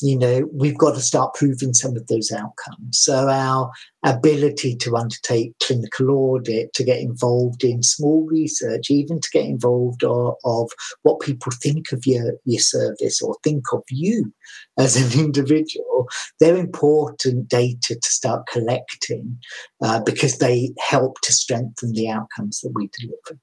you 0.00 0.18
know, 0.18 0.48
we've 0.52 0.78
got 0.78 0.94
to 0.94 1.00
start 1.00 1.34
proving 1.34 1.72
some 1.72 1.96
of 1.96 2.06
those 2.08 2.32
outcomes. 2.32 2.98
So 2.98 3.28
our 3.28 3.70
ability 4.04 4.76
to 4.76 4.96
undertake 4.96 5.54
clinical 5.62 6.10
audit, 6.10 6.72
to 6.74 6.84
get 6.84 7.00
involved 7.00 7.64
in 7.64 7.82
small 7.82 8.26
research, 8.26 8.90
even 8.90 9.20
to 9.20 9.28
get 9.32 9.44
involved 9.44 10.02
of, 10.02 10.34
of 10.44 10.70
what 11.02 11.20
people 11.20 11.52
think 11.52 11.92
of 11.92 12.06
your, 12.06 12.34
your 12.44 12.60
service 12.60 13.22
or 13.22 13.36
think 13.42 13.72
of 13.72 13.82
you 13.88 14.32
as 14.78 14.96
an 14.96 15.20
individual, 15.24 16.08
they're 16.40 16.56
important 16.56 17.48
data 17.48 17.94
to 17.94 18.08
start 18.08 18.46
collecting 18.46 19.38
uh, 19.82 20.00
because 20.00 20.38
they 20.38 20.72
help 20.78 21.20
to 21.22 21.32
strengthen 21.32 21.92
the 21.92 22.08
outcomes 22.08 22.60
that 22.60 22.72
we 22.74 22.90
deliver. 22.98 23.40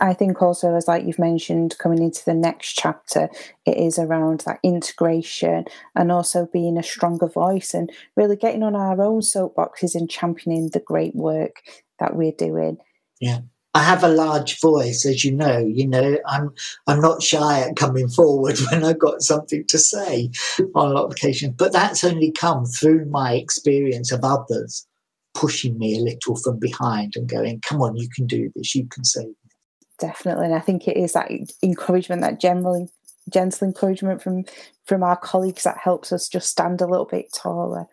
I 0.00 0.14
think 0.14 0.40
also, 0.40 0.74
as 0.74 0.86
like 0.86 1.04
you've 1.04 1.18
mentioned, 1.18 1.76
coming 1.78 2.02
into 2.02 2.24
the 2.24 2.34
next 2.34 2.74
chapter, 2.74 3.28
it 3.66 3.76
is 3.76 3.98
around 3.98 4.40
that 4.46 4.60
integration 4.62 5.64
and 5.96 6.12
also 6.12 6.48
being 6.52 6.78
a 6.78 6.82
stronger 6.82 7.26
voice 7.26 7.74
and 7.74 7.90
really 8.16 8.36
getting 8.36 8.62
on 8.62 8.76
our 8.76 9.00
own 9.02 9.20
soapboxes 9.20 9.94
and 9.94 10.08
championing 10.08 10.70
the 10.70 10.80
great 10.80 11.14
work 11.14 11.62
that 11.98 12.14
we're 12.14 12.32
doing. 12.32 12.78
Yeah. 13.20 13.40
I 13.72 13.82
have 13.84 14.02
a 14.02 14.08
large 14.08 14.60
voice, 14.60 15.06
as 15.06 15.24
you 15.24 15.32
know. 15.32 15.58
You 15.58 15.86
know, 15.86 16.18
I'm 16.26 16.52
I'm 16.88 17.00
not 17.00 17.22
shy 17.22 17.60
at 17.60 17.76
coming 17.76 18.08
forward 18.08 18.58
when 18.70 18.84
I've 18.84 18.98
got 18.98 19.22
something 19.22 19.64
to 19.68 19.78
say 19.78 20.30
on 20.74 20.90
a 20.90 20.94
lot 20.94 21.04
of 21.04 21.12
occasions. 21.12 21.54
But 21.56 21.72
that's 21.72 22.02
only 22.02 22.32
come 22.32 22.64
through 22.64 23.04
my 23.06 23.34
experience 23.34 24.10
of 24.10 24.24
others 24.24 24.86
pushing 25.34 25.78
me 25.78 25.96
a 25.96 26.00
little 26.00 26.34
from 26.34 26.58
behind 26.58 27.14
and 27.14 27.28
going, 27.28 27.60
"Come 27.60 27.80
on, 27.80 27.96
you 27.96 28.08
can 28.08 28.26
do 28.26 28.50
this. 28.56 28.74
You 28.74 28.88
can 28.88 29.04
say 29.04 29.26
definitely. 30.00 30.46
And 30.46 30.54
I 30.54 30.60
think 30.60 30.88
it 30.88 30.96
is 30.96 31.12
that 31.12 31.30
encouragement, 31.62 32.22
that 32.22 32.40
general, 32.40 32.90
gentle 33.32 33.66
encouragement 33.66 34.22
from 34.22 34.44
from 34.86 35.02
our 35.02 35.16
colleagues 35.16 35.62
that 35.62 35.78
helps 35.78 36.12
us 36.12 36.28
just 36.28 36.50
stand 36.50 36.80
a 36.80 36.86
little 36.86 37.06
bit 37.06 37.32
taller. 37.32 37.86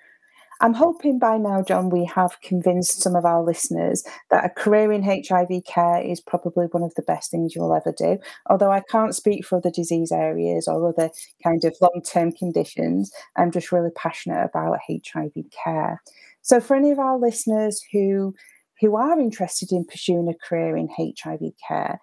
I'm 0.59 0.73
hoping 0.73 1.19
by 1.19 1.37
now, 1.37 1.61
John, 1.61 1.91
we 1.91 2.05
have 2.05 2.41
convinced 2.41 3.01
some 3.01 3.15
of 3.15 3.25
our 3.25 3.43
listeners 3.43 4.03
that 4.31 4.45
a 4.45 4.49
career 4.49 4.91
in 4.91 5.03
HIV 5.03 5.65
care 5.65 6.01
is 6.01 6.19
probably 6.19 6.65
one 6.65 6.81
of 6.81 6.95
the 6.95 7.03
best 7.03 7.29
things 7.29 7.55
you'll 7.55 7.75
ever 7.75 7.93
do. 7.95 8.17
Although 8.49 8.71
I 8.71 8.81
can't 8.89 9.15
speak 9.15 9.45
for 9.45 9.57
other 9.57 9.69
disease 9.69 10.11
areas 10.11 10.67
or 10.67 10.89
other 10.89 11.11
kind 11.43 11.63
of 11.63 11.75
long 11.79 12.01
term 12.03 12.31
conditions, 12.31 13.11
I'm 13.35 13.51
just 13.51 13.71
really 13.71 13.91
passionate 13.95 14.43
about 14.43 14.79
HIV 14.89 15.33
care. 15.63 16.01
So, 16.41 16.59
for 16.59 16.75
any 16.75 16.91
of 16.91 16.97
our 16.97 17.19
listeners 17.19 17.83
who 17.91 18.33
who 18.81 18.95
are 18.95 19.19
interested 19.19 19.71
in 19.71 19.85
pursuing 19.85 20.27
a 20.27 20.47
career 20.47 20.77
in 20.77 20.89
HIV 20.97 21.41
care, 21.67 21.99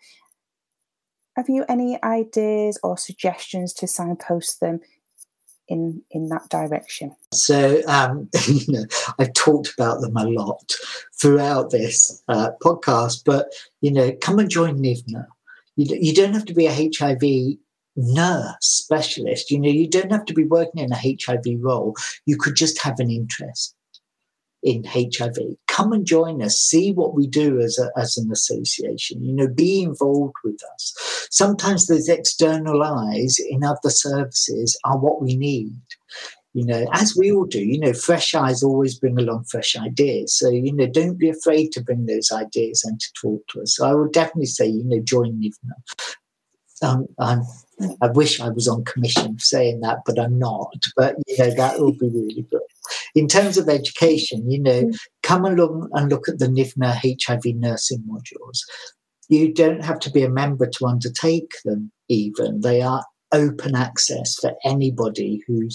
have 1.37 1.49
you 1.49 1.65
any 1.69 2.01
ideas 2.03 2.79
or 2.83 2.97
suggestions 2.97 3.73
to 3.75 3.87
signpost 3.87 4.61
them 4.61 4.81
in 5.69 6.03
in 6.11 6.29
that 6.29 6.49
direction? 6.49 7.15
So, 7.33 7.83
um, 7.89 8.29
you 8.47 8.73
know, 8.73 8.85
I've 9.19 9.33
talked 9.35 9.73
about 9.77 10.01
them 10.01 10.17
a 10.17 10.25
lot 10.25 10.75
throughout 11.21 11.71
this 11.71 12.23
uh, 12.29 12.51
podcast, 12.63 13.23
but 13.25 13.53
you 13.81 13.93
know, 13.93 14.13
come 14.21 14.39
and 14.39 14.51
join 14.51 14.79
NHIVNA. 14.79 15.27
You, 15.77 15.99
you 16.01 16.15
don't 16.15 16.35
have 16.35 16.45
to 16.47 16.55
be 16.55 16.67
a 16.67 16.91
HIV 16.97 17.59
nurse 17.97 18.57
specialist. 18.61 19.51
You 19.51 19.59
know, 19.59 19.69
you 19.69 19.89
don't 19.89 20.13
have 20.13 20.25
to 20.27 20.35
be 20.35 20.45
working 20.45 20.83
in 20.83 20.93
a 20.93 20.97
HIV 20.97 21.45
role. 21.61 21.97
You 22.27 22.37
could 22.37 22.55
just 22.55 22.81
have 22.83 23.01
an 23.01 23.11
interest 23.11 23.75
in 24.65 24.83
HIV. 24.85 25.37
Come 25.69 25.93
and 25.93 26.07
join 26.07 26.43
us. 26.43 26.59
See 26.59 26.91
what 26.93 27.15
we 27.15 27.27
do 27.27 27.61
as, 27.61 27.79
a, 27.79 27.91
as 28.01 28.17
an 28.17 28.33
association. 28.33 29.23
You 29.23 29.35
know, 29.35 29.47
be 29.47 29.83
involved 29.83 30.35
with 30.43 30.59
us. 30.73 31.29
Sometimes 31.31 31.87
those 31.87 32.09
external 32.09 32.83
eyes 32.83 33.37
in 33.39 33.63
other 33.63 33.91
services 33.91 34.77
are 34.85 34.99
what 34.99 35.23
we 35.23 35.37
need. 35.37 35.77
you 36.55 36.65
know, 36.65 36.87
as 36.93 37.15
we 37.17 37.31
all 37.31 37.45
do, 37.45 37.61
you 37.61 37.79
know, 37.79 37.93
fresh 37.93 38.35
eyes 38.35 38.63
always 38.63 38.99
bring 38.99 39.19
along 39.19 39.45
fresh 39.45 39.77
ideas. 39.77 40.35
So, 40.39 40.49
you 40.49 40.73
know, 40.73 40.87
don't 40.87 41.19
be 41.19 41.29
afraid 41.29 41.73
to 41.73 41.83
bring 41.83 42.07
those 42.07 42.33
ideas 42.33 42.83
and 42.85 42.99
to 42.99 43.13
talk 43.21 43.47
to 43.49 43.63
us. 43.63 43.77
So 43.77 43.87
I 43.87 43.95
would 43.95 44.13
definitely 44.13 44.47
say, 44.47 44.67
you 44.69 44.85
know, 44.85 45.01
join 45.01 45.41
NHIVNA. 45.41 46.89
Um, 46.89 47.07
I'm, 47.19 47.43
I 48.01 48.09
wish 48.09 48.41
I 48.41 48.49
was 48.49 48.69
on 48.69 48.85
commission 48.85 49.37
for 49.37 49.45
saying 49.45 49.81
that, 49.81 49.99
but 50.07 50.19
I'm 50.19 50.39
not. 50.39 50.75
But, 50.97 51.17
you 51.27 51.37
know, 51.39 51.55
that 51.55 51.81
would 51.81 51.99
be 51.99 52.09
really 52.09 52.47
good. 52.51 52.61
In 53.15 53.29
terms 53.29 53.59
of 53.59 53.69
education, 53.69 54.51
you 54.51 54.61
know, 54.61 54.85
mm. 54.85 54.99
come 55.23 55.45
along 55.45 55.91
and 55.93 56.11
look 56.11 56.29
at 56.29 56.39
the 56.39 56.47
NHIVNA 56.47 57.17
HIV 57.25 57.57
nursing 57.57 58.05
modules. 58.09 58.59
You 59.29 59.53
don't 59.53 59.83
have 59.83 59.99
to 60.01 60.11
be 60.11 60.23
a 60.23 60.29
member 60.29 60.67
to 60.67 60.87
undertake 60.87 61.53
them, 61.65 61.91
even. 62.09 62.61
They 62.61 62.83
are 62.83 63.05
open 63.35 63.75
access 63.75 64.37
for 64.37 64.55
anybody 64.65 65.43
who 65.47 65.69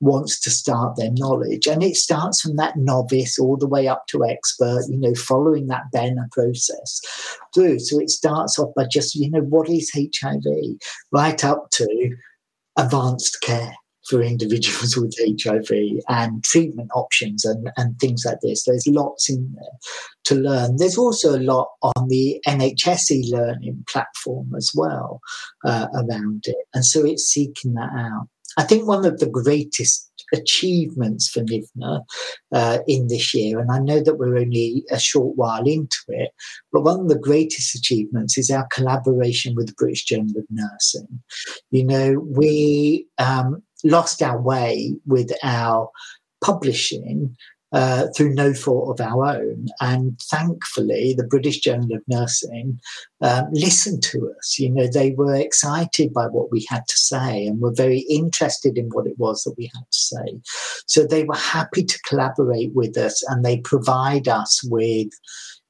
wants 0.00 0.38
to 0.40 0.50
start 0.50 0.96
their 0.96 1.10
knowledge. 1.12 1.66
And 1.66 1.82
it 1.82 1.96
starts 1.96 2.42
from 2.42 2.56
that 2.56 2.76
novice 2.76 3.38
all 3.38 3.56
the 3.56 3.66
way 3.66 3.88
up 3.88 4.06
to 4.08 4.24
expert, 4.24 4.84
you 4.88 4.98
know, 4.98 5.14
following 5.14 5.66
that 5.68 5.90
Benner 5.92 6.28
process 6.30 7.00
through. 7.54 7.78
So 7.80 7.98
it 7.98 8.10
starts 8.10 8.58
off 8.58 8.74
by 8.76 8.84
just, 8.84 9.14
you 9.14 9.30
know, 9.30 9.40
what 9.40 9.68
is 9.68 9.90
HIV, 9.94 10.44
right 11.10 11.44
up 11.44 11.70
to 11.72 12.16
advanced 12.76 13.40
care 13.40 13.74
for 14.08 14.22
individuals 14.22 14.96
with 14.96 15.14
HIV 15.18 16.02
and 16.08 16.42
treatment 16.44 16.90
options 16.94 17.44
and, 17.44 17.70
and 17.76 17.98
things 17.98 18.24
like 18.24 18.38
this. 18.42 18.64
There's 18.64 18.86
lots 18.86 19.28
in 19.28 19.54
there 19.54 19.78
to 20.24 20.34
learn. 20.36 20.76
There's 20.76 20.98
also 20.98 21.36
a 21.36 21.40
lot 21.40 21.68
on 21.82 22.08
the 22.08 22.40
NHS 22.46 23.30
learning 23.30 23.84
platform 23.88 24.52
as 24.56 24.70
well 24.74 25.20
uh, 25.64 25.86
around 25.94 26.44
it. 26.46 26.66
And 26.74 26.84
so 26.84 27.04
it's 27.04 27.24
seeking 27.24 27.74
that 27.74 27.90
out. 27.94 28.28
I 28.56 28.62
think 28.62 28.86
one 28.86 29.04
of 29.04 29.18
the 29.18 29.28
greatest 29.28 30.10
achievements 30.32 31.28
for 31.28 31.40
NHIVNA 31.40 32.04
uh, 32.52 32.78
in 32.86 33.08
this 33.08 33.34
year, 33.34 33.60
and 33.60 33.70
I 33.70 33.78
know 33.78 34.02
that 34.02 34.16
we're 34.16 34.38
only 34.38 34.84
a 34.90 34.98
short 34.98 35.36
while 35.36 35.66
into 35.66 35.98
it, 36.08 36.30
but 36.72 36.82
one 36.82 37.00
of 37.00 37.08
the 37.08 37.18
greatest 37.18 37.74
achievements 37.74 38.38
is 38.38 38.50
our 38.50 38.66
collaboration 38.72 39.54
with 39.54 39.66
the 39.66 39.74
British 39.76 40.04
Journal 40.04 40.38
of 40.38 40.44
Nursing. 40.50 41.22
You 41.70 41.84
know, 41.84 42.18
we 42.18 43.06
um, 43.18 43.62
lost 43.84 44.22
our 44.22 44.40
way 44.40 44.96
with 45.06 45.32
our 45.42 45.90
publishing 46.44 47.36
uh, 47.72 48.06
through 48.16 48.32
no 48.32 48.54
fault 48.54 48.88
of 48.88 49.06
our 49.06 49.26
own. 49.26 49.66
And 49.80 50.18
thankfully, 50.30 51.14
the 51.16 51.26
British 51.26 51.60
Journal 51.60 51.96
of 51.96 52.02
Nursing 52.08 52.80
um, 53.20 53.48
listened 53.52 54.02
to 54.04 54.32
us. 54.38 54.58
You 54.58 54.70
know, 54.70 54.86
they 54.86 55.10
were 55.10 55.34
excited 55.34 56.14
by 56.14 56.26
what 56.26 56.50
we 56.50 56.64
had 56.68 56.86
to 56.88 56.96
say 56.96 57.46
and 57.46 57.60
were 57.60 57.74
very 57.74 58.00
interested 58.08 58.78
in 58.78 58.86
what 58.90 59.06
it 59.06 59.18
was 59.18 59.42
that 59.42 59.56
we 59.58 59.70
had 59.74 59.84
to 59.90 59.98
say. 59.98 60.40
So 60.86 61.04
they 61.04 61.24
were 61.24 61.36
happy 61.36 61.84
to 61.84 61.98
collaborate 62.08 62.72
with 62.72 62.96
us 62.96 63.22
and 63.28 63.44
they 63.44 63.58
provide 63.58 64.28
us 64.28 64.62
with, 64.64 65.08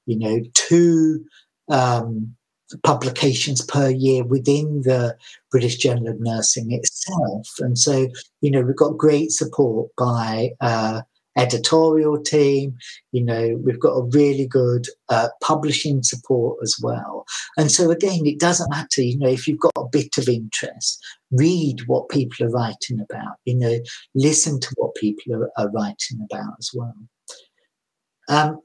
you 0.04 0.18
know, 0.18 0.40
two. 0.54 1.24
Um, 1.68 2.36
publications 2.82 3.64
per 3.64 3.88
year 3.90 4.24
within 4.24 4.82
the 4.82 5.16
British 5.50 5.76
Journal 5.76 6.08
of 6.08 6.20
Nursing 6.20 6.72
itself. 6.72 7.48
And 7.60 7.78
so, 7.78 8.08
you 8.40 8.50
know, 8.50 8.62
we've 8.62 8.76
got 8.76 8.96
great 8.96 9.30
support 9.30 9.90
by 9.96 10.50
uh, 10.60 11.02
editorial 11.36 12.20
team. 12.22 12.76
You 13.12 13.24
know, 13.24 13.60
we've 13.62 13.80
got 13.80 13.92
a 13.92 14.04
really 14.04 14.46
good 14.46 14.86
uh, 15.08 15.28
publishing 15.42 16.02
support 16.02 16.58
as 16.62 16.76
well. 16.82 17.24
And 17.56 17.70
so, 17.70 17.90
again, 17.90 18.26
it 18.26 18.40
doesn't 18.40 18.70
matter, 18.70 19.02
you 19.02 19.18
know, 19.18 19.28
if 19.28 19.46
you've 19.46 19.60
got 19.60 19.72
a 19.76 19.88
bit 19.90 20.18
of 20.18 20.28
interest, 20.28 21.04
read 21.30 21.86
what 21.86 22.08
people 22.08 22.46
are 22.46 22.50
writing 22.50 23.00
about, 23.00 23.36
you 23.44 23.54
know, 23.54 23.78
listen 24.14 24.60
to 24.60 24.74
what 24.76 24.94
people 24.94 25.34
are, 25.34 25.50
are 25.56 25.70
writing 25.70 26.26
about 26.30 26.54
as 26.58 26.70
well. 26.74 26.94
Um, 28.28 28.60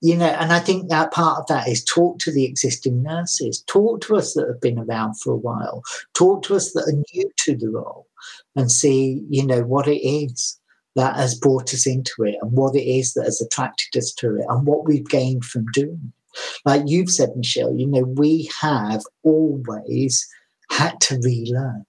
you 0.00 0.16
know, 0.16 0.26
and 0.26 0.52
I 0.52 0.60
think 0.60 0.88
that 0.88 1.12
part 1.12 1.38
of 1.40 1.46
that 1.48 1.66
is 1.66 1.84
talk 1.84 2.18
to 2.20 2.32
the 2.32 2.44
existing 2.44 3.02
nurses, 3.02 3.62
talk 3.66 4.00
to 4.02 4.16
us 4.16 4.34
that 4.34 4.46
have 4.46 4.60
been 4.60 4.78
around 4.78 5.14
for 5.20 5.32
a 5.32 5.36
while, 5.36 5.82
talk 6.14 6.42
to 6.44 6.54
us 6.54 6.72
that 6.72 6.88
are 6.88 7.02
new 7.14 7.30
to 7.38 7.56
the 7.56 7.68
role 7.68 8.06
and 8.54 8.70
see, 8.70 9.24
you 9.28 9.44
know, 9.44 9.62
what 9.62 9.88
it 9.88 10.06
is 10.06 10.58
that 10.94 11.16
has 11.16 11.34
brought 11.34 11.74
us 11.74 11.86
into 11.86 12.24
it 12.24 12.36
and 12.40 12.52
what 12.52 12.76
it 12.76 12.84
is 12.84 13.14
that 13.14 13.24
has 13.24 13.40
attracted 13.40 13.98
us 13.98 14.12
to 14.12 14.36
it 14.36 14.44
and 14.48 14.66
what 14.66 14.86
we've 14.86 15.08
gained 15.08 15.44
from 15.44 15.66
doing 15.72 16.00
it. 16.04 16.40
Like 16.64 16.82
you've 16.86 17.10
said, 17.10 17.30
Michelle, 17.36 17.74
you 17.74 17.86
know, 17.86 18.02
we 18.02 18.50
have 18.60 19.02
always 19.24 20.26
had 20.70 21.00
to 21.02 21.18
relearn. 21.22 21.84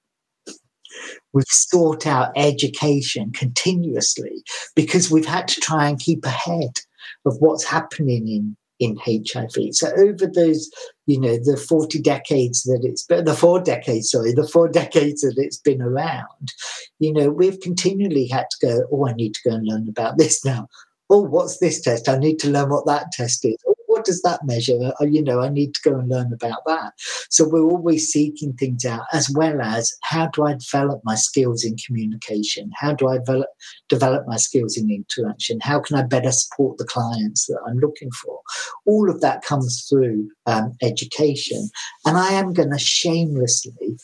We've 1.34 1.46
sought 1.48 2.08
out 2.08 2.32
education 2.36 3.32
continuously 3.32 4.44
because 4.76 5.12
we've 5.12 5.26
had 5.26 5.48
to 5.50 5.62
try 5.62 5.88
and 5.88 6.00
keep 6.00 6.26
ahead 6.26 6.80
of 7.26 7.38
what's 7.40 7.66
happening 7.66 8.28
in 8.28 8.56
in 8.80 8.98
HIV. 9.06 9.52
So 9.72 9.92
over 9.98 10.26
those, 10.26 10.70
you 11.06 11.20
know, 11.20 11.38
the 11.38 11.58
40 11.58 12.00
decades 12.02 12.64
that 12.64 12.80
it's 12.84 13.04
been, 13.04 13.26
the 13.26 13.34
four 13.34 13.60
decades, 13.60 14.12
sorry, 14.12 14.32
the 14.32 14.48
four 14.48 14.70
decades 14.82 15.22
that 15.22 15.36
it's 15.38 15.58
been 15.58 15.82
around, 15.82 16.54
you 17.00 17.14
know, 17.14 17.30
we've 17.30 17.60
continually 17.60 18.28
had 18.28 18.46
to 18.52 18.68
go, 18.68 18.88
oh, 18.92 19.08
I 19.08 19.14
need 19.14 19.34
to 19.36 19.50
go 19.50 19.56
and 19.56 19.68
learn 19.68 19.88
about 19.90 20.18
this 20.18 20.44
now. 20.46 20.68
Oh, 21.10 21.22
what's 21.22 21.58
this 21.58 21.82
test? 21.82 22.08
I 22.08 22.18
need 22.18 22.40
to 22.40 22.50
learn 22.50 22.70
what 22.70 22.86
that 22.86 23.12
test 23.12 23.44
is. 23.44 23.58
Oh, 23.68 23.76
what 24.00 24.06
does 24.06 24.22
that 24.22 24.46
measure? 24.46 24.94
Uh, 25.02 25.06
you 25.06 25.22
know, 25.22 25.42
I 25.42 25.50
need 25.50 25.74
to 25.76 25.82
go 25.84 26.00
and 26.00 26.08
learn 26.08 26.32
about 26.32 26.62
that. 26.68 26.94
So 27.30 27.46
we're 27.46 27.70
always 27.70 28.08
seeking 28.08 28.54
things 28.54 28.86
out, 28.86 29.04
as 29.12 29.30
well 29.30 29.60
as 29.62 29.94
how 30.04 30.28
do 30.28 30.46
I 30.46 30.54
develop 30.54 31.02
my 31.04 31.16
skills 31.16 31.66
in 31.66 31.76
communication? 31.86 32.72
How 32.76 32.94
do 32.94 33.10
I 33.10 33.18
develop, 33.18 33.50
develop 33.90 34.26
my 34.26 34.38
skills 34.38 34.78
in 34.78 34.90
interaction? 34.90 35.60
How 35.62 35.82
can 35.82 35.98
I 35.98 36.04
better 36.04 36.32
support 36.32 36.78
the 36.78 36.86
clients 36.86 37.48
that 37.48 37.60
I'm 37.68 37.80
looking 37.80 38.10
for? 38.12 38.40
All 38.86 39.10
of 39.10 39.20
that 39.20 39.44
comes 39.44 39.86
through 39.90 40.30
um, 40.46 40.78
education. 40.82 41.70
And 42.06 42.18
I 42.18 42.32
am 42.32 42.54
going 42.54 42.72
to 42.72 42.80
shamelessly, 42.80 43.98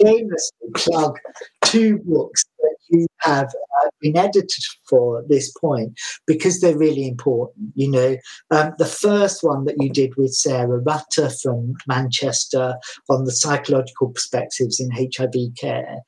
shamelessly 0.00 0.68
plug 0.74 1.18
two 1.62 1.98
books 2.06 2.46
that 2.58 2.76
have 3.20 3.48
uh, 3.48 3.88
been 4.00 4.16
edited 4.16 4.64
for 4.88 5.24
this 5.28 5.52
point 5.52 5.98
because 6.26 6.60
they're 6.60 6.76
really 6.76 7.06
important. 7.06 7.72
You 7.74 7.90
know, 7.90 8.16
um, 8.50 8.72
the 8.78 8.86
first 8.86 9.42
one 9.42 9.64
that 9.64 9.76
you 9.80 9.90
did 9.90 10.16
with 10.16 10.34
Sarah 10.34 10.78
Rutter 10.78 11.30
from 11.42 11.74
Manchester 11.86 12.74
on 13.08 13.24
the 13.24 13.32
psychological 13.32 14.10
perspectives 14.10 14.80
in 14.80 14.90
HIV 14.90 15.54
care. 15.58 15.98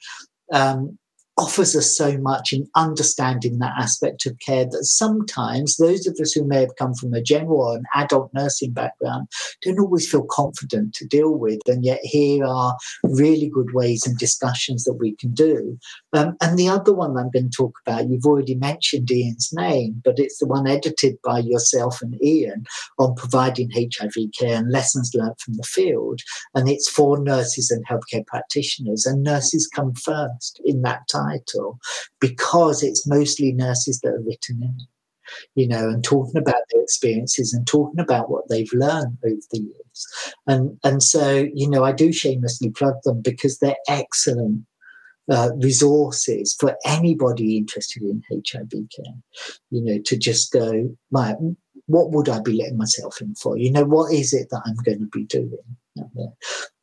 Um, 0.53 0.99
offers 1.37 1.75
us 1.75 1.97
so 1.97 2.17
much 2.19 2.53
in 2.53 2.69
understanding 2.77 3.59
that 3.59 3.73
aspect 3.77 4.25
of 4.25 4.39
care 4.39 4.65
that 4.65 4.85
sometimes 4.85 5.77
those 5.77 6.07
of 6.07 6.17
us 6.21 6.33
who 6.33 6.45
may 6.45 6.61
have 6.61 6.77
come 6.77 6.95
from 6.95 7.13
a 7.13 7.23
general 7.23 7.61
or 7.61 7.77
an 7.77 7.85
adult 7.95 8.31
nursing 8.35 8.73
background 8.73 9.27
don't 9.63 9.81
always 9.81 10.09
feel 10.09 10.27
confident 10.31 10.95
to 10.95 11.07
deal 11.07 11.35
with. 11.37 11.61
And 11.67 11.85
yet, 11.85 11.99
here 12.03 12.45
are 12.45 12.77
really 13.03 13.49
good 13.49 13.75
ways 13.75 14.07
and 14.07 14.17
discussions 14.17 14.85
that 14.85 14.95
we 14.95 15.17
can 15.17 15.33
do. 15.33 15.77
Um, 16.13 16.37
and 16.41 16.57
the 16.57 16.69
other 16.69 16.93
one 16.93 17.17
I'm 17.17 17.31
going 17.31 17.51
to 17.51 17.57
talk 17.57 17.75
about, 17.85 18.09
you've 18.09 18.27
already 18.27 18.55
mentioned 18.55 19.11
Ian's 19.11 19.51
name, 19.53 20.01
but 20.05 20.19
it's 20.19 20.39
the 20.39 20.47
one 20.47 20.69
edited 20.69 21.17
by 21.25 21.41
yourself 21.41 22.01
and 22.01 22.23
Ian 22.23 22.65
on 22.99 23.15
providing 23.17 23.71
HIV 23.73 24.15
care 24.39 24.57
and 24.57 24.71
lessons 24.71 25.11
learned 25.15 25.41
from 25.41 25.55
the 25.55 25.65
field. 25.65 26.21
And 26.55 26.69
it's 26.69 26.89
for 26.89 27.19
nurses 27.19 27.73
and 27.73 27.85
healthcare 27.87 28.25
practitioners. 28.25 29.05
And 29.05 29.25
nurses 29.25 29.67
come 29.67 29.95
first 29.95 30.61
in 30.65 30.83
that 30.83 31.09
time 31.09 31.24
title 31.25 31.79
because 32.21 32.83
it's 32.83 33.07
mostly 33.07 33.53
nurses 33.53 34.01
that 34.01 34.15
are 34.15 34.23
written 34.23 34.63
in 34.63 34.77
you 35.55 35.67
know, 35.67 35.89
and 35.89 36.05
talking 36.05 36.37
about 36.37 36.63
their 36.71 36.83
experiences 36.83 37.53
and 37.53 37.67
talking 37.67 38.01
about 38.01 38.31
what 38.31 38.49
they've 38.49 38.73
learned 38.73 39.19
over 39.25 39.37
the 39.51 39.59
years. 39.59 40.07
And 40.47 40.79
and 40.85 41.03
so, 41.03 41.47
you 41.53 41.69
know, 41.69 41.85
I 41.85 41.93
do 41.93 42.13
shamelessly 42.13 42.71
plug 42.71 42.97
them 43.05 43.23
because 43.23 43.59
they're 43.59 43.77
excellent 43.89 44.67
uh, 45.31 45.51
resources 45.57 46.55
for 46.59 46.77
anybody 46.85 47.57
interested 47.57 48.03
in 48.03 48.23
HIV 48.31 48.71
care. 48.71 49.15
You 49.71 49.83
know, 49.83 49.99
to 50.05 50.17
just 50.17 50.53
go, 50.53 50.97
my, 51.11 51.35
what 51.87 52.11
would 52.11 52.29
I 52.29 52.41
be 52.41 52.53
letting 52.53 52.79
myself 52.79 53.21
in 53.21 53.35
for? 53.35 53.57
You 53.57 53.73
know, 53.73 53.85
what 53.85 54.13
is 54.13 54.33
it 54.33 54.49
that 54.51 54.63
I'm 54.67 54.77
going 54.85 55.01
to 55.01 55.07
be 55.07 55.25
doing? 55.25 55.59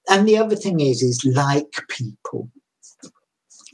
And 0.10 0.28
the 0.28 0.38
other 0.38 0.56
thing 0.56 0.80
is, 0.80 1.02
is 1.02 1.24
like 1.26 1.72
people. 1.90 2.50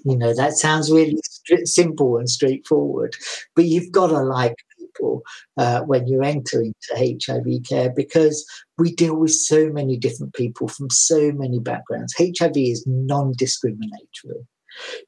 You 0.07 0.17
know, 0.17 0.33
that 0.33 0.53
sounds 0.53 0.89
really 0.89 1.17
st- 1.23 1.67
simple 1.67 2.17
and 2.17 2.29
straightforward, 2.29 3.15
but 3.55 3.65
you've 3.65 3.91
got 3.91 4.07
to 4.07 4.19
like 4.21 4.55
people 4.79 5.21
uh, 5.57 5.81
when 5.81 6.07
you 6.07 6.21
enter 6.21 6.61
into 6.61 7.19
HIV 7.25 7.63
care 7.67 7.89
because 7.93 8.45
we 8.77 8.95
deal 8.95 9.17
with 9.17 9.33
so 9.33 9.69
many 9.69 9.97
different 9.97 10.33
people 10.33 10.69
from 10.69 10.89
so 10.89 11.33
many 11.33 11.59
backgrounds. 11.59 12.15
HIV 12.17 12.53
is 12.55 12.85
non 12.87 13.33
discriminatory. 13.37 14.47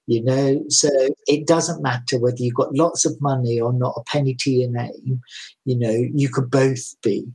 You 0.08 0.24
know, 0.24 0.64
so 0.68 0.90
it 1.28 1.48
doesn't 1.48 1.84
matter 1.84 2.20
whether 2.20 2.38
you've 2.40 2.56
got 2.56 2.76
lots 2.76 3.06
of 3.06 3.22
money 3.22 3.62
or 3.62 3.72
not 3.72 3.94
a 3.96 4.04
penny 4.04 4.36
to 4.40 4.52
your 4.52 4.70
name. 4.70 5.22
You 5.64 5.78
know, 5.78 5.96
you 6.14 6.28
could 6.28 6.52
both 6.52 7.00
be 7.02 7.26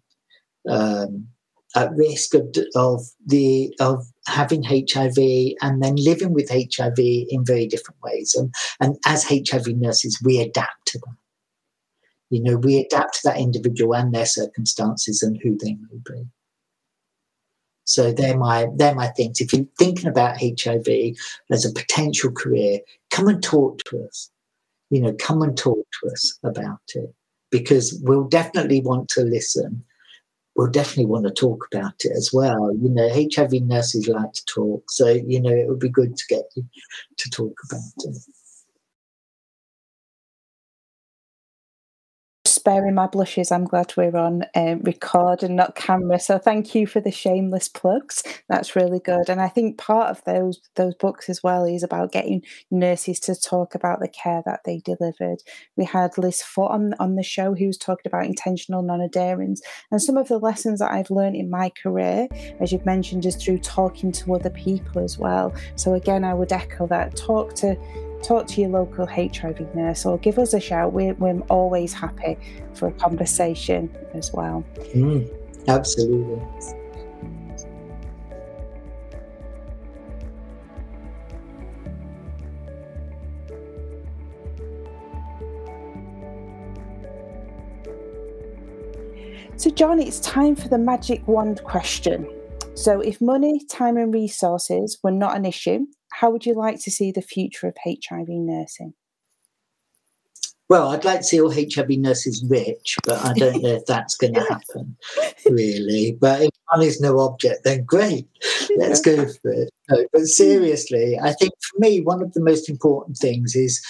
um, 0.68 1.28
at 1.74 1.92
risk 1.92 2.34
of, 2.34 2.54
of 2.74 3.06
the 3.24 3.74
of 3.80 4.04
having 4.26 4.62
HIV 4.62 5.16
and 5.60 5.82
then 5.82 5.96
living 5.96 6.32
with 6.32 6.50
HIV 6.50 6.98
in 6.98 7.44
very 7.44 7.66
different 7.66 8.00
ways. 8.02 8.34
And, 8.34 8.54
and 8.80 8.96
as 9.06 9.24
HIV 9.24 9.68
nurses, 9.76 10.20
we 10.24 10.40
adapt 10.40 10.86
to 10.88 10.98
that. 10.98 11.16
You 12.30 12.42
know, 12.42 12.56
we 12.56 12.78
adapt 12.78 13.14
to 13.14 13.28
that 13.28 13.38
individual 13.38 13.94
and 13.94 14.12
their 14.12 14.26
circumstances 14.26 15.22
and 15.22 15.38
who 15.42 15.56
they 15.58 15.74
may 15.74 15.98
be. 16.04 16.26
So 17.84 18.12
they're 18.12 18.36
my 18.36 18.66
they're 18.76 18.94
my 18.94 19.08
things. 19.08 19.40
If 19.40 19.52
you're 19.52 19.66
thinking 19.78 20.08
about 20.08 20.40
HIV 20.40 21.16
as 21.50 21.64
a 21.64 21.72
potential 21.72 22.32
career, 22.32 22.80
come 23.10 23.28
and 23.28 23.42
talk 23.42 23.78
to 23.84 24.04
us. 24.04 24.30
You 24.90 25.02
know, 25.02 25.12
come 25.18 25.42
and 25.42 25.56
talk 25.56 25.86
to 26.00 26.10
us 26.10 26.38
about 26.42 26.80
it 26.94 27.14
because 27.50 28.00
we'll 28.02 28.24
definitely 28.24 28.80
want 28.80 29.08
to 29.10 29.20
listen. 29.20 29.84
We'll 30.56 30.70
definitely 30.70 31.06
want 31.06 31.26
to 31.26 31.32
talk 31.32 31.66
about 31.72 32.04
it 32.04 32.12
as 32.12 32.30
well. 32.32 32.72
You 32.74 32.88
know, 32.88 33.08
HIV 33.12 33.52
nurses 33.62 34.08
like 34.08 34.32
to 34.32 34.44
talk, 34.46 34.90
so 34.90 35.08
you 35.08 35.40
know 35.40 35.50
it 35.50 35.68
would 35.68 35.80
be 35.80 35.88
good 35.88 36.16
to 36.16 36.24
get 36.28 36.44
you 36.54 36.64
to 37.16 37.30
talk 37.30 37.58
about 37.68 37.80
it. 38.04 38.16
Sparing 42.64 42.94
my 42.94 43.06
blushes, 43.06 43.52
I'm 43.52 43.66
glad 43.66 43.92
we're 43.94 44.16
on 44.16 44.44
um, 44.54 44.80
record 44.84 45.42
and 45.42 45.54
not 45.54 45.74
camera. 45.74 46.18
So 46.18 46.38
thank 46.38 46.74
you 46.74 46.86
for 46.86 46.98
the 46.98 47.10
shameless 47.10 47.68
plugs. 47.68 48.22
That's 48.48 48.74
really 48.74 49.00
good. 49.00 49.28
And 49.28 49.38
I 49.38 49.48
think 49.48 49.76
part 49.76 50.08
of 50.08 50.24
those 50.24 50.62
those 50.76 50.94
books 50.94 51.28
as 51.28 51.42
well 51.42 51.66
is 51.66 51.82
about 51.82 52.10
getting 52.10 52.42
nurses 52.70 53.20
to 53.20 53.34
talk 53.38 53.74
about 53.74 54.00
the 54.00 54.08
care 54.08 54.42
that 54.46 54.60
they 54.64 54.80
delivered. 54.82 55.42
We 55.76 55.84
had 55.84 56.16
Liz 56.16 56.40
Foot 56.40 56.70
on, 56.70 56.94
on 56.98 57.16
the 57.16 57.22
show 57.22 57.54
who 57.54 57.66
was 57.66 57.76
talking 57.76 58.06
about 58.06 58.24
intentional 58.24 58.82
non-adherence 58.82 59.60
and 59.90 60.00
some 60.00 60.16
of 60.16 60.28
the 60.28 60.38
lessons 60.38 60.78
that 60.78 60.90
I've 60.90 61.10
learned 61.10 61.36
in 61.36 61.50
my 61.50 61.70
career, 61.82 62.28
as 62.60 62.72
you've 62.72 62.86
mentioned, 62.86 63.26
is 63.26 63.36
through 63.36 63.58
talking 63.58 64.10
to 64.12 64.34
other 64.34 64.48
people 64.48 65.02
as 65.02 65.18
well. 65.18 65.52
So 65.76 65.92
again, 65.92 66.24
I 66.24 66.32
would 66.32 66.50
echo 66.50 66.86
that. 66.86 67.14
Talk 67.14 67.52
to 67.56 67.76
talk 68.24 68.46
to 68.48 68.60
your 68.60 68.70
local 68.70 69.06
HIV 69.06 69.74
nurse 69.74 70.06
or 70.06 70.18
give 70.18 70.38
us 70.38 70.54
a 70.54 70.60
shout. 70.60 70.92
We're, 70.92 71.14
we're 71.14 71.40
always 71.50 71.92
happy 71.92 72.38
for 72.74 72.88
a 72.88 72.92
conversation 72.92 73.94
as 74.14 74.32
well. 74.32 74.64
Mm, 74.94 75.30
absolutely. 75.68 76.42
So, 89.56 89.70
John, 89.70 90.00
it's 90.00 90.20
time 90.20 90.56
for 90.56 90.68
the 90.68 90.78
magic 90.78 91.26
wand 91.28 91.62
question. 91.62 92.28
So, 92.74 93.00
if 93.00 93.20
money, 93.20 93.64
time, 93.70 93.96
and 93.96 94.12
resources 94.12 94.98
were 95.02 95.12
not 95.12 95.36
an 95.36 95.44
issue, 95.44 95.86
how 96.20 96.30
would 96.30 96.46
you 96.46 96.54
like 96.54 96.80
to 96.80 96.90
see 96.90 97.10
the 97.10 97.22
future 97.22 97.66
of 97.66 97.76
HIV 97.84 98.28
nursing? 98.28 98.94
Well, 100.68 100.88
I'd 100.88 101.04
like 101.04 101.18
to 101.20 101.24
see 101.24 101.40
all 101.40 101.52
HIV 101.52 101.90
nurses 101.90 102.44
rich, 102.48 102.96
but 103.04 103.22
I 103.24 103.32
don't 103.34 103.62
know 103.62 103.74
if 103.74 103.84
that's 103.86 104.16
going 104.16 104.34
to 104.34 104.40
happen, 104.40 104.96
really. 105.44 106.16
But 106.18 106.42
if 106.42 106.50
money's 106.72 107.00
no 107.00 107.18
object, 107.18 107.64
then 107.64 107.84
great, 107.84 108.28
let's 108.76 109.00
go 109.00 109.26
for 109.26 109.52
it. 109.52 109.70
No, 109.90 110.06
but 110.12 110.22
seriously, 110.22 111.18
I 111.20 111.32
think 111.32 111.52
for 111.60 111.80
me, 111.80 112.00
one 112.00 112.22
of 112.22 112.32
the 112.32 112.42
most 112.42 112.70
important 112.70 113.18
things 113.18 113.54
is 113.56 113.84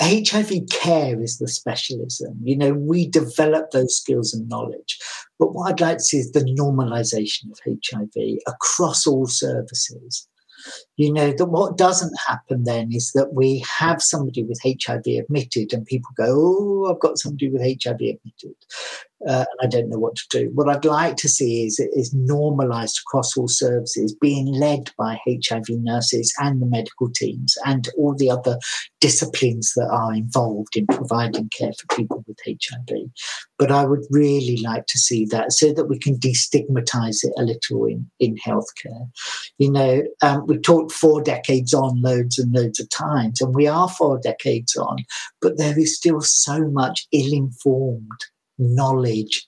HIV 0.00 0.68
care 0.70 1.22
is 1.22 1.38
the 1.38 1.46
specialism. 1.46 2.40
You 2.42 2.56
know, 2.56 2.72
we 2.72 3.06
develop 3.06 3.70
those 3.70 3.96
skills 3.96 4.34
and 4.34 4.48
knowledge. 4.48 4.98
But 5.38 5.54
what 5.54 5.70
I'd 5.70 5.80
like 5.80 5.98
to 5.98 6.02
see 6.02 6.18
is 6.18 6.32
the 6.32 6.40
normalization 6.40 7.52
of 7.52 7.60
HIV 7.66 8.38
across 8.46 9.06
all 9.06 9.26
services 9.26 10.26
you 10.96 11.12
know 11.12 11.32
that 11.32 11.46
what 11.46 11.76
doesn't 11.76 12.14
happen 12.26 12.64
then 12.64 12.92
is 12.92 13.12
that 13.12 13.32
we 13.34 13.58
have 13.60 14.02
somebody 14.02 14.42
with 14.42 14.60
hiv 14.62 15.02
admitted 15.06 15.72
and 15.72 15.86
people 15.86 16.10
go 16.16 16.26
oh 16.28 16.90
i've 16.90 17.00
got 17.00 17.18
somebody 17.18 17.48
with 17.50 17.62
hiv 17.62 17.94
admitted 17.94 18.54
uh, 19.28 19.44
and 19.50 19.58
i 19.62 19.66
don't 19.66 19.88
know 19.88 19.98
what 19.98 20.16
to 20.16 20.24
do. 20.30 20.50
What 20.54 20.68
i'd 20.68 20.84
like 20.84 21.16
to 21.16 21.28
see 21.28 21.64
is 21.66 21.78
is 21.80 22.14
normalized 22.14 23.00
across 23.04 23.36
all 23.36 23.48
services 23.48 24.14
being 24.20 24.46
led 24.46 24.90
by 24.98 25.18
hiv 25.26 25.64
nurses 25.68 26.32
and 26.38 26.60
the 26.60 26.66
medical 26.66 27.10
teams 27.10 27.56
and 27.64 27.88
all 27.96 28.14
the 28.14 28.30
other 28.30 28.58
disciplines 29.00 29.72
that 29.76 29.88
are 29.90 30.14
involved 30.14 30.76
in 30.76 30.86
providing 30.86 31.50
care 31.50 31.72
for 31.72 31.96
people 31.96 32.24
with 32.26 32.38
hiv 32.46 33.10
but 33.58 33.70
i 33.70 33.84
would 33.84 34.04
really 34.10 34.58
like 34.58 34.86
to 34.86 34.98
see 34.98 35.24
that 35.26 35.52
so 35.52 35.72
that 35.72 35.86
we 35.86 35.98
can 35.98 36.16
destigmatize 36.18 37.24
it 37.24 37.32
a 37.36 37.42
little 37.42 37.84
in 37.86 38.10
in 38.20 38.36
healthcare. 38.36 39.08
You 39.58 39.70
know 39.70 40.02
um, 40.22 40.46
we 40.46 40.58
talked 40.58 40.92
four 40.92 41.22
decades 41.22 41.74
on 41.74 42.00
loads 42.02 42.38
and 42.38 42.52
loads 42.52 42.80
of 42.80 42.88
times, 42.90 43.40
and 43.40 43.54
we 43.54 43.66
are 43.66 43.88
four 43.88 44.18
decades 44.18 44.76
on, 44.76 44.98
but 45.40 45.58
there 45.58 45.78
is 45.78 45.96
still 45.96 46.20
so 46.20 46.68
much 46.68 47.06
ill 47.12 47.32
informed 47.32 48.20
knowledge 48.58 49.46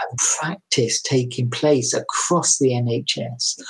and 0.00 0.18
practice 0.18 1.02
taking 1.02 1.50
place 1.50 1.92
across 1.92 2.58
the 2.58 2.70
NHS 2.70 3.60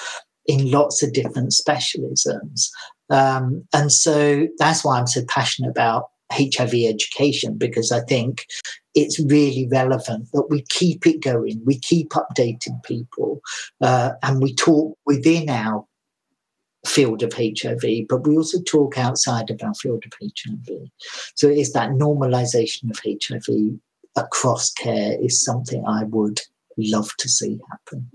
in 0.47 0.71
lots 0.71 1.03
of 1.03 1.13
different 1.13 1.53
specialisms. 1.53 2.69
Um, 3.11 3.65
and 3.73 3.93
so 3.93 4.49
that's 4.59 4.85
why 4.85 4.99
I'm 4.99 5.07
so 5.07 5.23
passionate 5.29 5.71
about 5.71 6.07
HIV 6.33 6.75
education 6.75 7.57
because 7.57 7.91
I 7.93 8.01
think 8.01 8.45
it's 8.95 9.19
really 9.19 9.69
relevant 9.71 10.29
that 10.33 10.49
we 10.51 10.63
keep 10.69 11.07
it 11.07 11.23
going, 11.23 11.63
we 11.65 11.79
keep 11.79 12.11
updating 12.11 12.83
people, 12.85 13.41
uh, 13.81 14.13
and 14.23 14.43
we 14.43 14.55
talk 14.55 14.99
within 15.07 15.49
our 15.49 15.87
field 16.87 17.23
of 17.23 17.33
HIV, 17.33 18.09
but 18.09 18.27
we 18.27 18.37
also 18.37 18.61
talk 18.63 18.99
outside 18.99 19.51
of 19.51 19.61
our 19.63 19.75
field 19.75 20.05
of 20.05 20.13
HIV. 20.21 20.89
So 21.35 21.49
it's 21.49 21.73
that 21.73 21.91
normalization 21.91 22.91
of 22.91 23.01
HIV 23.05 23.79
across 24.19 24.73
care 24.73 25.17
is 25.21 25.43
something 25.43 25.85
I 25.87 26.05
would 26.05 26.41
love 26.77 27.11
to 27.19 27.29
see 27.29 27.59
happen. 27.71 28.11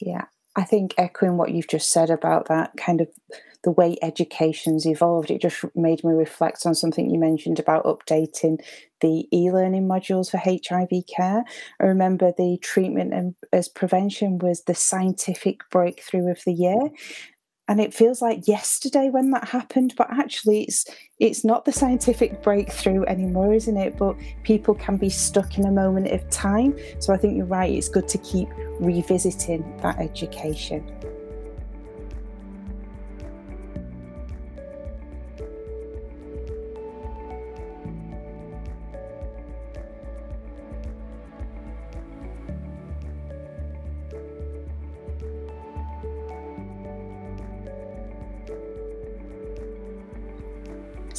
Yeah, 0.00 0.24
I 0.56 0.64
think 0.64 0.94
echoing 0.98 1.36
what 1.36 1.52
you've 1.52 1.68
just 1.68 1.90
said 1.90 2.10
about 2.10 2.48
that 2.48 2.72
kind 2.76 3.00
of 3.00 3.08
the 3.64 3.70
way 3.70 3.96
education's 4.02 4.86
evolved, 4.86 5.30
it 5.30 5.40
just 5.40 5.64
made 5.76 6.02
me 6.02 6.12
reflect 6.12 6.66
on 6.66 6.74
something 6.74 7.08
you 7.08 7.18
mentioned 7.18 7.60
about 7.60 7.84
updating 7.84 8.60
the 9.00 9.28
e-learning 9.32 9.86
modules 9.86 10.30
for 10.30 10.38
HIV 10.38 11.04
care. 11.06 11.44
I 11.80 11.84
remember 11.84 12.32
the 12.36 12.58
treatment 12.60 13.14
and 13.14 13.34
as 13.52 13.68
prevention 13.68 14.38
was 14.38 14.64
the 14.64 14.74
scientific 14.74 15.60
breakthrough 15.70 16.30
of 16.30 16.40
the 16.44 16.52
year 16.52 16.90
and 17.72 17.80
it 17.80 17.94
feels 17.94 18.20
like 18.20 18.46
yesterday 18.46 19.08
when 19.08 19.30
that 19.30 19.48
happened 19.48 19.94
but 19.96 20.06
actually 20.10 20.64
it's 20.64 20.84
it's 21.18 21.42
not 21.42 21.64
the 21.64 21.72
scientific 21.72 22.42
breakthrough 22.42 23.02
anymore 23.06 23.54
isn't 23.54 23.78
it? 23.78 23.96
But 23.96 24.14
people 24.42 24.74
can 24.74 24.98
be 24.98 25.08
stuck 25.08 25.56
in 25.56 25.64
a 25.64 25.70
moment 25.72 26.08
of 26.08 26.28
time. 26.28 26.78
So 26.98 27.14
i 27.14 27.16
think 27.16 27.34
you're 27.34 27.46
right 27.46 27.72
it's 27.72 27.88
good 27.88 28.08
to 28.08 28.18
keep 28.18 28.50
revisiting 28.78 29.64
that 29.78 29.98
education 29.98 30.84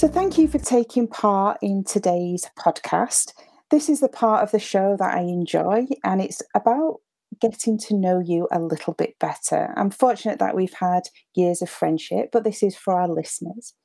So, 0.04 0.10
thank 0.10 0.38
you 0.38 0.50
for 0.50 0.60
taking 0.60 1.08
part 1.08 1.60
in 1.62 1.86
today's 1.86 2.50
podcast. 2.60 3.32
This 3.72 3.88
is 3.88 4.02
the 4.02 4.10
part 4.10 4.44
of 4.44 4.52
the 4.52 4.60
show 4.60 4.98
that 5.00 5.16
I 5.16 5.22
enjoy, 5.22 5.86
and 6.04 6.22
it's 6.22 6.42
about 6.54 7.00
getting 7.40 7.78
to 7.78 7.96
know 7.96 8.20
you 8.20 8.50
a 8.52 8.60
little 8.60 8.96
bit 8.96 9.18
better. 9.18 9.74
I'm 9.78 9.92
fortunate 9.92 10.40
that 10.40 10.58
we've 10.58 10.74
had 10.74 11.04
years 11.36 11.62
of 11.62 11.70
friendship, 11.70 12.32
but 12.34 12.44
this 12.44 12.62
is 12.62 12.76
for 12.76 13.00
our 13.00 13.08
listeners. 13.08 13.76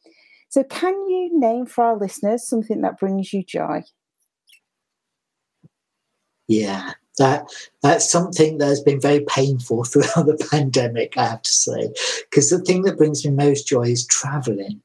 So, 0.48 0.64
can 0.64 0.94
you 1.08 1.38
name 1.38 1.66
for 1.66 1.84
our 1.84 1.96
listeners 1.96 2.48
something 2.48 2.80
that 2.80 2.98
brings 2.98 3.32
you 3.32 3.44
joy? 3.44 3.84
Yeah, 6.48 6.94
that 7.18 7.46
that's 7.80 8.10
something 8.10 8.58
that 8.58 8.66
has 8.66 8.80
been 8.80 9.00
very 9.00 9.20
painful 9.20 9.84
throughout 9.84 10.26
the 10.26 10.48
pandemic, 10.50 11.16
I 11.16 11.26
have 11.26 11.42
to 11.42 11.52
say. 11.52 11.92
Because 12.28 12.50
the 12.50 12.58
thing 12.58 12.82
that 12.82 12.98
brings 12.98 13.24
me 13.24 13.30
most 13.30 13.68
joy 13.68 13.82
is 13.82 14.04
traveling. 14.04 14.82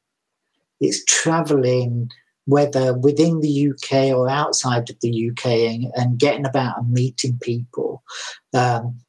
It's 0.84 1.04
traveling, 1.06 2.12
whether 2.46 2.94
within 2.94 3.40
the 3.40 3.70
UK 3.70 4.16
or 4.16 4.30
outside 4.30 4.90
of 4.90 4.98
the 5.02 5.32
UK, 5.32 5.46
and, 5.46 5.86
and 5.96 6.20
getting 6.20 6.46
about 6.46 6.78
and 6.78 6.92
meeting 6.92 7.40
people. 7.42 8.04
Um, 8.54 9.00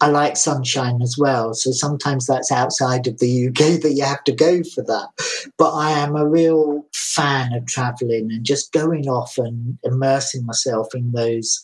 I 0.00 0.08
like 0.08 0.36
sunshine 0.36 1.02
as 1.02 1.16
well. 1.18 1.54
So 1.54 1.72
sometimes 1.72 2.26
that's 2.26 2.52
outside 2.52 3.06
of 3.06 3.18
the 3.18 3.48
UK 3.48 3.54
that 3.82 3.94
you 3.96 4.04
have 4.04 4.24
to 4.24 4.32
go 4.32 4.62
for 4.62 4.82
that. 4.84 5.08
But 5.56 5.72
I 5.74 5.90
am 5.90 6.14
a 6.14 6.28
real 6.28 6.86
fan 6.94 7.52
of 7.52 7.66
traveling 7.66 8.30
and 8.30 8.44
just 8.44 8.72
going 8.72 9.08
off 9.08 9.38
and 9.38 9.78
immersing 9.82 10.46
myself 10.46 10.94
in 10.94 11.12
those 11.12 11.60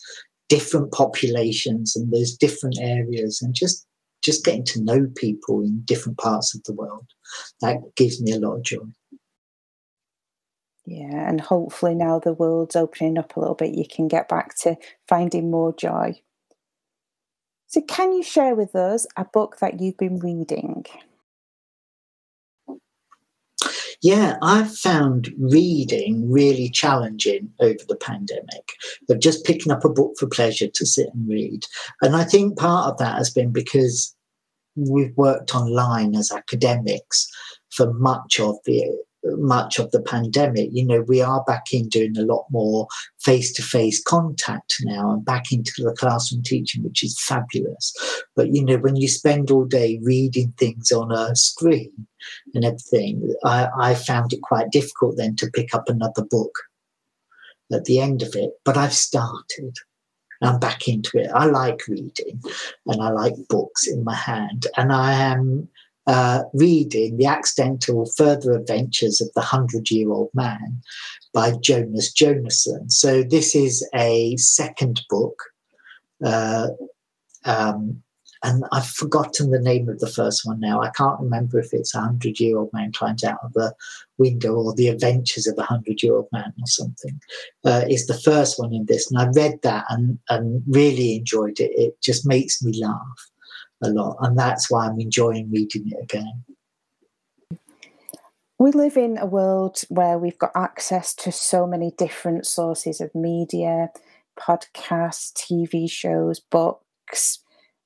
different 0.49 0.93
populations 0.93 1.97
and 1.97 2.13
those 2.13 2.37
different 2.37 2.77
areas 2.81 3.41
and 3.43 3.55
just 3.55 3.87
just 4.23 4.45
getting 4.45 4.65
to 4.65 4.83
know 4.83 5.07
people 5.17 5.61
in 5.61 5.83
different 5.85 6.17
parts 6.17 6.55
of 6.55 6.65
the 6.65 6.73
world. 6.73 7.07
That 7.61 7.77
gives 7.95 8.23
me 8.23 8.33
a 8.33 8.39
lot 8.39 8.57
of 8.57 8.63
joy. 8.63 8.79
Yeah, 10.87 11.29
and 11.29 11.41
hopefully 11.41 11.95
now 11.95 12.19
the 12.19 12.35
world's 12.35 12.77
opening 12.77 13.17
up 13.17 13.37
a 13.37 13.41
little 13.41 13.55
bit, 13.55 13.75
you 13.75 13.87
can 13.89 14.07
get 14.07 14.29
back 14.29 14.55
to 14.59 14.77
finding 15.09 15.51
more 15.51 15.75
joy. 15.75 16.21
So, 17.67 17.81
can 17.81 18.13
you 18.13 18.23
share 18.23 18.55
with 18.55 18.77
us 18.77 19.07
a 19.17 19.25
book 19.25 19.59
that 19.61 19.81
you've 19.81 19.97
been 19.97 20.19
reading? 20.19 20.85
Yeah, 24.03 24.37
I've 24.43 24.77
found 24.77 25.33
reading 25.39 26.31
really 26.31 26.69
challenging 26.69 27.51
over 27.59 27.79
the 27.89 27.97
pandemic. 27.97 28.75
Of 29.09 29.19
just 29.21 29.47
picking 29.47 29.73
up 29.73 29.83
a 29.83 29.89
book 29.89 30.13
for 30.19 30.27
pleasure 30.27 30.69
to 30.69 30.87
sit 30.87 31.09
and 31.15 31.27
read. 31.27 31.65
And 32.03 32.15
I 32.15 32.25
think 32.25 32.59
part 32.59 32.93
of 32.93 32.99
that 32.99 33.17
has 33.17 33.31
been 33.31 33.51
because 33.51 34.15
we've 34.77 35.17
worked 35.17 35.55
online 35.55 36.15
as 36.15 36.31
academics 36.31 37.27
for 37.71 37.95
much 37.95 38.39
of 38.39 38.57
the 38.67 38.95
much 39.25 39.79
of 39.79 39.91
the 39.91 40.03
pandemic. 40.03 40.69
You 40.73 40.85
know, 40.85 41.03
we 41.03 41.23
are 41.23 41.43
back 41.45 41.73
in 41.73 41.89
doing 41.89 42.17
a 42.17 42.23
lot 42.23 42.47
more 42.51 42.87
face 43.21 43.53
to 43.55 43.63
face 43.63 44.03
contact 44.03 44.77
now 44.83 45.13
and 45.13 45.25
back 45.25 45.53
into 45.53 45.73
the 45.79 45.95
classroom 45.99 46.43
teaching, 46.43 46.83
which 46.83 47.03
is 47.03 47.21
fabulous. 47.21 47.95
But, 48.37 48.55
you 48.55 48.65
know, 48.65 48.77
when 48.77 48.97
you 48.97 49.09
spend 49.09 49.51
all 49.51 49.65
day 49.65 50.01
reading 50.03 50.53
things 50.59 50.93
on 50.93 51.13
a 51.13 51.35
screen 51.35 52.07
and 52.55 52.65
everything, 52.65 53.35
I, 53.45 53.69
I 53.81 53.95
found 53.95 54.33
it 54.33 54.43
quite 54.43 54.71
difficult 54.71 55.17
then 55.17 55.37
to 55.37 55.51
pick 55.51 55.75
up 55.75 55.89
another 55.89 56.25
book 56.25 56.55
at 57.73 57.85
the 57.85 58.01
end 58.01 58.23
of 58.23 58.35
it. 58.35 58.51
But 58.65 58.77
I've 58.77 58.95
started. 58.95 59.77
I'm 60.43 60.59
back 60.59 60.89
into 60.89 61.19
it. 61.19 61.31
I 61.35 61.47
like 61.47 61.81
reading 61.89 62.43
and 62.87 63.01
I 63.01 63.11
like 63.11 63.35
books 63.49 63.87
in 63.87 64.05
my 64.05 64.15
hand. 64.15 64.67
And 64.77 64.93
I 64.93 65.13
am 65.13 65.69
uh, 66.07 66.43
reading 66.53 67.17
The 67.17 67.27
Accidental 67.27 68.11
Further 68.17 68.53
Adventures 68.53 69.21
of 69.21 69.31
the 69.35 69.41
Hundred 69.41 69.91
Year 69.91 70.11
Old 70.11 70.31
Man 70.35 70.83
by 71.33 71.53
Jonas 71.63 72.13
Jonasson. 72.13 72.91
So, 72.91 73.23
this 73.23 73.55
is 73.55 73.89
a 73.95 74.37
second 74.37 75.03
book. 75.09 75.43
Uh, 76.25 76.69
um, 77.45 78.03
and 78.45 78.63
I've 78.73 78.87
forgotten 78.87 79.51
the 79.51 79.59
name 79.59 79.89
of 79.89 80.01
the 80.01 80.11
first 80.11 80.45
one 80.45 80.61
now. 80.61 80.83
I 80.83 80.91
can't 80.91 81.19
remember 81.19 81.59
if 81.59 81.73
it's 81.73 81.95
a 81.95 82.01
hundred 82.01 82.39
year 82.39 82.59
old 82.59 82.71
man 82.75 82.93
climbs 82.93 83.25
out 83.25 83.39
of 83.43 83.55
the 83.55 83.75
window 84.19 84.55
or 84.55 84.75
the 84.75 84.89
adventures 84.89 85.47
of 85.47 85.57
a 85.57 85.63
hundred 85.63 86.03
year 86.03 86.15
old 86.15 86.29
man 86.31 86.53
or 86.61 86.67
something. 86.67 87.19
Uh, 87.65 87.81
the 87.87 88.21
first 88.23 88.59
one 88.59 88.75
in 88.75 88.85
this. 88.85 89.11
And 89.11 89.19
I 89.19 89.29
read 89.29 89.61
that 89.63 89.87
and, 89.89 90.19
and 90.29 90.63
really 90.69 91.17
enjoyed 91.17 91.59
it. 91.59 91.73
It 91.75 92.01
just 92.03 92.27
makes 92.27 92.63
me 92.63 92.79
laugh 92.79 93.31
a 93.85 93.91
lot. 93.91 94.17
And 94.21 94.39
that's 94.39 94.71
why 94.71 94.87
I'm 94.87 95.01
enjoying 95.01 95.51
reading 95.51 95.91
it 95.91 96.03
again. 96.03 96.45
We 98.59 98.71
live 98.71 98.97
in 98.97 99.19
a 99.19 99.27
world 99.27 99.81
where 99.89 100.19
we've 100.19 100.39
got 100.39 100.53
access 100.55 101.15
to 101.17 101.33
so 101.33 101.67
many 101.67 101.93
different 101.99 102.47
sources 102.47 103.01
of 103.01 103.15
media, 103.15 103.91
podcasts, 104.39 105.33
TV 105.33 105.91
shows, 105.91 106.41
books, 106.41 107.41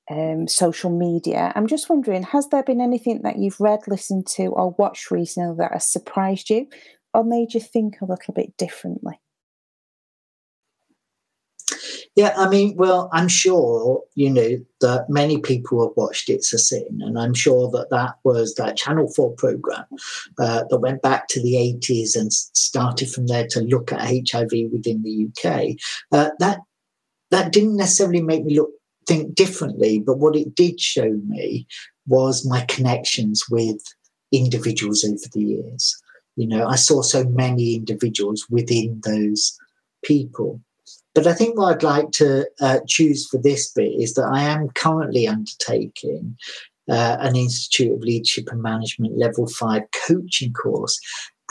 um, 0.09 0.47
social 0.47 0.89
media. 0.89 1.51
I'm 1.55 1.67
just 1.67 1.89
wondering, 1.89 2.23
has 2.23 2.47
there 2.49 2.63
been 2.63 2.81
anything 2.81 3.21
that 3.23 3.37
you've 3.37 3.59
read, 3.59 3.87
listened 3.87 4.27
to, 4.27 4.47
or 4.47 4.71
watched 4.77 5.11
recently 5.11 5.55
that 5.57 5.73
has 5.73 5.91
surprised 5.91 6.49
you 6.49 6.67
or 7.13 7.23
made 7.23 7.53
you 7.53 7.59
think 7.59 8.01
a 8.01 8.05
little 8.05 8.33
bit 8.33 8.55
differently? 8.57 9.19
Yeah, 12.19 12.33
I 12.35 12.49
mean, 12.49 12.75
well, 12.75 13.09
I'm 13.13 13.29
sure, 13.29 14.03
you 14.15 14.29
know, 14.29 14.57
that 14.81 15.05
many 15.09 15.37
people 15.39 15.87
have 15.87 15.95
watched 15.95 16.27
It's 16.27 16.51
a 16.51 16.59
Sin, 16.59 16.99
and 17.01 17.17
I'm 17.17 17.33
sure 17.33 17.71
that 17.71 17.91
that 17.91 18.15
was 18.25 18.55
that 18.55 18.75
Channel 18.75 19.07
4 19.15 19.31
program 19.35 19.85
uh, 20.37 20.65
that 20.69 20.79
went 20.79 21.01
back 21.01 21.29
to 21.29 21.41
the 21.41 21.53
80s 21.53 22.17
and 22.17 22.33
started 22.33 23.09
from 23.09 23.27
there 23.27 23.47
to 23.51 23.61
look 23.61 23.93
at 23.93 24.01
HIV 24.01 24.51
within 24.69 25.01
the 25.01 25.29
UK. 25.29 25.77
Uh, 26.11 26.31
that 26.39 26.59
that 27.31 27.53
didn't 27.53 27.77
necessarily 27.77 28.21
make 28.21 28.43
me 28.43 28.57
look 28.57 28.71
think 29.07 29.33
differently, 29.33 29.99
but 30.05 30.17
what 30.17 30.35
it 30.35 30.53
did 30.53 30.81
show 30.81 31.21
me 31.25 31.67
was 32.05 32.45
my 32.45 32.65
connections 32.67 33.45
with 33.49 33.81
individuals 34.33 35.05
over 35.05 35.29
the 35.31 35.41
years. 35.41 35.95
You 36.35 36.47
know, 36.47 36.67
I 36.67 36.75
saw 36.75 37.01
so 37.01 37.23
many 37.23 37.75
individuals 37.75 38.45
within 38.49 38.99
those 39.05 39.57
people. 40.03 40.59
But 41.19 41.27
I 41.27 41.33
think 41.33 41.57
what 41.57 41.75
I'd 41.75 41.83
like 41.83 42.11
to 42.11 42.47
uh, 42.61 42.79
choose 42.87 43.27
for 43.27 43.39
this 43.39 43.73
bit 43.73 43.91
is 43.91 44.13
that 44.13 44.31
I 44.33 44.41
am 44.41 44.69
currently 44.69 45.27
undertaking 45.27 46.37
uh, 46.89 47.17
an 47.19 47.35
Institute 47.35 47.91
of 47.91 47.99
Leadership 47.99 48.47
and 48.49 48.61
Management 48.61 49.17
Level 49.17 49.45
5 49.45 49.81
coaching 50.07 50.53
course 50.53 50.97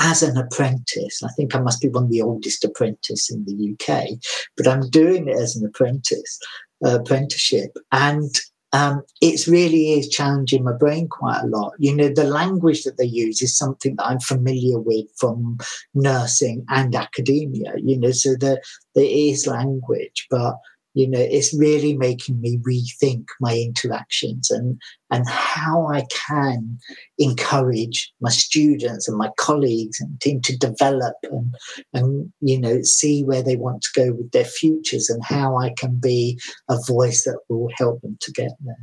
as 0.00 0.22
an 0.22 0.38
apprentice. 0.38 1.22
I 1.22 1.28
think 1.36 1.54
I 1.54 1.60
must 1.60 1.82
be 1.82 1.90
one 1.90 2.04
of 2.04 2.10
the 2.10 2.22
oldest 2.22 2.64
apprentices 2.64 3.28
in 3.28 3.44
the 3.44 3.74
UK, 3.74 4.18
but 4.56 4.66
I'm 4.66 4.88
doing 4.88 5.28
it 5.28 5.36
as 5.36 5.54
an 5.54 5.66
apprentice 5.66 6.38
apprenticeship. 6.82 7.76
And 7.92 8.34
um, 8.72 9.02
it 9.20 9.46
really 9.46 9.92
is 9.92 10.08
challenging 10.08 10.64
my 10.64 10.72
brain 10.72 11.08
quite 11.08 11.42
a 11.42 11.46
lot. 11.46 11.72
You 11.78 11.94
know, 11.96 12.08
the 12.08 12.24
language 12.24 12.84
that 12.84 12.98
they 12.98 13.06
use 13.06 13.40
is 13.40 13.56
something 13.56 13.96
that 13.96 14.06
I'm 14.06 14.20
familiar 14.20 14.78
with 14.78 15.06
from 15.16 15.58
nursing 15.94 16.64
and 16.68 16.94
academia, 16.94 17.72
you 17.76 17.98
know, 17.98 18.10
so 18.10 18.34
there, 18.38 18.60
there 18.94 19.08
is 19.08 19.46
language, 19.46 20.26
but 20.30 20.56
you 20.94 21.08
know 21.08 21.20
it's 21.20 21.56
really 21.56 21.96
making 21.96 22.40
me 22.40 22.58
rethink 22.58 23.26
my 23.40 23.54
interactions 23.54 24.50
and 24.50 24.80
and 25.10 25.28
how 25.28 25.86
i 25.88 26.04
can 26.28 26.78
encourage 27.18 28.12
my 28.20 28.30
students 28.30 29.08
and 29.08 29.16
my 29.16 29.30
colleagues 29.38 30.00
and 30.00 30.20
team 30.20 30.40
to 30.40 30.56
develop 30.56 31.14
and 31.24 31.54
and 31.94 32.32
you 32.40 32.60
know 32.60 32.82
see 32.82 33.24
where 33.24 33.42
they 33.42 33.56
want 33.56 33.82
to 33.82 33.88
go 33.94 34.12
with 34.12 34.30
their 34.32 34.44
futures 34.44 35.08
and 35.08 35.24
how 35.24 35.56
i 35.56 35.70
can 35.76 35.98
be 35.98 36.38
a 36.68 36.76
voice 36.86 37.24
that 37.24 37.38
will 37.48 37.68
help 37.76 38.00
them 38.02 38.16
to 38.20 38.32
get 38.32 38.52
there. 38.60 38.76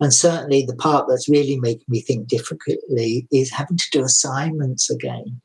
And 0.00 0.14
certainly 0.14 0.64
the 0.64 0.76
part 0.76 1.06
that's 1.08 1.28
really 1.28 1.58
making 1.58 1.86
me 1.88 2.00
think 2.00 2.28
differently 2.28 3.26
is 3.32 3.50
having 3.50 3.76
to 3.76 3.86
do 3.90 4.04
assignments 4.04 4.90
again. 4.90 5.40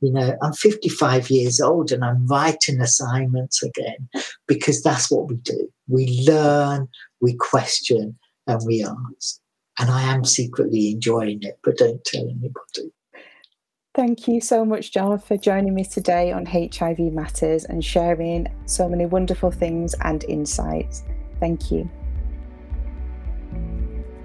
You 0.00 0.12
know 0.12 0.36
i'm 0.42 0.52
55 0.52 1.30
years 1.30 1.60
old 1.60 1.92
and 1.92 2.04
i'm 2.04 2.26
writing 2.26 2.80
assignments 2.80 3.62
again 3.62 4.08
because 4.46 4.82
that's 4.82 5.10
what 5.10 5.28
we 5.28 5.36
do. 5.36 5.68
We 5.88 6.24
learn, 6.26 6.88
we 7.20 7.34
question, 7.34 8.18
and 8.46 8.60
we 8.66 8.84
ask. 8.84 9.41
And 9.78 9.90
I 9.90 10.02
am 10.02 10.24
secretly 10.24 10.90
enjoying 10.92 11.42
it, 11.42 11.58
but 11.64 11.78
don't 11.78 12.04
tell 12.04 12.22
anybody. 12.22 12.92
Thank 13.94 14.26
you 14.26 14.40
so 14.40 14.64
much, 14.64 14.92
John, 14.92 15.18
for 15.18 15.36
joining 15.36 15.74
me 15.74 15.84
today 15.84 16.32
on 16.32 16.46
HIV 16.46 16.98
Matters 16.98 17.64
and 17.64 17.84
sharing 17.84 18.46
so 18.64 18.88
many 18.88 19.04
wonderful 19.04 19.50
things 19.50 19.94
and 20.00 20.24
insights. 20.24 21.04
Thank 21.40 21.70
you. 21.70 21.90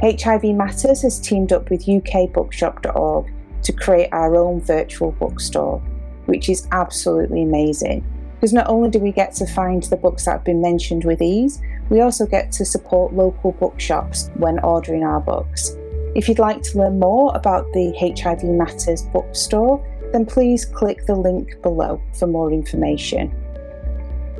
HIV 0.00 0.44
Matters 0.56 1.02
has 1.02 1.20
teamed 1.20 1.52
up 1.52 1.70
with 1.70 1.86
ukbookshop.org 1.86 3.32
to 3.62 3.72
create 3.72 4.08
our 4.12 4.36
own 4.36 4.60
virtual 4.60 5.12
bookstore, 5.12 5.78
which 6.26 6.48
is 6.48 6.66
absolutely 6.72 7.42
amazing. 7.42 8.04
Because 8.34 8.52
not 8.52 8.68
only 8.68 8.90
do 8.90 8.98
we 8.98 9.12
get 9.12 9.32
to 9.34 9.46
find 9.46 9.84
the 9.84 9.96
books 9.96 10.24
that 10.24 10.32
have 10.32 10.44
been 10.44 10.60
mentioned 10.60 11.04
with 11.04 11.22
ease, 11.22 11.62
we 11.90 12.00
also 12.00 12.26
get 12.26 12.50
to 12.52 12.64
support 12.64 13.14
local 13.14 13.52
bookshops 13.52 14.30
when 14.34 14.58
ordering 14.60 15.04
our 15.04 15.20
books. 15.20 15.76
If 16.16 16.28
you'd 16.28 16.38
like 16.38 16.62
to 16.62 16.78
learn 16.78 16.98
more 16.98 17.36
about 17.36 17.70
the 17.74 17.92
HIV 17.98 18.44
Matters 18.44 19.02
bookstore, 19.02 19.86
then 20.12 20.24
please 20.24 20.64
click 20.64 21.04
the 21.04 21.14
link 21.14 21.60
below 21.60 22.00
for 22.18 22.26
more 22.26 22.50
information. 22.50 23.30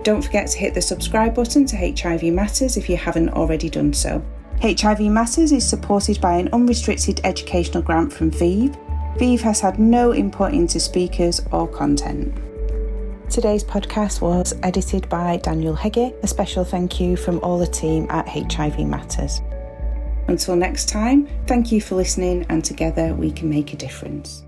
Don't 0.05 0.21
forget 0.21 0.45
to 0.49 0.59
hit 0.59 0.75
the 0.75 0.83
subscribe 0.83 1.33
button 1.33 1.65
to 1.65 1.75
HIV 1.75 2.25
Matters 2.25 2.77
if 2.77 2.87
you 2.87 2.95
haven't 2.95 3.29
already 3.29 3.71
done 3.71 3.91
so. 3.91 4.23
HIV 4.61 4.99
Matters 4.99 5.51
is 5.51 5.67
supported 5.67 6.21
by 6.21 6.37
an 6.37 6.47
unrestricted 6.53 7.21
educational 7.23 7.81
grant 7.81 8.13
from 8.13 8.29
ViiV. 8.29 8.77
ViiV 9.17 9.39
has 9.39 9.59
had 9.61 9.79
no 9.79 10.13
input 10.13 10.53
into 10.53 10.79
speakers 10.79 11.41
or 11.51 11.67
content. 11.67 12.35
Today's 13.31 13.63
podcast 13.63 14.21
was 14.21 14.53
edited 14.61 15.09
by 15.09 15.37
Daniel 15.37 15.73
Heggie. 15.73 16.13
A 16.21 16.27
special 16.27 16.63
thank 16.63 16.99
you 16.99 17.17
from 17.17 17.39
all 17.39 17.57
the 17.57 17.65
team 17.65 18.05
at 18.11 18.29
HIV 18.29 18.81
Matters. 18.81 19.41
Until 20.27 20.55
next 20.55 20.87
time, 20.87 21.27
thank 21.47 21.71
you 21.71 21.81
for 21.81 21.95
listening, 21.95 22.45
and 22.49 22.63
together 22.63 23.15
we 23.15 23.31
can 23.31 23.49
make 23.49 23.73
a 23.73 23.75
difference. 23.75 24.44